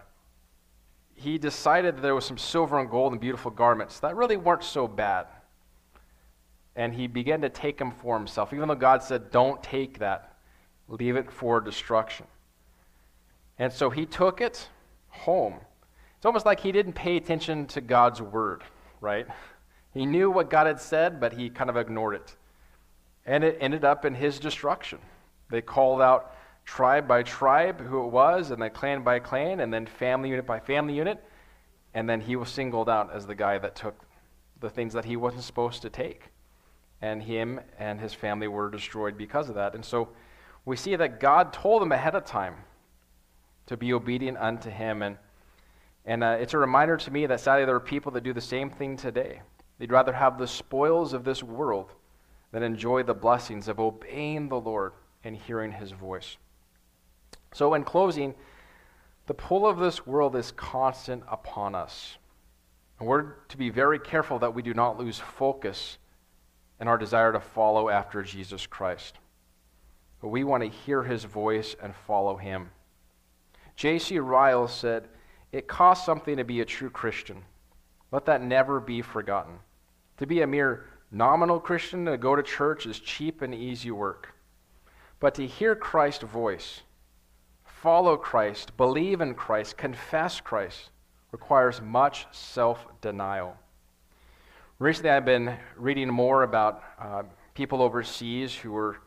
he 1.15 1.37
decided 1.37 1.97
that 1.97 2.01
there 2.01 2.15
was 2.15 2.25
some 2.25 2.37
silver 2.37 2.79
and 2.79 2.89
gold 2.89 3.11
and 3.11 3.19
beautiful 3.19 3.51
garments 3.51 3.99
that 3.99 4.15
really 4.15 4.37
weren't 4.37 4.63
so 4.63 4.87
bad 4.87 5.27
and 6.79 6.93
he 6.93 7.07
began 7.07 7.41
to 7.41 7.49
take 7.49 7.77
them 7.77 7.91
for 7.91 8.17
himself, 8.17 8.53
even 8.53 8.69
though 8.69 8.73
God 8.75 9.03
said, 9.03 9.31
Don't 9.31 9.61
take 9.61 9.99
that, 9.99 10.37
leave 10.87 11.17
it 11.17 11.29
for 11.29 11.59
destruction. 11.59 12.25
And 13.57 13.71
so 13.71 13.89
he 13.89 14.05
took 14.05 14.39
it 14.39 14.69
home. 15.09 15.55
It's 16.15 16.25
almost 16.25 16.45
like 16.45 16.61
he 16.61 16.71
didn't 16.71 16.93
pay 16.93 17.17
attention 17.17 17.65
to 17.67 17.81
God's 17.81 18.21
word, 18.21 18.63
right? 19.01 19.27
He 19.93 20.05
knew 20.05 20.31
what 20.31 20.49
God 20.49 20.67
had 20.67 20.79
said, 20.79 21.19
but 21.19 21.33
he 21.33 21.49
kind 21.49 21.69
of 21.69 21.75
ignored 21.75 22.15
it. 22.15 22.35
And 23.29 23.43
it 23.43 23.59
ended 23.61 23.85
up 23.85 24.05
in 24.05 24.15
his 24.15 24.39
destruction. 24.39 24.97
They 25.51 25.61
called 25.61 26.01
out 26.01 26.35
tribe 26.65 27.07
by 27.07 27.21
tribe 27.21 27.79
who 27.79 28.03
it 28.03 28.09
was, 28.09 28.49
and 28.49 28.59
then 28.59 28.71
clan 28.71 29.03
by 29.03 29.19
clan, 29.19 29.59
and 29.59 29.71
then 29.71 29.85
family 29.85 30.29
unit 30.29 30.47
by 30.47 30.59
family 30.59 30.95
unit. 30.95 31.23
And 31.93 32.09
then 32.09 32.21
he 32.21 32.35
was 32.35 32.49
singled 32.49 32.89
out 32.89 33.13
as 33.13 33.27
the 33.27 33.35
guy 33.35 33.59
that 33.59 33.75
took 33.75 34.01
the 34.59 34.69
things 34.69 34.93
that 34.93 35.05
he 35.05 35.15
wasn't 35.15 35.43
supposed 35.43 35.83
to 35.83 35.91
take. 35.91 36.31
And 37.03 37.21
him 37.21 37.59
and 37.77 37.99
his 37.99 38.15
family 38.15 38.47
were 38.47 38.71
destroyed 38.71 39.15
because 39.15 39.47
of 39.47 39.53
that. 39.53 39.75
And 39.75 39.85
so 39.85 40.09
we 40.65 40.75
see 40.75 40.95
that 40.95 41.19
God 41.19 41.53
told 41.53 41.83
them 41.83 41.91
ahead 41.91 42.15
of 42.15 42.25
time 42.25 42.55
to 43.67 43.77
be 43.77 43.93
obedient 43.93 44.39
unto 44.39 44.71
him. 44.71 45.03
And, 45.03 45.17
and 46.03 46.23
uh, 46.23 46.37
it's 46.39 46.55
a 46.55 46.57
reminder 46.57 46.97
to 46.97 47.11
me 47.11 47.27
that 47.27 47.41
sadly 47.41 47.65
there 47.65 47.75
are 47.75 47.79
people 47.79 48.11
that 48.13 48.23
do 48.23 48.33
the 48.33 48.41
same 48.41 48.71
thing 48.71 48.97
today. 48.97 49.43
They'd 49.77 49.91
rather 49.91 50.13
have 50.13 50.39
the 50.39 50.47
spoils 50.47 51.13
of 51.13 51.23
this 51.23 51.43
world 51.43 51.93
than 52.51 52.63
enjoy 52.63 53.03
the 53.03 53.13
blessings 53.13 53.67
of 53.67 53.79
obeying 53.79 54.49
the 54.49 54.59
Lord 54.59 54.93
and 55.23 55.35
hearing 55.35 55.71
his 55.71 55.91
voice. 55.91 56.37
So, 57.53 57.73
in 57.73 57.83
closing, 57.83 58.35
the 59.27 59.33
pull 59.33 59.67
of 59.67 59.79
this 59.79 60.07
world 60.07 60.35
is 60.35 60.51
constant 60.51 61.23
upon 61.29 61.75
us. 61.75 62.17
And 62.99 63.07
we're 63.07 63.33
to 63.49 63.57
be 63.57 63.69
very 63.69 63.99
careful 63.99 64.39
that 64.39 64.53
we 64.53 64.61
do 64.61 64.73
not 64.73 64.99
lose 64.99 65.19
focus 65.19 65.97
in 66.79 66.87
our 66.87 66.97
desire 66.97 67.31
to 67.33 67.39
follow 67.39 67.89
after 67.89 68.23
Jesus 68.23 68.65
Christ. 68.65 69.17
But 70.21 70.29
we 70.29 70.43
want 70.43 70.63
to 70.63 70.69
hear 70.69 71.03
his 71.03 71.23
voice 71.23 71.75
and 71.81 71.95
follow 71.95 72.37
him. 72.37 72.71
J.C. 73.75 74.19
Ryle 74.19 74.67
said, 74.67 75.07
It 75.51 75.67
costs 75.67 76.05
something 76.05 76.37
to 76.37 76.43
be 76.43 76.59
a 76.61 76.65
true 76.65 76.89
Christian. 76.89 77.43
Let 78.11 78.25
that 78.25 78.41
never 78.41 78.79
be 78.79 79.01
forgotten. 79.01 79.59
To 80.17 80.25
be 80.27 80.41
a 80.41 80.47
mere 80.47 80.85
nominal 81.11 81.59
Christian, 81.59 82.05
to 82.05 82.17
go 82.17 82.35
to 82.35 82.43
church, 82.43 82.85
is 82.85 82.99
cheap 82.99 83.41
and 83.41 83.53
easy 83.53 83.91
work. 83.91 84.33
But 85.19 85.35
to 85.35 85.45
hear 85.45 85.75
Christ's 85.75 86.23
voice, 86.23 86.81
follow 87.63 88.17
Christ, 88.17 88.75
believe 88.77 89.21
in 89.21 89.33
Christ, 89.33 89.77
confess 89.77 90.39
Christ, 90.39 90.91
requires 91.31 91.81
much 91.81 92.27
self 92.31 92.85
denial. 93.01 93.55
Recently, 94.79 95.09
I've 95.09 95.25
been 95.25 95.57
reading 95.75 96.09
more 96.09 96.43
about 96.43 96.83
uh, 96.99 97.23
people 97.53 97.81
overseas 97.81 98.55
who 98.55 98.75
are 98.77 98.97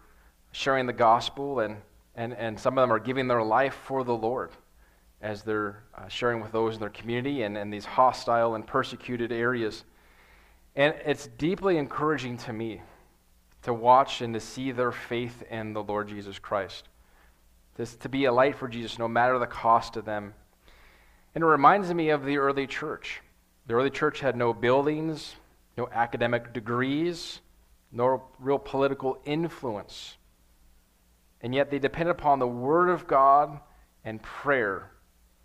sharing 0.52 0.86
the 0.86 0.92
gospel, 0.92 1.60
and, 1.60 1.78
and, 2.14 2.34
and 2.34 2.60
some 2.60 2.76
of 2.76 2.82
them 2.82 2.92
are 2.92 2.98
giving 2.98 3.26
their 3.26 3.42
life 3.42 3.74
for 3.86 4.04
the 4.04 4.14
Lord 4.14 4.50
as 5.22 5.42
they're 5.42 5.84
uh, 5.96 6.08
sharing 6.08 6.42
with 6.42 6.52
those 6.52 6.74
in 6.74 6.80
their 6.80 6.90
community 6.90 7.44
and 7.44 7.56
in 7.56 7.70
these 7.70 7.84
hostile 7.84 8.54
and 8.54 8.66
persecuted 8.66 9.32
areas. 9.32 9.84
And 10.74 10.94
it's 11.04 11.26
deeply 11.26 11.76
encouraging 11.76 12.38
to 12.38 12.52
me 12.52 12.80
to 13.62 13.74
watch 13.74 14.22
and 14.22 14.34
to 14.34 14.40
see 14.40 14.72
their 14.72 14.92
faith 14.92 15.42
in 15.50 15.72
the 15.72 15.82
Lord 15.82 16.08
Jesus 16.08 16.38
Christ. 16.38 16.88
This, 17.76 17.94
to 17.96 18.08
be 18.08 18.24
a 18.24 18.32
light 18.32 18.56
for 18.56 18.68
Jesus 18.68 18.98
no 18.98 19.08
matter 19.08 19.38
the 19.38 19.46
cost 19.46 19.94
to 19.94 20.02
them. 20.02 20.34
And 21.34 21.44
it 21.44 21.46
reminds 21.46 21.92
me 21.92 22.10
of 22.10 22.24
the 22.24 22.38
early 22.38 22.66
church. 22.66 23.20
The 23.66 23.74
early 23.74 23.90
church 23.90 24.20
had 24.20 24.36
no 24.36 24.52
buildings, 24.52 25.36
no 25.76 25.88
academic 25.92 26.52
degrees, 26.52 27.40
no 27.92 28.24
real 28.38 28.58
political 28.58 29.20
influence. 29.24 30.16
And 31.42 31.54
yet 31.54 31.70
they 31.70 31.78
depended 31.78 32.12
upon 32.12 32.38
the 32.38 32.46
Word 32.46 32.88
of 32.88 33.06
God 33.06 33.60
and 34.04 34.22
prayer. 34.22 34.90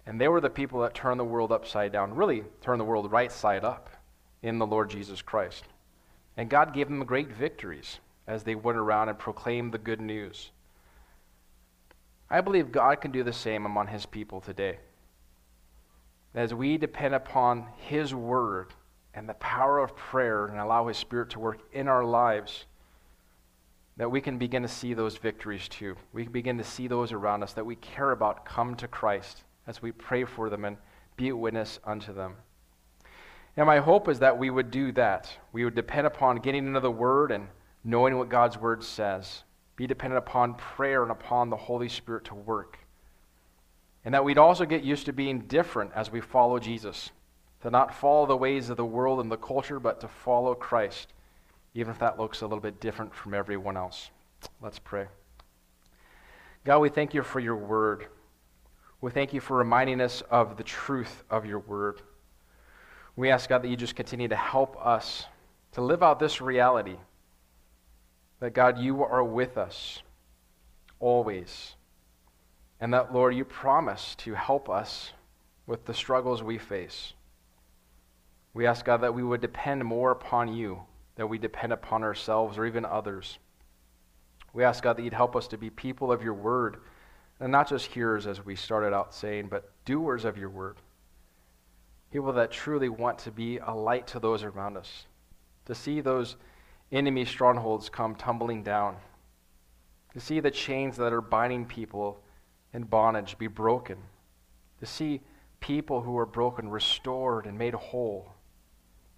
And 0.06 0.20
they 0.20 0.28
were 0.28 0.42
the 0.42 0.50
people 0.50 0.82
that 0.82 0.94
turned 0.94 1.20
the 1.20 1.26
world 1.26 1.52
upside 1.52 1.92
down, 1.92 2.16
really 2.16 2.44
turned 2.62 2.80
the 2.80 2.86
world 2.86 3.12
right 3.12 3.32
side 3.32 3.64
up 3.64 3.90
in 4.42 4.60
the 4.60 4.68
Lord 4.68 4.90
Jesus 4.90 5.22
Christ. 5.22 5.66
And 6.36 6.50
God 6.50 6.74
gave 6.74 6.88
them 6.88 7.04
great 7.06 7.30
victories 7.30 8.00
as 8.28 8.44
they 8.44 8.56
went 8.56 8.78
around 8.78 9.10
and 9.10 9.18
proclaimed 9.18 9.72
the 9.72 9.78
good 9.78 10.02
news. 10.02 10.52
I 12.30 12.42
believe 12.42 12.72
God 12.72 13.02
can 13.02 13.12
do 13.12 13.24
the 13.24 13.34
same 13.34 13.66
among 13.66 13.88
his 13.88 14.06
people 14.06 14.42
today. 14.42 14.80
As 16.36 16.54
we 16.54 16.78
depend 16.78 17.16
upon 17.16 17.68
his 17.78 18.14
word 18.14 18.74
and 19.14 19.28
the 19.28 19.34
power 19.36 19.80
of 19.80 19.96
prayer 19.96 20.46
and 20.46 20.60
allow 20.60 20.88
his 20.88 20.98
spirit 20.98 21.32
to 21.32 21.40
work 21.40 21.60
in 21.72 21.88
our 21.88 22.04
lives, 22.04 22.66
that 23.96 24.12
we 24.12 24.22
can 24.22 24.38
begin 24.38 24.62
to 24.62 24.68
see 24.68 24.94
those 24.94 25.18
victories 25.18 25.68
too. 25.68 25.96
We 26.14 26.24
can 26.24 26.32
begin 26.32 26.58
to 26.60 26.64
see 26.64 26.88
those 26.88 27.12
around 27.12 27.42
us 27.42 27.54
that 27.54 27.66
we 27.66 27.78
care 27.78 28.12
about 28.12 28.46
come 28.46 28.76
to 28.76 28.88
Christ 28.88 29.44
as 29.66 29.82
we 29.82 29.92
pray 29.92 30.24
for 30.24 30.50
them 30.50 30.66
and 30.66 30.78
be 31.16 31.30
a 31.30 31.36
witness 31.36 31.80
unto 31.84 32.14
them. 32.14 32.36
And 33.58 33.66
my 33.66 33.80
hope 33.80 34.08
is 34.08 34.20
that 34.20 34.38
we 34.38 34.52
would 34.52 34.70
do 34.70 34.92
that. 34.94 35.36
We 35.52 35.66
would 35.66 35.74
depend 35.74 36.06
upon 36.06 36.38
getting 36.38 36.68
into 36.68 36.80
the 36.80 36.92
Word 36.92 37.32
and 37.32 37.48
knowing 37.84 38.18
what 38.18 38.30
God's 38.30 38.58
Word 38.58 38.84
says. 38.84 39.44
Be 39.76 39.88
dependent 39.88 40.20
upon 40.20 40.54
prayer 40.54 41.02
and 41.02 41.12
upon 41.12 41.50
the 41.50 41.58
Holy 41.58 41.90
Spirit 41.90 42.26
to 42.26 42.36
work. 42.36 42.78
And 44.06 44.14
that 44.14 44.24
we'd 44.24 44.38
also 44.38 44.64
get 44.64 44.84
used 44.84 45.08
to 45.08 45.14
being 45.14 45.40
different 45.42 45.92
as 45.96 46.12
we 46.12 46.22
follow 46.22 46.60
Jesus. 46.60 47.10
To 47.62 47.72
not 47.72 47.96
follow 47.96 48.28
the 48.28 48.38
ways 48.38 48.70
of 48.70 48.78
the 48.78 48.86
world 48.86 49.20
and 49.20 49.32
the 49.32 49.38
culture, 49.38 49.80
but 49.80 50.00
to 50.02 50.08
follow 50.08 50.54
Christ, 50.54 51.14
even 51.74 51.92
if 51.92 52.00
that 52.00 52.20
looks 52.20 52.42
a 52.42 52.46
little 52.46 52.62
bit 52.62 52.80
different 52.80 53.14
from 53.14 53.34
everyone 53.34 53.76
else. 53.76 54.12
Let's 54.62 54.78
pray. 54.78 55.08
God, 56.64 56.80
we 56.80 56.90
thank 56.90 57.16
you 57.16 57.24
for 57.24 57.40
your 57.40 57.56
word. 57.56 58.06
We 59.02 59.10
thank 59.10 59.34
you 59.34 59.42
for 59.42 59.58
reminding 59.58 60.00
us 60.00 60.22
of 60.30 60.58
the 60.58 60.64
truth 60.64 61.24
of 61.32 61.46
your 61.46 61.60
word. 61.60 62.02
We 63.18 63.32
ask, 63.32 63.50
God, 63.50 63.64
that 63.64 63.68
you 63.68 63.76
just 63.76 63.96
continue 63.96 64.28
to 64.28 64.36
help 64.36 64.78
us 64.86 65.26
to 65.74 65.82
live 65.82 66.04
out 66.04 66.20
this 66.20 66.40
reality 66.40 66.98
that, 68.40 68.54
God, 68.54 68.78
you 68.78 69.04
are 69.04 69.24
with 69.24 69.58
us 69.58 70.04
always. 71.00 71.76
And 72.80 72.94
that, 72.94 73.12
Lord, 73.12 73.34
you 73.36 73.44
promise 73.44 74.14
to 74.20 74.36
help 74.36 74.70
us 74.70 75.14
with 75.66 75.84
the 75.86 75.96
struggles 75.96 76.44
we 76.44 76.60
face. 76.60 77.14
We 78.54 78.68
ask, 78.68 78.86
God, 78.86 79.02
that 79.02 79.16
we 79.16 79.24
would 79.24 79.42
depend 79.42 79.84
more 79.84 80.12
upon 80.12 80.54
you 80.54 80.82
than 81.16 81.28
we 81.28 81.40
depend 81.40 81.74
upon 81.74 82.04
ourselves 82.04 82.56
or 82.60 82.68
even 82.68 82.86
others. 82.86 83.40
We 84.54 84.64
ask, 84.64 84.84
God, 84.84 84.98
that 84.98 85.04
you'd 85.04 85.14
help 85.14 85.36
us 85.36 85.48
to 85.48 85.58
be 85.58 85.72
people 85.72 86.12
of 86.12 86.22
your 86.22 86.36
word, 86.36 86.78
and 87.40 87.52
not 87.52 87.68
just 87.68 87.88
hearers, 87.88 88.28
as 88.28 88.46
we 88.46 88.56
started 88.56 88.94
out 88.94 89.16
saying, 89.16 89.48
but 89.48 89.72
doers 89.86 90.24
of 90.24 90.38
your 90.38 90.50
word. 90.50 90.78
People 92.12 92.32
that 92.34 92.52
truly 92.52 92.90
want 92.90 93.20
to 93.20 93.32
be 93.32 93.58
a 93.58 93.74
light 93.74 94.08
to 94.08 94.20
those 94.20 94.44
around 94.44 94.78
us, 94.78 95.08
to 95.66 95.76
see 95.76 96.00
those 96.00 96.38
enemy 96.92 97.26
strongholds 97.26 97.90
come 97.90 98.16
tumbling 98.16 98.64
down, 98.64 98.96
to 100.14 100.20
see 100.20 100.40
the 100.40 100.52
chains 100.52 100.96
that 100.98 101.12
are 101.12 101.22
binding 101.22 101.66
people 101.66 102.22
in 102.74 102.84
bondage 102.84 103.38
be 103.38 103.48
broken, 103.48 103.98
to 104.80 104.86
see 104.86 105.22
people 105.60 106.02
who 106.02 106.18
are 106.18 106.26
broken 106.26 106.70
restored 106.70 107.46
and 107.46 107.58
made 107.58 107.74
whole, 107.74 108.34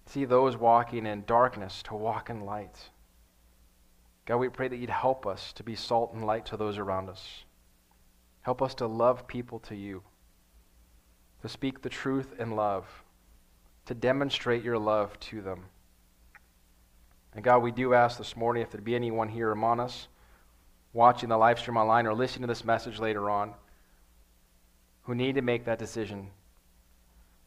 to 0.06 0.12
see 0.12 0.24
those 0.24 0.56
walking 0.56 1.06
in 1.06 1.24
darkness 1.26 1.82
to 1.84 1.94
walk 1.94 2.28
in 2.28 2.40
light. 2.40 2.90
God, 4.26 4.38
we 4.38 4.48
pray 4.48 4.66
that 4.68 4.76
you'd 4.76 4.90
help 4.90 5.26
us 5.26 5.52
to 5.54 5.62
be 5.62 5.76
salt 5.76 6.12
and 6.12 6.26
light 6.26 6.46
to 6.46 6.56
those 6.56 6.78
around 6.78 7.08
us. 7.08 7.44
Help 8.42 8.62
us 8.62 8.74
to 8.76 8.86
love 8.86 9.28
people 9.28 9.60
to 9.60 9.76
you 9.76 10.02
to 11.42 11.48
speak 11.48 11.82
the 11.82 11.88
truth 11.88 12.34
in 12.38 12.56
love, 12.56 12.86
to 13.86 13.94
demonstrate 13.94 14.62
your 14.62 14.78
love 14.78 15.18
to 15.20 15.40
them. 15.40 15.64
And 17.34 17.44
God, 17.44 17.58
we 17.58 17.70
do 17.70 17.94
ask 17.94 18.18
this 18.18 18.36
morning 18.36 18.62
if 18.62 18.70
there 18.70 18.80
be 18.80 18.94
anyone 18.94 19.28
here 19.28 19.52
among 19.52 19.80
us 19.80 20.08
watching 20.92 21.28
the 21.28 21.36
live 21.36 21.58
stream 21.58 21.76
online 21.76 22.06
or 22.06 22.14
listening 22.14 22.42
to 22.42 22.48
this 22.48 22.64
message 22.64 22.98
later 22.98 23.30
on 23.30 23.54
who 25.02 25.14
need 25.14 25.36
to 25.36 25.42
make 25.42 25.64
that 25.64 25.78
decision. 25.78 26.28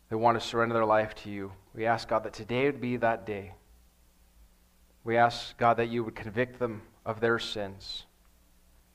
They 0.10 0.16
want 0.16 0.40
to 0.40 0.46
surrender 0.46 0.74
their 0.74 0.86
life 0.86 1.14
to 1.16 1.30
you. 1.30 1.52
We 1.76 1.86
ask, 1.86 2.08
God, 2.08 2.24
that 2.24 2.34
today 2.34 2.66
would 2.66 2.82
be 2.82 2.98
that 2.98 3.26
day. 3.26 3.54
We 5.04 5.18
ask, 5.18 5.58
God, 5.58 5.78
that 5.78 5.90
you 5.90 6.04
would 6.04 6.16
convict 6.16 6.60
them 6.60 6.84
of 7.06 7.20
their 7.20 7.40
sins 7.40 8.06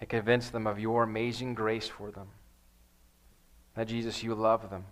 and 0.01 0.09
convince 0.09 0.49
them 0.49 0.67
of 0.67 0.79
your 0.79 1.03
amazing 1.03 1.55
grace 1.55 1.89
for 1.89 2.11
them 2.11 2.29
that 3.79 3.87
Jesus, 3.87 4.25
you 4.25 4.35
love 4.35 4.71
them, 4.71 4.87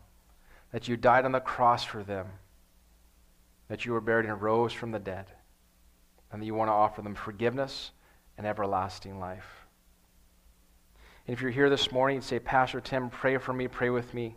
that 0.70 0.86
you 0.86 0.96
died 0.96 1.24
on 1.24 1.32
the 1.32 1.40
cross 1.40 1.82
for 1.82 2.04
them, 2.04 2.28
that 3.66 3.84
you 3.84 3.90
were 3.90 4.00
buried 4.00 4.26
and 4.26 4.40
rose 4.40 4.72
from 4.72 4.92
the 4.92 5.00
dead, 5.00 5.26
and 6.30 6.40
that 6.40 6.46
you 6.46 6.54
want 6.54 6.68
to 6.68 6.72
offer 6.72 7.02
them 7.02 7.16
forgiveness 7.16 7.90
and 8.38 8.46
everlasting 8.46 9.18
life. 9.18 9.66
And 11.26 11.34
if 11.34 11.42
you're 11.42 11.50
here 11.50 11.68
this 11.68 11.90
morning 11.90 12.18
and 12.18 12.24
say, 12.24 12.38
Pastor 12.38 12.80
Tim, 12.80 13.10
pray 13.10 13.38
for 13.38 13.52
me, 13.52 13.66
pray 13.66 13.90
with 13.90 14.14
me, 14.14 14.36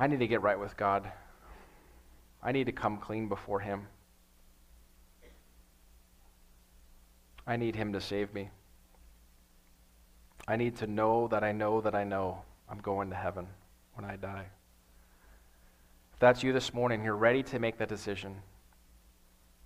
I 0.00 0.08
need 0.08 0.18
to 0.18 0.26
get 0.26 0.42
right 0.42 0.58
with 0.58 0.76
God. 0.76 1.08
I 2.42 2.50
need 2.50 2.66
to 2.66 2.72
come 2.72 2.96
clean 2.96 3.28
before 3.28 3.60
Him. 3.60 3.86
I 7.46 7.56
need 7.56 7.76
Him 7.76 7.92
to 7.92 8.00
save 8.00 8.34
me. 8.34 8.50
I 10.48 10.56
need 10.56 10.74
to 10.78 10.88
know 10.88 11.28
that 11.28 11.44
I 11.44 11.52
know 11.52 11.80
that 11.80 11.94
I 11.94 12.02
know 12.02 12.42
I'm 12.68 12.78
going 12.78 13.10
to 13.10 13.16
heaven 13.16 13.46
when 13.94 14.04
I 14.04 14.16
die. 14.16 14.46
If 16.12 16.20
that's 16.20 16.42
you 16.42 16.52
this 16.52 16.72
morning, 16.72 17.04
you're 17.04 17.16
ready 17.16 17.42
to 17.44 17.58
make 17.58 17.78
that 17.78 17.88
decision. 17.88 18.36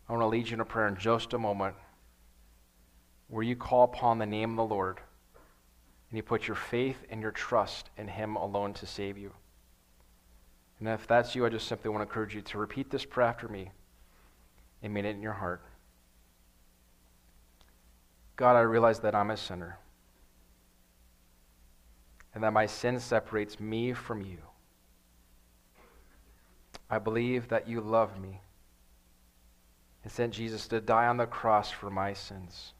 I 0.09 0.13
want 0.13 0.23
to 0.23 0.27
lead 0.27 0.49
you 0.49 0.55
in 0.55 0.61
a 0.61 0.65
prayer 0.65 0.89
in 0.89 0.97
just 0.97 1.33
a 1.33 1.39
moment 1.39 1.77
where 3.29 3.45
you 3.45 3.55
call 3.55 3.85
upon 3.85 4.19
the 4.19 4.27
name 4.27 4.51
of 4.51 4.57
the 4.57 4.75
Lord 4.75 4.99
and 6.11 6.17
you 6.17 6.23
put 6.23 6.49
your 6.49 6.57
faith 6.57 6.99
and 7.09 7.23
your 7.23 7.31
trust 7.31 7.91
in 7.97 8.09
Him 8.09 8.37
alone 8.37 8.75
to 8.75 8.87
save 8.87 9.17
you. 9.17 9.33
And 10.81 10.89
if 10.89 11.07
that's 11.07 11.35
you, 11.35 11.47
I 11.47 11.51
just 11.51 11.69
simply 11.69 11.91
want 11.91 12.01
to 12.01 12.09
encourage 12.09 12.35
you 12.35 12.43
to 12.43 12.59
repeat 12.59 12.91
this 12.91 13.05
prayer 13.05 13.29
after 13.29 13.47
me 13.47 13.71
and 14.83 14.93
mean 14.93 15.05
it 15.05 15.11
in 15.11 15.23
your 15.23 15.35
heart. 15.35 15.63
God, 18.35 18.57
I 18.57 18.63
realize 18.63 18.99
that 19.01 19.15
I'm 19.15 19.31
a 19.31 19.37
sinner 19.37 19.79
and 22.41 22.45
that 22.47 22.55
my 22.55 22.65
sin 22.65 22.99
separates 22.99 23.61
me 23.61 23.93
from 23.93 24.25
you. 24.25 24.39
I 26.89 26.99
believe 26.99 27.49
that 27.49 27.69
you 27.69 27.83
love 27.83 28.19
me 28.19 28.41
and 30.03 30.11
sent 30.11 30.33
Jesus 30.33 30.67
to 30.69 30.81
die 30.81 31.07
on 31.07 31.19
the 31.19 31.27
cross 31.27 31.71
for 31.71 31.91
my 31.91 32.15
sins. 32.15 32.73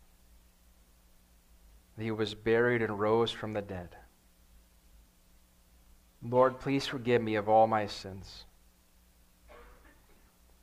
That 1.95 2.05
he 2.05 2.11
was 2.11 2.33
buried 2.33 2.81
and 2.81 2.99
rose 2.99 3.31
from 3.31 3.53
the 3.53 3.61
dead. 3.61 3.97
Lord, 6.23 6.59
please 6.59 6.87
forgive 6.87 7.21
me 7.21 7.35
of 7.35 7.47
all 7.47 7.67
my 7.67 7.87
sins. 7.87 8.47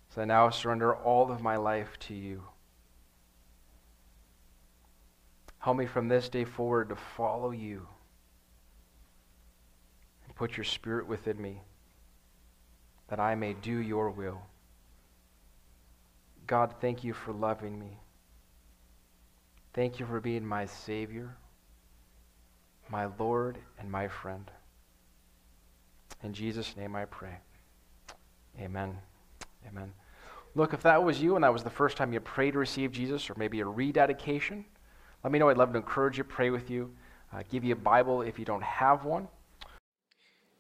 So 0.10 0.24
I 0.24 0.26
now 0.26 0.50
surrender 0.50 0.96
all 0.96 1.32
of 1.32 1.44
my 1.44 1.58
life 1.58 2.00
to 2.08 2.16
you. 2.16 2.42
Help 5.60 5.78
me 5.78 5.86
from 5.86 6.08
this 6.08 6.30
day 6.30 6.46
forward 6.46 6.90
to 6.90 6.96
follow 6.96 7.52
you 7.52 7.86
put 10.38 10.56
your 10.56 10.64
spirit 10.64 11.08
within 11.08 11.42
me 11.42 11.62
that 13.08 13.20
I 13.20 13.36
may 13.36 13.54
do 13.54 13.78
your 13.78 14.10
will. 14.10 14.42
God, 16.46 16.76
thank 16.80 17.04
you 17.04 17.14
for 17.14 17.34
loving 17.34 17.80
me. 17.80 17.98
Thank 19.74 20.00
you 20.00 20.06
for 20.06 20.20
being 20.20 20.46
my 20.46 20.66
Savior, 20.66 21.36
my 22.90 23.08
Lord, 23.20 23.58
and 23.80 23.92
my 23.92 24.08
friend. 24.08 24.50
In 26.24 26.34
Jesus' 26.34 26.76
name 26.76 26.96
I 26.96 27.06
pray. 27.06 27.38
Amen. 28.60 28.98
Amen. 29.68 29.92
Look, 30.56 30.74
if 30.74 30.82
that 30.84 31.04
was 31.04 31.22
you 31.22 31.36
and 31.36 31.44
that 31.44 31.54
was 31.54 31.64
the 31.64 31.70
first 31.70 31.98
time 31.98 32.14
you 32.14 32.20
prayed 32.20 32.52
to 32.52 32.60
receive 32.60 32.92
Jesus, 32.92 33.30
or 33.30 33.36
maybe 33.38 33.60
a 33.60 33.66
rededication, 33.66 34.66
let 35.24 35.32
me 35.32 35.40
know. 35.40 35.50
I'd 35.50 35.58
love 35.58 35.72
to 35.74 35.78
encourage 35.78 36.18
you, 36.18 36.24
pray 36.24 36.50
with 36.50 36.70
you, 36.70 36.92
uh, 37.34 37.44
give 37.50 37.64
you 37.64 37.74
a 37.74 37.78
Bible 37.78 38.22
if 38.22 38.40
you 38.40 38.46
don't 38.46 38.64
have 38.64 39.06
one. 39.06 39.28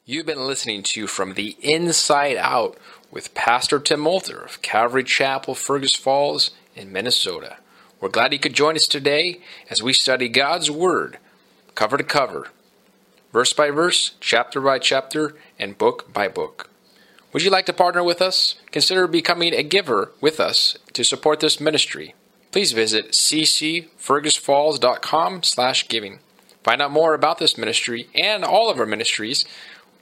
You've 0.09 0.25
been 0.25 0.47
listening 0.47 0.83
to 0.83 1.05
From 1.05 1.33
the 1.33 1.57
Inside 1.59 2.37
Out 2.37 2.77
with 3.11 3.33
Pastor 3.33 3.77
Tim 3.77 3.99
Moulter 3.99 4.41
of 4.41 4.61
Calvary 4.61 5.03
Chapel, 5.03 5.53
Fergus 5.53 5.95
Falls 5.95 6.51
in 6.77 6.93
Minnesota. 6.93 7.57
We're 7.99 8.07
glad 8.07 8.31
you 8.31 8.39
could 8.39 8.53
join 8.53 8.77
us 8.77 8.87
today 8.87 9.41
as 9.69 9.83
we 9.83 9.91
study 9.91 10.29
God's 10.29 10.71
Word, 10.71 11.17
cover 11.75 11.97
to 11.97 12.05
cover, 12.05 12.47
verse 13.33 13.51
by 13.51 13.69
verse, 13.69 14.15
chapter 14.21 14.61
by 14.61 14.79
chapter, 14.79 15.35
and 15.59 15.77
book 15.77 16.13
by 16.13 16.29
book. 16.29 16.69
Would 17.33 17.43
you 17.43 17.49
like 17.49 17.65
to 17.65 17.73
partner 17.73 18.01
with 18.01 18.21
us? 18.21 18.55
Consider 18.71 19.07
becoming 19.07 19.53
a 19.53 19.61
giver 19.61 20.13
with 20.21 20.39
us 20.39 20.77
to 20.93 21.03
support 21.03 21.41
this 21.41 21.59
ministry. 21.59 22.15
Please 22.53 22.71
visit 22.71 23.11
ccfergusfalls.com 23.11 25.43
slash 25.43 25.89
giving. 25.89 26.19
Find 26.63 26.81
out 26.81 26.91
more 26.91 27.13
about 27.13 27.39
this 27.39 27.57
ministry 27.57 28.07
and 28.15 28.43
all 28.43 28.69
of 28.69 28.77
our 28.77 28.85
ministries. 28.85 29.45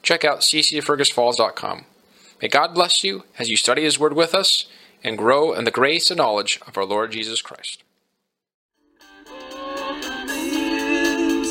Check 0.06 0.24
out 0.24 0.40
ccfergusfalls.com. 0.42 1.86
May 2.40 2.48
God 2.48 2.76
bless 2.76 3.04
you 3.04 3.24
as 3.40 3.50
you 3.50 3.58
study 3.58 3.84
His 3.84 4.00
Word 4.00 4.14
with 4.14 4.36
us 4.36 4.68
and 5.04 5.18
grow 5.18 5.52
in 5.52 5.66
the 5.66 5.72
grace 5.72 6.12
and 6.12 6.20
knowledge 6.20 6.60
of 6.68 6.78
our 6.78 6.86
Lord 6.86 7.12
Jesus 7.12 7.42
Christ. 7.42 7.84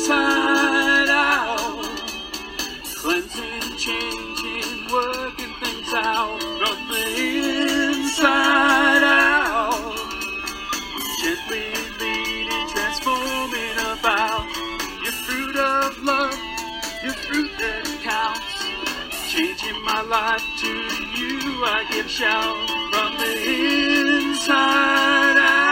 inside 0.05 1.09
out. 1.09 1.83
Cleansing, 2.95 3.77
changing, 3.77 4.14
my 19.85 20.01
life 20.01 20.43
to 20.57 20.67
you, 20.67 21.63
I 21.63 21.85
give 21.91 22.09
shout 22.09 22.69
from 22.91 23.17
the 23.19 23.33
inside 24.23 25.64